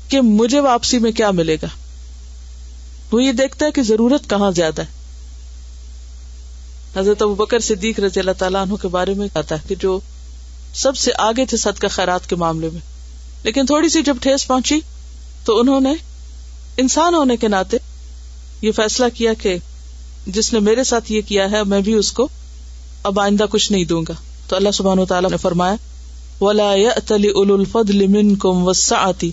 کہ 0.09 0.21
مجھے 0.21 0.61
واپسی 0.61 0.99
میں 0.99 1.13
کیا 1.13 1.31
ملے 1.31 1.57
گا۔ 1.63 1.67
وہ 3.13 3.25
یہ 3.25 3.33
دیکھتا 3.33 3.67
ہے 3.67 3.71
کہ 3.71 3.83
ضرورت 3.83 4.31
کہاں 4.31 4.51
زیادہ 4.51 4.83
ہے۔ 4.83 4.87
حضرت 6.97 7.23
ابو 7.23 7.35
بکر 7.35 7.59
صدیق 7.61 8.01
رضی 8.01 8.21
اللہ 8.21 8.33
تعالیٰ 8.39 8.63
عنہ 8.63 8.75
کے 8.75 8.89
بارے 8.89 9.15
میں 9.15 9.29
کہتا 9.35 9.55
ہے 9.55 9.61
کہ 9.69 9.75
جو 9.75 10.01
سب 10.75 10.97
سے 10.97 11.11
آگے 11.19 11.47
تھے 11.47 11.57
صدقہ 11.57 11.87
خیرات 11.91 12.29
کے 12.29 12.37
معاملے 12.37 12.69
میں۔ 12.73 12.81
لیکن 13.43 13.67
تھوڑی 13.67 13.89
سی 13.89 14.03
جب 14.03 14.17
ٹھیس 14.23 14.47
پہنچی 14.47 14.81
تو 15.45 15.61
انہوں 15.61 15.81
نے 15.81 15.95
انسان 16.77 17.15
ہونے 17.15 17.37
کے 17.37 17.49
ناطے 17.49 17.77
یہ 18.63 18.73
فیصلہ 18.73 19.07
کیا 19.15 19.35
کہ 19.35 19.57
جس 20.27 20.53
نے 20.53 20.61
میرے 20.61 20.85
ساتھ 20.85 21.13
یہ 21.13 21.21
کیا 21.29 21.51
ہے، 21.51 21.65
میں 21.65 21.81
بھی 21.81 21.95
اس 21.95 22.13
کو 22.13 22.29
اب 23.03 23.21
آئندہ 23.21 23.45
کچھ 23.51 23.73
نہیں 23.73 23.85
دوں 23.85 24.03
گا۔ 24.09 24.13
تو 24.49 24.57
اللہ 24.57 24.71
سبحان 24.71 24.99
و 24.99 25.05
تعالیٰ 25.05 25.31
نے 25.31 25.37
فرمایا، 25.37 25.75
ولا 26.41 26.75
يأتل 26.75 27.23
أولو 27.23 27.55
الفضل 27.55 28.07
منكم 28.07 28.65
والسعة 28.65 29.27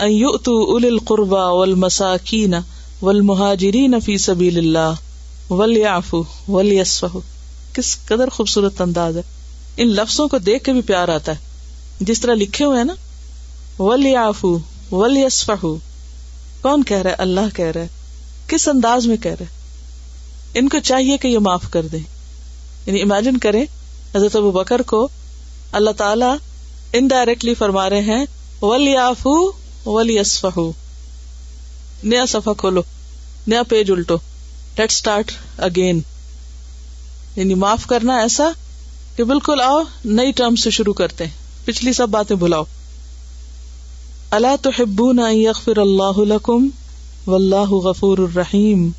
أن 0.00 0.10
يؤتوا 0.10 0.72
أولي 0.72 0.86
القربى 0.86 1.58
والمساكين 1.58 2.54
والمهاجرين 3.02 4.00
في 4.00 4.16
سبيل 4.16 4.58
الله 4.58 4.92
وليعفوا 5.50 6.50
وليصفحوا 6.50 7.20
کس 7.72 7.96
قدر 8.04 8.28
خوبصورت 8.28 8.80
انداز 8.80 9.16
ہے۔ 9.16 9.22
ان 9.76 9.88
لفظوں 9.88 10.28
کو 10.28 10.38
دیکھ 10.38 10.64
کے 10.64 10.72
بھی 10.72 10.80
پیار 10.80 11.08
آتا 11.08 11.32
ہے۔ 11.32 11.36
جس 12.00 12.20
طرح 12.20 12.34
لکھے 12.34 12.64
ہوئے 12.64 12.76
ہیں 12.76 12.84
نا 12.84 12.94
ولیعفو 13.82 14.58
ولیصفحوا 14.92 15.76
کون 16.62 16.82
کہہ 16.84 16.96
رہا 16.96 17.10
ہے؟ 17.10 17.14
اللہ 17.18 17.56
کہہ 17.56 17.64
رہا 17.64 17.80
ہے۔ 17.80 17.88
کس 18.46 18.68
انداز 18.68 19.06
میں 19.06 19.16
کہہ 19.16 19.34
رہا 19.40 19.46
ہے؟ 19.52 19.57
ان 20.54 20.68
کو 20.68 20.78
چاہیے 20.78 21.16
کہ 21.18 21.28
یہ 21.28 21.38
معاف 21.38 21.70
کر 21.70 21.86
دیں۔ 21.86 21.98
یعنی 22.86 23.02
امیجن 23.02 23.36
کریں، 23.36 23.64
حضرت 24.14 24.36
ابو 24.36 24.50
بکر 24.50 24.82
کو 24.82 25.08
اللہ 25.72 25.90
تعالیٰ 25.90 26.36
انڈائریکٹلی 26.92 27.54
فرما 27.54 27.90
رہے 27.90 28.00
ہیں 28.00 28.24
ولی 28.62 28.96
آفو 28.96 29.52
ولی 29.86 30.18
نیا 32.04 32.26
سفا 32.26 32.52
کھولو، 32.52 32.82
نیا 33.46 33.62
پیج 33.62 33.90
الٹو۔ 33.90 34.16
لیٹ 34.78 34.90
اسٹارٹ 34.90 35.32
اگین 35.58 36.00
یعنی 37.36 37.54
معاف 37.54 37.86
کرنا 37.86 38.16
ایسا 38.16 38.50
کہ 39.16 39.24
بالکل 39.24 39.60
آؤ، 39.60 39.82
نئی 40.04 40.32
ٹرم 40.32 40.56
سے 40.56 40.70
شروع 40.70 40.92
کرتے 40.92 41.26
ہیں۔ 41.26 41.32
پچھلی 41.64 41.92
سب 41.92 42.08
باتیں 42.08 42.36
بلاؤ 42.36 42.64
اللہ 44.30 44.56
تو 44.62 44.70
ہبو 44.78 45.12
نہ 45.12 45.32
یغفر 45.32 45.78
اللہ 45.78 46.18
لکم 46.18 46.68
واللہ 47.26 47.70
غفور 47.70 48.18
الرحیم 48.18 48.90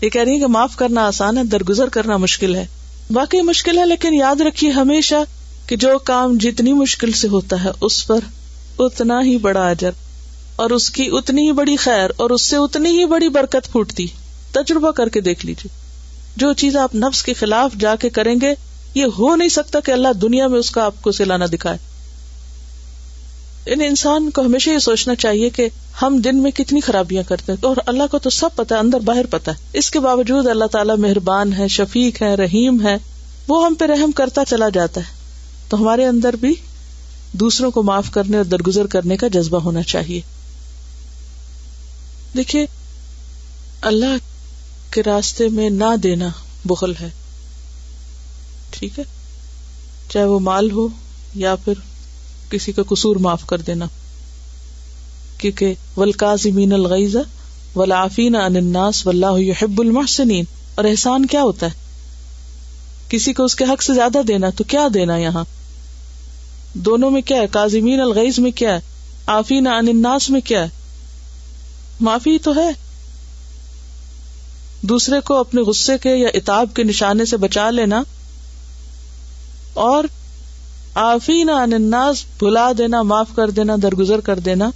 یہ 0.00 0.08
کہہ 0.08 0.22
رہی 0.22 0.34
ہے 0.34 0.38
کہ 0.38 0.46
معاف 0.46 0.76
کرنا 0.76 1.06
آسان 1.06 1.38
ہے، 1.38 1.44
درگزر 1.44 1.88
کرنا 1.88 2.16
مشکل 2.16 2.54
ہے۔ 2.54 2.66
واقعی 3.10 3.40
مشکل 3.40 3.78
ہے، 3.78 3.86
لیکن 3.86 4.14
یاد 4.14 4.40
رکھیے 4.40 4.70
ہمیشہ 4.70 5.14
کہ 5.66 5.76
جو 5.76 5.98
کام 5.98 6.36
جتنی 6.36 6.72
مشکل 6.72 7.12
سے 7.12 7.28
ہوتا 7.28 7.64
ہے، 7.64 7.70
اس 7.80 8.06
پر 8.06 8.18
اتنا 8.78 9.20
ہی 9.22 9.36
بڑا 9.38 9.68
اجر، 9.68 9.90
اور 10.56 10.70
اس 10.70 10.90
کی 10.90 11.08
اتنی 11.12 11.46
ہی 11.46 11.52
بڑی 11.52 11.76
خیر، 11.76 12.10
اور 12.16 12.30
اس 12.30 12.42
سے 12.42 12.56
اتنی 12.56 12.98
ہی 12.98 13.04
بڑی 13.04 13.28
برکت 13.28 13.72
پھوٹتی۔ 13.72 14.06
تجربہ 14.52 14.90
کر 14.90 15.08
کے 15.08 15.20
دیکھ 15.20 15.46
لیجیے 15.46 15.76
جو 16.36 16.52
چیز 16.52 16.76
آپ 16.76 16.94
نفس 16.94 17.22
کے 17.22 17.34
خلاف 17.34 17.74
جا 17.80 17.96
کے 17.96 18.10
کریں 18.10 18.34
گے، 18.40 18.54
یہ 18.94 19.04
ہو 19.18 19.36
نہیں 19.36 19.48
سکتا 19.48 19.80
کہ 19.80 19.92
اللہ 19.92 20.12
دنیا 20.12 20.46
میں 20.46 20.58
اس 20.58 20.70
کا 20.70 20.84
آپ 20.84 20.94
کو 21.02 21.12
سلانا 21.12 21.46
دکھائے۔ 21.46 21.78
ان 23.70 23.80
انسان 23.80 24.30
کو 24.30 24.42
ہمیشہ 24.42 24.70
یہ 24.70 24.78
سوچنا 24.78 25.14
چاہیے 25.14 25.50
کہ 25.50 25.68
ہم 26.02 26.20
دن 26.20 26.42
میں 26.42 26.50
کتنی 26.50 26.80
خرابیاں 26.80 27.22
کرتے 27.22 27.52
ہیں 27.52 27.66
اور 27.66 27.76
اللہ 27.86 28.02
کو 28.10 28.18
تو 28.18 28.30
سب 28.30 28.48
پتا 28.56 28.74
ہے، 28.74 28.80
اندر 28.80 29.00
باہر 29.00 29.26
پتا 29.26 29.52
ہے۔ 29.52 29.56
اس 29.72 29.90
کے 29.90 30.00
باوجود 30.00 30.46
اللہ 30.46 30.64
تعالیٰ 30.64 30.96
مہربان 30.96 31.52
ہے، 31.52 31.68
شفیق 31.68 32.22
ہے، 32.22 32.34
رحیم 32.34 32.86
ہے، 32.86 32.96
وہ 33.48 33.66
ہم 33.66 33.74
پہ 33.74 33.84
رحم 33.84 34.10
کرتا 34.10 34.44
چلا 34.44 34.68
جاتا 34.68 35.00
ہے۔ 35.00 35.14
تو 35.68 35.76
ہمارے 35.76 36.06
اندر 36.06 36.36
بھی 36.36 36.54
دوسروں 37.32 37.70
کو 37.70 37.82
معاف 37.82 38.10
کرنے 38.10 38.36
اور 38.36 38.44
درگزر 38.44 38.86
کرنے 38.86 39.16
کا 39.16 39.28
جذبہ 39.28 39.58
ہونا 39.58 39.82
چاہیے۔ 39.82 40.20
دیکھیے، 42.36 42.66
اللہ 43.80 44.16
کے 44.90 45.02
راستے 45.02 45.48
میں 45.48 45.70
نہ 45.70 45.96
دینا 46.02 46.28
بخل 46.64 46.92
ہے۔ 47.00 47.10
ٹھیک 48.70 48.98
ہے؟ 48.98 49.04
چاہے 50.10 50.24
وہ 50.24 50.38
مال 50.38 50.70
ہو 50.70 50.88
یا 51.34 51.54
پھر 51.54 51.74
کسی 52.50 52.72
کا 52.72 52.82
قصور 52.88 53.16
معاف 53.16 53.46
کر 53.46 53.58
دینا۔ 53.58 53.86
کیونکہ 55.38 55.74
ولکاظمین 55.96 56.72
الغیز 56.72 57.16
ولافین 57.76 58.36
ان 58.36 58.56
الناس 58.56 59.06
واللہ 59.06 59.40
يحب 59.40 59.80
المحسنین۔ 59.80 60.44
اور 60.74 60.84
احسان 60.84 61.26
کیا 61.26 61.42
ہوتا 61.42 61.66
ہے؟ 61.66 61.70
کسی 63.08 63.32
کو 63.32 63.44
اس 63.44 63.54
کے 63.54 63.64
حق 63.64 63.82
سے 63.82 63.94
زیادہ 63.94 64.18
دینا 64.28 64.50
تو 64.50 64.64
کیا 64.64 64.88
دینا 64.94 65.16
یہاں؟ 65.16 65.44
دونوں 66.74 67.10
میں 67.10 67.22
کیا 67.22 67.36
ہے؟ 67.36 67.46
کاظمین 67.46 68.00
الغیز 68.00 68.38
میں 68.38 68.50
کیا 68.50 68.74
ہے؟ 68.74 68.80
آفین 69.26 69.66
ان 69.66 69.88
الناس 69.88 70.30
میں 70.30 70.40
کیا 70.40 70.62
ہے؟ 70.62 70.68
معافی 72.00 72.38
تو 72.38 72.54
ہے۔ 72.54 72.70
دوسرے 74.82 75.20
کو 75.20 75.34
اپنے 75.34 75.60
غصے 75.60 75.98
کے 75.98 76.16
یا 76.16 76.28
اتاب 76.34 76.68
کے 76.74 76.84
نشانے 76.84 77.24
سے 77.24 77.36
بچا 77.36 77.70
لینا۔ 77.70 78.02
اور 79.74 80.04
آفین 81.00 81.48
ان 81.48 81.72
الناس، 81.72 82.24
بھلا 82.38 82.72
دینا، 82.78 83.02
معاف 83.02 83.26
کر 83.36 83.50
دینا، 83.50 83.76
درگزر 83.82 84.20
کر 84.20 84.38
دینا، 84.38 84.70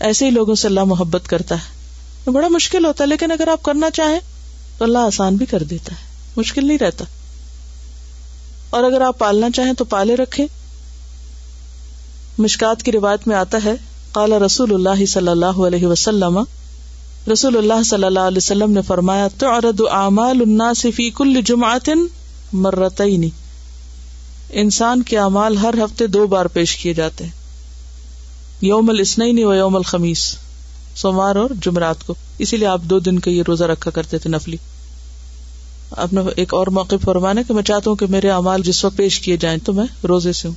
ایسے 0.00 0.26
ہی 0.26 0.30
لوگوں 0.30 0.54
سے 0.54 0.68
اللہ 0.68 0.84
محبت 0.84 1.22
کرتا 1.26 1.54
ہے۔ 1.54 2.30
بڑا 2.30 2.48
مشکل 2.48 2.84
ہوتا 2.84 3.04
ہے، 3.04 3.08
لیکن 3.08 3.30
اگر 3.30 3.48
آپ 3.48 3.62
کرنا 3.62 3.90
چاہیں 3.90 4.20
تو 4.78 4.84
اللہ 4.84 4.98
آسان 4.98 5.36
بھی 5.36 5.46
کر 5.46 5.62
دیتا 5.62 5.92
ہے۔ 5.92 6.30
مشکل 6.36 6.66
نہیں 6.66 6.78
رہتا۔ 6.78 7.04
اور 8.70 8.84
اگر 8.84 9.00
آپ 9.00 9.18
پالنا 9.18 9.50
چاہیں 9.50 9.72
تو 9.72 9.84
پالے 9.84 10.16
رکھے 10.16 10.46
مشکات 12.38 12.82
کی 12.82 12.92
روایت 12.92 13.28
میں 13.28 13.36
آتا 13.36 13.58
ہے 13.64 13.74
کالا 14.12 14.38
رسول 14.38 14.74
اللہ 14.74 15.04
صلی 15.04 15.28
اللہ 15.28 15.46
علیہ 15.46 15.86
وسلم، 15.86 16.38
رسول 17.32 17.56
اللہ 17.56 17.82
صلی 17.82 18.04
اللہ 18.04 18.20
علیہ 18.20 18.36
وسلم 18.36 18.72
نے 18.72 18.82
فرمایا 18.82 19.28
تو 19.38 19.88
اعمال 19.90 20.40
الناس 20.40 20.86
فی 20.96 21.10
کل 21.10 21.40
جمعت 21.44 21.90
مرتعین 22.52 23.28
انسان 24.50 25.02
کے 25.02 25.18
اعمال 25.18 25.56
ہر 25.56 25.74
ہفتے 25.84 26.06
دو 26.06 26.26
بار 26.26 26.46
پیش 26.46 26.76
کیے 26.76 26.94
جاتے 26.94 27.24
ہیں۔ 27.24 27.30
یوم 28.60 28.90
الاسنین 28.90 29.44
و 29.44 29.54
یوم 29.54 29.76
الخمیس، 29.76 30.36
سوموار 30.96 31.36
اور 31.36 31.50
جمعرات 31.62 32.06
کو۔ 32.06 32.14
اسی 32.38 32.56
لیے 32.56 32.68
آپ 32.68 32.80
دو 32.82 32.98
دن 32.98 33.18
کا 33.18 33.30
یہ 33.30 33.42
روزہ 33.48 33.64
رکھا 33.64 33.90
کرتے 33.90 34.18
تھے 34.18 34.30
نفلی۔ 34.30 34.56
آپ 35.90 36.12
نے 36.12 36.20
ایک 36.36 36.54
اور 36.54 36.66
موقع 36.66 36.94
فرمانا 37.04 37.42
کہ 37.42 37.54
میں 37.54 37.62
چاہتا 37.62 37.90
ہوں 37.90 37.96
کہ 37.96 38.06
میرے 38.06 38.30
اعمال 38.30 38.62
جس 38.62 38.84
وقت 38.84 38.96
پیش 38.96 39.20
کیے 39.20 39.36
جائیں 39.36 39.58
تو 39.64 39.72
میں 39.72 40.06
روزے 40.06 40.32
سے 40.32 40.48
ہوں۔ 40.48 40.54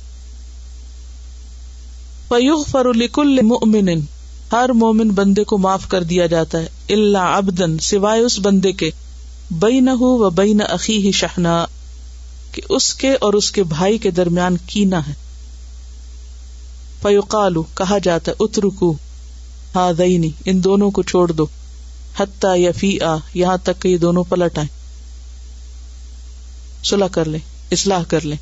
فیغفر 2.28 2.86
لکل 2.94 3.42
مؤمن، 3.42 4.00
ہر 4.52 4.72
مومن 4.72 5.10
بندے 5.10 5.44
کو 5.44 5.58
معاف 5.58 5.88
کر 5.88 6.02
دیا 6.02 6.26
جاتا 6.26 6.58
ہے۔ 6.58 6.68
اللہ 6.88 7.18
ابدن 7.18 7.78
سوائے 7.78 8.20
اس 8.20 8.38
بندے 8.38 8.72
کے۔ 8.72 8.90
بین 9.50 9.88
و 9.92 10.30
بین 10.30 10.60
عقی 10.60 11.12
شہنا 11.12 11.66
کہ 12.52 12.62
اس 12.68 12.94
کے 12.94 13.14
اور 13.14 13.32
اس 13.32 13.50
کے 13.50 13.62
بھائی 13.62 13.98
کے 13.98 14.10
درمیان 14.10 14.56
کینا 14.66 15.06
ہے۔ 15.08 15.12
فیوقالو 17.02 17.62
کہا 17.62 17.98
جاتا 17.98 18.30
ہے، 18.30 18.36
اترکو 18.40 18.94
ہاں 19.74 19.92
دئی 19.92 20.30
ان 20.44 20.64
دونوں 20.64 20.90
کو 20.90 21.02
چھوڑ 21.02 21.32
دو۔ 21.32 21.46
حتیٰ 22.18 22.58
یا 22.58 22.70
فی 22.76 23.00
آ 23.00 23.16
یہاں 23.34 23.56
تک 23.62 23.82
کہ 23.82 23.88
یہ 23.88 23.96
دونوں 23.96 24.24
پلٹ 24.28 24.58
آئے 24.58 24.66
سلح 26.84 27.06
کر 27.06 27.24
لیں، 27.24 27.40
اصلاح 27.70 28.02
کر 28.08 28.20
لیں۔ 28.20 28.36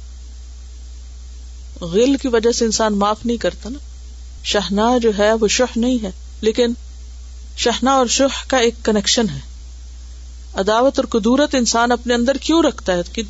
غل 1.81 2.17
کی 2.17 2.29
وجہ 2.29 2.53
سے 2.53 2.65
انسان 2.65 2.99
معاف 2.99 3.27
نہیں 3.27 3.37
کرتا 3.37 3.69
نا۔ 3.69 3.79
شہنا 4.45 4.99
جو 5.03 5.11
ہے، 5.19 5.33
وہ 5.33 5.49
شہ 5.49 5.79
نہیں 5.79 5.99
ہے، 6.03 6.11
لیکن 6.41 6.73
شہنا 7.57 7.91
اور 7.91 8.07
شہ 8.07 8.49
کا 8.49 8.57
ایک 8.57 8.75
کنیکشن 8.85 9.29
ہے۔ 9.29 9.41
عداوت 10.55 10.99
اور 10.99 11.21
قدورت 11.21 11.55
انسان 11.55 11.93
اپنے 11.93 12.15
اندر 12.15 12.37
کیوں 12.37 12.63
رکھتا 12.63 12.93
ہے؟ 12.93 13.01
کہ 13.13 13.23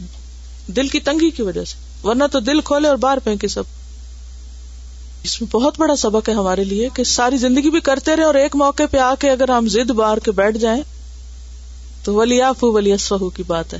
دل 0.66 0.88
کی 0.88 1.00
تنگی 1.00 1.30
کی 1.30 1.42
وجہ 1.42 1.64
سے، 1.64 2.06
ورنہ 2.06 2.24
تو 2.32 2.40
دل 2.40 2.60
کھولے 2.60 2.88
اور 2.88 2.96
باہر 2.96 3.18
پھینکے 3.18 3.48
سب۔ 3.48 3.62
اس 5.22 5.40
میں 5.40 5.54
بہت 5.54 5.74
بڑا 5.78 5.96
سبق 5.96 6.28
ہے 6.28 6.34
ہمارے 6.34 6.64
لیے 6.64 6.88
کہ 6.94 7.04
ساری 7.04 7.36
زندگی 7.36 7.70
بھی 7.70 7.80
کرتے 7.80 8.16
رہے 8.16 8.24
اور 8.24 8.34
ایک 8.34 8.56
موقع 8.56 8.82
پہ 8.90 8.96
آ 8.96 9.14
کے 9.14 9.30
اگر 9.30 9.48
ہم 9.48 9.68
زد 9.68 9.90
بار 9.90 10.16
کے 10.16 10.30
بیٹھ 10.30 10.58
جائیں، 10.58 10.82
تو 12.04 12.14
ولی 12.14 12.42
آف 12.42 12.64
ولی 12.64 12.92
کی 13.36 13.42
بات 13.42 13.74
ہے۔ 13.74 13.78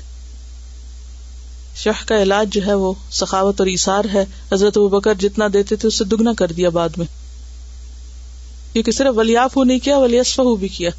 شہ 1.77 2.07
کا 2.07 2.23
علاج 2.23 2.49
جو 2.53 2.67
ہے 2.67 2.75
وہ 2.75 2.93
سخاوت 3.11 3.61
اور 3.61 3.67
ایسار 3.67 4.05
ہے۔ 4.15 4.25
حضرت 4.53 4.79
وہ 4.79 4.89
بکر 4.89 5.15
جتنا 5.15 5.47
دیتے 5.53 5.77
تھے 5.77 5.89
اسے 5.89 6.05
دگنا 6.05 6.33
کر 6.33 6.53
دیا 6.53 6.69
بعد 6.69 6.89
میں۔ 6.97 7.07
کیونکہ 8.73 8.93
صرف 8.93 9.19
ولیاف 9.19 9.57
ہو 9.57 9.65
نہیں 9.65 9.79
کیا 9.79 9.99
ولیسف 9.99 10.41
بھی 10.61 10.69
کیا۔ 10.69 10.91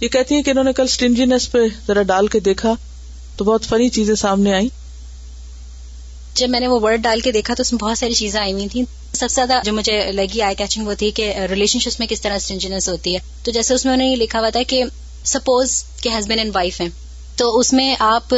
یہ 0.00 0.08
کہتی 0.08 0.34
ہیں 0.34 0.42
کہ 0.42 0.50
انہوں 0.50 0.64
نے 0.64 0.72
کل 0.72 0.82
اسٹنجینس 0.82 1.52
پہ 1.52 1.58
ذرا 1.86 2.02
ڈال 2.02 2.26
کے 2.26 2.40
دیکھا۔ 2.40 2.74
تو 3.36 3.44
بہت 3.44 3.64
فنی 3.64 3.88
چیزیں 3.88 4.14
سامنے 4.14 4.54
آئی 4.54 4.68
جب 6.34 6.50
میں 6.50 6.60
نے 6.60 6.68
وہ 6.68 6.80
ورڈ 6.82 7.00
ڈال 7.00 7.20
کے 7.20 7.32
دیکھا 7.32 7.54
تو 7.54 7.60
اس 7.60 7.72
میں 7.72 7.78
بہت 7.78 7.98
ساری 7.98 8.14
چیزیں 8.14 8.40
آئی 8.40 8.52
ہوئی 8.52 8.68
تھیں۔ 8.68 8.82
سب 9.12 9.26
سے 9.30 9.34
زیادہ 9.34 9.60
جو 9.64 9.72
مجھے 9.72 10.12
لگی 10.12 10.42
آئی 10.42 10.54
کیچنگ 10.54 10.86
وہ 10.86 10.94
تھی 10.98 11.10
کہ 11.10 11.34
ریلیشن 11.50 11.78
شپ 11.78 11.90
میں 11.98 12.06
کس 12.06 12.20
طرح 12.20 12.34
اسٹنجینس 12.34 12.88
ہوتی 12.88 13.14
ہے۔ 13.14 13.18
تو 13.44 13.50
جیسے 13.50 13.74
اس 13.74 13.84
میں 13.84 13.92
انہوں 13.92 14.06
نے 14.06 14.12
یہ 14.12 14.16
لکھا 14.16 14.40
ہوا 14.40 14.50
تھا 14.50 14.60
کہ 14.66 14.84
سپوز 15.24 15.84
کہ 16.02 16.08
ہسبینڈ 16.08 16.40
اینڈ 16.40 16.56
وائف 16.56 16.80
ہیں۔ 16.80 16.88
تو 17.36 17.58
اس 17.58 17.72
میں 17.72 17.96
آپ 17.98 18.34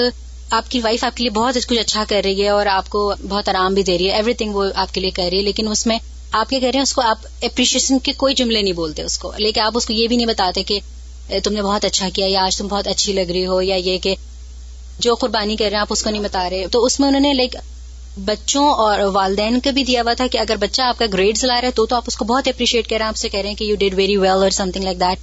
آپ 0.51 0.71
کی 0.71 0.81
وائف 0.81 1.05
آپ 1.05 1.17
کے 1.17 1.23
لیے 1.23 1.31
بہت 1.31 1.55
کچھ 1.55 1.79
اچھا 1.79 2.05
کر 2.09 2.21
رہی 2.25 2.43
ہے 2.43 2.49
اور 2.49 2.67
آپ 2.67 2.89
کو 2.89 3.15
بہت 3.29 3.49
آرام 3.49 3.75
بھی 3.75 3.83
دے 3.83 3.99
رہی 3.99 4.07
ہے۔ 4.07 4.11
ایوری 4.11 4.35
تھنگ 4.35 4.55
وہ 4.55 4.65
آپ 4.75 4.95
کے 4.95 5.01
لیے 5.01 5.11
کر 5.11 5.29
رہی 5.33 5.39
ہے۔ 5.39 5.43
لیکن 5.43 5.69
اس 5.69 5.87
میں 5.87 5.99
آپ 6.33 6.51
کیا 6.51 6.59
کر 6.59 6.67
رہے 6.67 6.77
ہیں؟ 6.77 6.83
اس 6.83 6.93
کو 6.93 7.03
آپ 7.03 7.19
اپریشیشن 7.43 7.99
کے 7.99 8.13
کوئی 8.13 8.35
جملے 8.35 8.63
نہیں 8.63 8.73
بولتے 8.73 9.03
اس 9.03 9.19
کو۔ 9.19 9.33
لیکن 9.39 9.61
آپ 9.61 9.73
اس 9.75 9.87
کو 9.87 9.93
یہ 9.93 10.09
بھی 10.09 10.17
نہیں 10.17 10.27
بتاتے 10.27 10.63
کہ، 10.63 10.81
تم 11.45 11.53
نے 11.53 11.63
بہت 11.63 11.85
اچھا 11.85 12.09
کیا 12.15 12.27
یا 12.29 12.45
آج 12.45 12.57
تم 12.57 12.69
بہت 12.69 12.87
اچھی 12.87 13.13
لگ 13.13 13.21
رہی 13.21 13.47
ہو 13.47 13.63
یا 13.63 13.77
یہ 13.77 13.99
کہ 13.99 14.15
جو 14.99 15.15
قربانی 15.15 15.57
کر 15.57 15.65
رہے 15.65 15.73
ہیں، 15.73 15.81
آپ 15.81 15.87
اس 15.91 16.03
کو 16.03 16.11
نہیں 16.11 16.23
بتا 16.23 16.51
رہے۔ 16.51 16.67
تو 16.67 16.85
اس 16.85 17.01
میں 17.01 17.09
انہوں 17.09 17.21
نے 17.21 17.33
لائک 17.33 17.57
بچوں 18.25 18.67
اور 18.67 19.01
والدین 19.01 19.61
کا 19.61 19.71
بھی 19.71 19.85
دیا 19.85 20.03
ہوا 20.03 20.13
تھا 20.15 20.27
کہ 20.27 20.39
اگر 20.39 20.57
بچہ 20.57 20.83
آپ 20.83 20.99
کا 20.99 21.05
گریڈ 21.13 21.45
لا 21.45 21.61
رہا 21.61 21.67
ہے 21.67 21.71
تو 21.71 21.87
آپ 21.91 22.05
اس 22.07 22.17
کو 22.17 22.25
بہت 22.25 22.49
اپریشیٹ 22.49 22.89
کر 22.89 22.97
رہے 22.97 23.03
ہیں۔ 23.03 23.09
آپ 23.09 23.17
سے 23.17 23.29
کہہ 23.29 23.41
رہے 23.41 23.49
ہیں 23.49 23.57
کہ 23.57 23.65
یو 23.65 23.77
ڈیڈ 23.77 23.95
ویری 23.95 24.17
ویل 24.17 24.31
اور 24.31 24.51
سم 24.51 24.71
تھنگ 24.71 24.85
لائک 24.85 25.01
دیٹ 25.01 25.19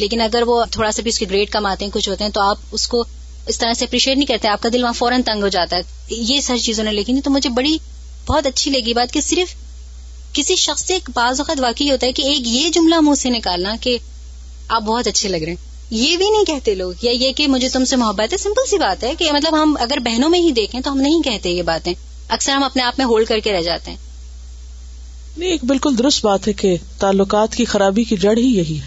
لیکن 0.00 0.20
اگر 0.20 0.42
وہ 0.46 0.64
تھوڑا 0.70 0.92
سا 0.92 1.02
بھی 1.02 1.08
اس 1.08 1.18
کے 1.18 1.26
گریڈ 1.30 1.50
کم 1.50 1.66
آتے 1.66 1.84
ہیں، 1.84 1.92
کچھ 1.92 2.08
ہوتے 2.08 2.24
ہیں، 2.24 2.30
تو 2.30 2.40
آپ 2.40 2.58
اس 2.72 2.88
کو 2.88 3.04
اس 3.46 3.58
طرح 3.58 3.72
سے 3.72 3.84
اپریشیٹ 3.84 4.16
نہیں 4.16 4.26
کرتے۔ 4.26 4.48
آپ 4.48 4.62
کا 4.62 4.68
دل 4.72 4.82
وہاں 4.82 4.92
فوراً 4.92 5.22
تنگ 5.22 5.42
ہو 5.42 5.48
جاتا 5.48 5.76
ہے۔ 5.76 5.82
یہ 6.10 6.40
ساری 6.40 6.58
چیزوں 6.58 6.84
نے 6.84 6.92
لیکن 6.92 7.20
تو 7.20 7.30
مجھے 7.30 7.50
بڑی 7.50 7.76
بہت 8.26 8.46
اچھی 8.46 8.70
لگی 8.70 8.94
بات 8.94 9.12
کہ 9.12 9.20
صرف 9.20 9.54
کسی 10.32 10.56
شخص 10.56 10.86
سے 10.86 10.94
ایک 10.94 11.10
بعض 11.14 11.40
وقت 11.40 11.60
واقعی 11.60 11.90
ہوتا 11.90 12.06
ہے 12.06 12.12
کہ 12.12 12.22
ایک 12.22 12.40
یہ 12.40 12.68
جملہ 12.68 13.00
منہ 13.00 13.14
سے 13.14 13.30
نکالنا 13.30 13.74
کہ 13.80 13.98
آپ 14.68 14.82
بہت 14.82 15.06
اچھے 15.06 15.28
لگ 15.28 15.36
رہے 15.36 15.52
ہیں۔ 15.52 15.73
یہ 15.94 16.16
بھی 16.16 16.30
نہیں 16.30 16.44
کہتے 16.44 16.74
لوگ. 16.74 16.92
یا 17.02 17.12
یہ 17.12 17.32
کہ 17.32 17.46
مجھے 17.46 17.68
تم 17.68 17.84
سے 17.84 17.96
محبت 17.96 18.32
ہے 18.32 18.38
سمپل 18.38 18.70
سی 18.70 18.78
بات 18.78 19.04
ہے 19.04 19.14
کہ 19.18 19.32
مطلب 19.32 19.62
ہم 19.62 19.76
اگر 19.80 19.98
بہنوں 19.98 20.30
میں 20.30 20.38
ہی 20.38 20.50
دیکھیں 20.50 20.80
تو 20.80 20.92
ہم 20.92 21.00
نہیں 21.00 21.22
کہتے 21.22 21.50
یہ 21.50 21.62
باتیں. 21.62 21.94
اکثر 22.28 22.52
ہم 22.52 22.62
اپنے 22.62 22.82
آپ 22.82 22.94
میں 22.98 23.06
ہولڈ 23.06 23.28
کر 23.28 23.38
کے 23.38 23.52
رہ 23.52 23.62
جاتے 23.62 23.90
ہیں. 23.90 23.98
نہیں، 25.36 25.50
ایک 25.50 25.64
بالکل 25.64 25.98
درست 25.98 26.24
بات 26.24 26.48
ہے 26.48 26.52
کہ 26.52 26.76
تعلقات 26.98 27.54
کی 27.54 27.64
خرابی 27.64 28.04
کی 28.04 28.16
جڑ 28.16 28.36
ہی 28.36 28.56
یہی 28.56 28.80
ہے. 28.80 28.86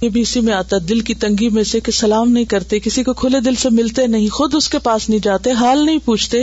یہ 0.00 0.08
بھی 0.08 0.20
اسی 0.20 0.40
میں 0.40 0.54
آتا 0.54 0.76
دل 0.88 1.00
کی 1.00 1.14
تنگی 1.14 1.48
میں 1.48 1.64
سے 1.64 1.80
کہ 1.80 1.92
سلام 1.92 2.30
نہیں 2.30 2.44
کرتے، 2.44 2.78
کسی 2.78 3.02
کو 3.02 3.12
کھلے 3.12 3.40
دل 3.40 3.54
سے 3.54 3.70
ملتے 3.70 4.06
نہیں، 4.06 4.28
خود 4.28 4.54
اس 4.54 4.68
کے 4.68 4.78
پاس 4.78 5.08
نہیں 5.08 5.20
جاتے، 5.22 5.52
حال 5.52 5.86
نہیں 5.86 5.98
پوچھتے، 6.04 6.38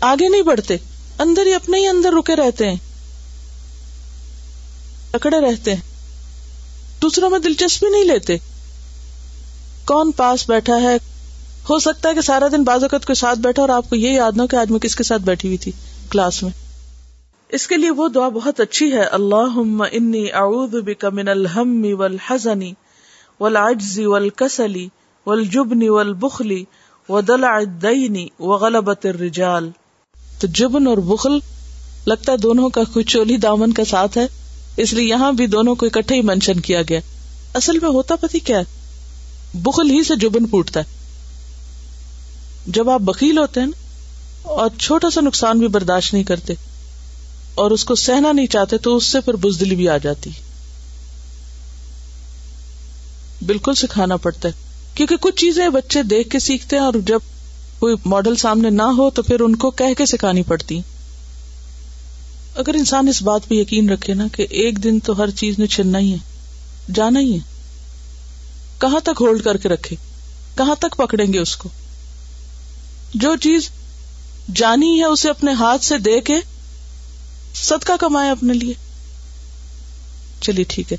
آگے 0.00 0.28
نہیں 0.28 0.42
بڑھتے، 0.42 0.76
اندر 1.18 1.46
ہی 1.46 1.54
اپنے 1.54 1.78
ہی 1.78 1.86
اندر 1.86 2.12
رکے 2.12 2.36
رہتے 2.36 2.68
ہیں 2.68 2.76
اکڑے 5.12 5.40
رہتے 5.40 5.74
ہیں۔ 5.74 5.87
دوسروں 7.02 7.30
میں 7.30 7.38
دلچسپی 7.38 7.86
نہیں 7.90 8.04
لیتے۔ 8.04 8.36
کون 9.86 10.10
پاس 10.12 10.48
بیٹھا 10.50 10.82
ہے؟ 10.82 10.96
ہو 11.70 11.78
سکتا 11.78 12.08
ہے 12.08 12.14
کہ 12.14 12.20
سارا 12.20 12.48
دن 12.52 12.62
باز 12.62 12.82
اوقات 12.82 13.06
کے 13.06 13.14
ساتھ 13.14 13.38
بیٹھا 13.38 13.62
اور 13.62 13.68
آپ 13.68 13.90
کو 13.90 13.96
یہ 13.96 14.10
یاد 14.10 14.32
نہ 14.36 14.42
کہ 14.50 14.56
آج 14.56 14.70
میں 14.70 14.78
کس 14.78 14.96
کے 14.96 15.02
ساتھ 15.02 15.22
بیٹھی 15.22 15.48
ہوئی 15.48 15.56
تھی 15.58 15.72
کلاس 16.10 16.42
میں۔ 16.42 16.50
اس 17.48 17.66
کے 17.66 17.76
لیے 17.76 17.90
وہ 17.90 18.08
دعا 18.08 18.28
بہت 18.28 18.60
اچھی 18.60 18.92
ہے۔ 18.92 19.02
اللہ 19.02 19.58
انی 19.92 20.32
اعوذ 20.32 20.70
بک 20.70 21.04
من 21.04 21.28
الحم 21.28 21.86
والحزن 21.98 22.60
والعجز 23.40 23.98
والکسل 23.98 24.86
والجبن 25.26 25.88
والبخل 25.88 26.62
ودلع 27.08 27.50
الدین 27.50 28.26
وغلبت 28.40 29.06
الرجال۔ 29.06 29.70
تو 30.40 30.46
جبن 30.46 30.86
اور 30.86 30.98
بخل 30.98 31.38
لگتا 32.06 32.32
ہے 32.32 32.36
دونوں 32.36 32.68
کا 32.68 32.84
کوئی 32.92 33.04
چولی 33.04 33.36
دامن 33.36 33.72
کا 33.72 33.84
ساتھ 33.84 34.18
ہے؟ 34.18 34.26
اس 34.78 34.92
لیے 34.92 35.08
یہاں 35.08 35.32
بھی 35.32 35.46
دونوں 35.46 35.74
کو 35.74 35.86
اکٹھے 35.86 36.16
ہی 36.16 36.22
مینشن 36.22 36.60
کیا 36.60 36.82
گیا۔ 36.82 37.00
اصل 37.54 37.78
میں 37.78 37.90
ہوتا 37.90 38.16
پتی 38.16 38.38
کیا 38.38 38.60
بخل 39.54 39.90
ہی 39.90 40.02
سے 40.02 40.16
جبن 40.16 40.46
پوٹتا 40.46 40.80
ہے۔ 40.80 40.84
جب 42.66 42.90
آپ 42.90 43.00
بکیل 43.00 43.38
ہوتے 43.38 43.60
ہیں 43.60 43.66
اور 44.42 44.70
چھوٹا 44.78 45.10
سا 45.10 45.20
نقصان 45.20 45.58
بھی 45.58 45.68
برداشت 45.68 46.12
نہیں 46.12 46.24
کرتے 46.24 46.54
اور 47.54 47.70
اس 47.70 47.84
کو 47.84 47.94
سہنا 47.94 48.32
نہیں 48.32 48.46
چاہتے 48.46 48.78
تو 48.78 48.96
اس 48.96 49.04
سے 49.04 49.20
پھر 49.20 49.34
بزدلی 49.34 49.76
بھی 49.76 49.88
آ 49.88 49.96
جاتی۔ 49.96 50.30
بالکل 53.46 53.74
سکھانا 53.74 54.16
پڑتا 54.16 54.48
ہے۔ 54.48 54.52
کیونکہ 54.94 55.16
کچھ 55.16 55.36
چیزیں 55.36 55.68
بچے 55.68 56.02
دیکھ 56.02 56.30
کے 56.30 56.38
سیکھتے 56.38 56.76
ہیں 56.76 56.82
اور 56.82 56.94
جب 57.06 57.18
کوئی 57.78 57.94
ماڈل 58.04 58.36
سامنے 58.36 58.70
نہ 58.70 58.82
ہو 58.82 59.10
تو 59.10 59.22
پھر 59.22 59.40
ان 59.40 59.56
کو 59.56 59.70
کہہ 59.70 59.94
کے 59.98 60.06
سکھانی 60.06 60.42
پڑتی 60.42 60.80
اگر 62.58 62.74
انسان 62.74 63.08
اس 63.08 63.22
بات 63.22 63.48
پہ 63.48 63.54
یقین 63.54 63.90
رکھے 63.90 64.14
نا 64.14 64.26
کہ 64.32 64.46
ایک 64.50 64.84
دن 64.84 65.00
تو 65.00 65.18
ہر 65.18 65.30
چیز 65.30 65.58
نے 65.58 65.66
چھننا 65.66 65.98
ہی 65.98 66.12
ہے، 66.12 66.16
جانا 66.94 67.20
ہی 67.20 67.34
ہے۔ 67.34 67.38
کہاں 68.78 69.00
تک 69.00 69.20
ہولڈ 69.20 69.44
کر 69.44 69.56
کے 69.56 69.68
رکھے؟ 69.68 69.96
کہاں 70.56 70.74
تک 70.74 70.96
پکڑیں 70.96 71.32
گے 71.32 71.38
اس 71.38 71.56
کو؟ 71.56 71.68
جو 73.14 73.36
چیز 73.36 73.68
جانی 74.54 75.00
ہے 75.00 75.04
اسے 75.04 75.30
اپنے 75.30 75.52
ہاتھ 75.52 75.84
سے 75.84 75.98
دے 75.98 76.20
کے 76.20 76.34
صدقہ 77.54 77.92
کمائے 78.00 78.30
اپنے 78.30 78.52
لیے۔ 78.54 78.74
چلیے 80.40 80.64
ٹھیک 80.68 80.92
ہے، 80.92 80.96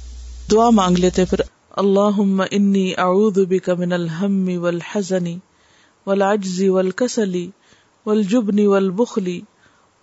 دعا 0.52 0.70
مانگ 0.70 0.98
لیتے 0.98 1.26
پھر۔ 1.26 1.42
اللہ 1.72 2.44
انی 2.52 2.92
اعوذ 2.98 3.38
بک 3.38 3.70
من 3.70 3.94
الحم 3.94 4.50
والحزن 4.56 5.38
والعجز 6.06 6.64
والکسل 6.64 7.46
والجبن 8.06 8.68
والبخل 8.68 9.40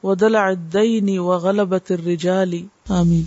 ودلع 0.07 0.49
الدين 0.49 1.19
وغلبت 1.19 1.93
الرجال. 1.93 2.55
آمين. 2.91 3.23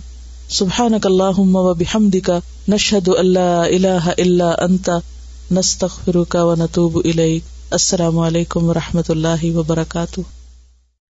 سبحانك 0.48 1.06
اللهم 1.06 1.56
وبحمدك 1.56 2.30
نشهد 2.68 3.08
أن 3.08 3.26
لا 3.26 3.64
إله 3.64 4.10
إلا 4.18 4.64
أنت 4.64 4.90
نستغفرك 5.52 6.34
ونتوب 6.34 7.00
إليك. 7.04 7.40
السلام 7.70 8.18
علیکم 8.18 8.68
و 8.68 8.74
رحمۃ 8.74 9.08
اللہ 9.08 9.56
وبرکاتہ 9.56 10.20